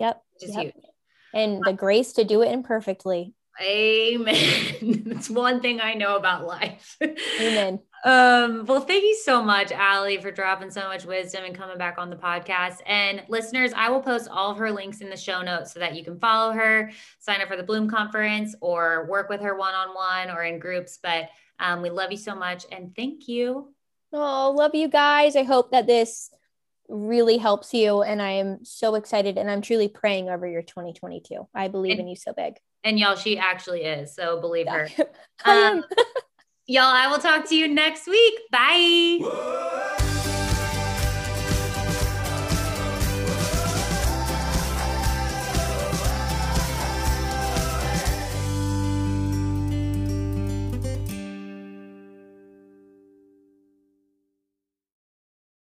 Yep. 0.00 0.22
Which 0.34 0.48
is 0.50 0.56
yep. 0.56 0.64
huge. 0.64 0.84
And 1.32 1.62
the 1.64 1.72
grace 1.72 2.14
to 2.14 2.24
do 2.24 2.42
it 2.42 2.52
imperfectly. 2.52 3.34
Amen. 3.62 5.02
That's 5.06 5.30
one 5.30 5.60
thing 5.60 5.80
I 5.80 5.94
know 5.94 6.16
about 6.16 6.44
life. 6.44 6.96
Amen. 7.40 7.80
Um, 8.04 8.66
well, 8.66 8.82
thank 8.82 9.02
you 9.02 9.18
so 9.24 9.42
much, 9.42 9.72
Allie, 9.72 10.18
for 10.18 10.30
dropping 10.30 10.70
so 10.70 10.82
much 10.88 11.06
wisdom 11.06 11.44
and 11.44 11.54
coming 11.54 11.78
back 11.78 11.96
on 11.96 12.10
the 12.10 12.16
podcast. 12.16 12.80
And 12.86 13.22
listeners, 13.28 13.72
I 13.74 13.88
will 13.88 14.02
post 14.02 14.28
all 14.30 14.50
of 14.50 14.58
her 14.58 14.70
links 14.70 15.00
in 15.00 15.08
the 15.08 15.16
show 15.16 15.40
notes 15.40 15.72
so 15.72 15.80
that 15.80 15.96
you 15.96 16.04
can 16.04 16.18
follow 16.18 16.52
her, 16.52 16.90
sign 17.18 17.40
up 17.40 17.48
for 17.48 17.56
the 17.56 17.62
Bloom 17.62 17.88
conference, 17.88 18.54
or 18.60 19.06
work 19.08 19.30
with 19.30 19.40
her 19.40 19.56
one 19.56 19.74
on 19.74 19.94
one 19.94 20.30
or 20.30 20.42
in 20.42 20.58
groups. 20.58 20.98
But 21.02 21.30
um, 21.58 21.80
we 21.80 21.88
love 21.88 22.12
you 22.12 22.18
so 22.18 22.34
much 22.34 22.66
and 22.70 22.94
thank 22.94 23.26
you. 23.26 23.72
Oh, 24.12 24.54
love 24.54 24.74
you 24.74 24.88
guys. 24.88 25.34
I 25.34 25.44
hope 25.44 25.70
that 25.70 25.86
this 25.86 26.30
really 26.88 27.38
helps 27.38 27.72
you. 27.72 28.02
And 28.02 28.20
I 28.20 28.32
am 28.32 28.66
so 28.66 28.96
excited 28.96 29.38
and 29.38 29.50
I'm 29.50 29.62
truly 29.62 29.88
praying 29.88 30.28
over 30.28 30.46
your 30.46 30.62
2022. 30.62 31.48
I 31.54 31.68
believe 31.68 31.92
and, 31.92 32.00
in 32.00 32.08
you 32.08 32.16
so 32.16 32.34
big. 32.34 32.56
And 32.84 32.98
y'all, 32.98 33.16
she 33.16 33.38
actually 33.38 33.84
is. 33.84 34.14
So 34.14 34.40
believe 34.42 34.68
her. 34.68 34.88
um, 35.46 35.84
y'all, 36.66 36.84
I 36.84 37.06
will 37.08 37.18
talk 37.18 37.48
to 37.48 37.56
you 37.56 37.68
next 37.68 38.06
week. 38.06 38.34
Bye. 38.50 40.22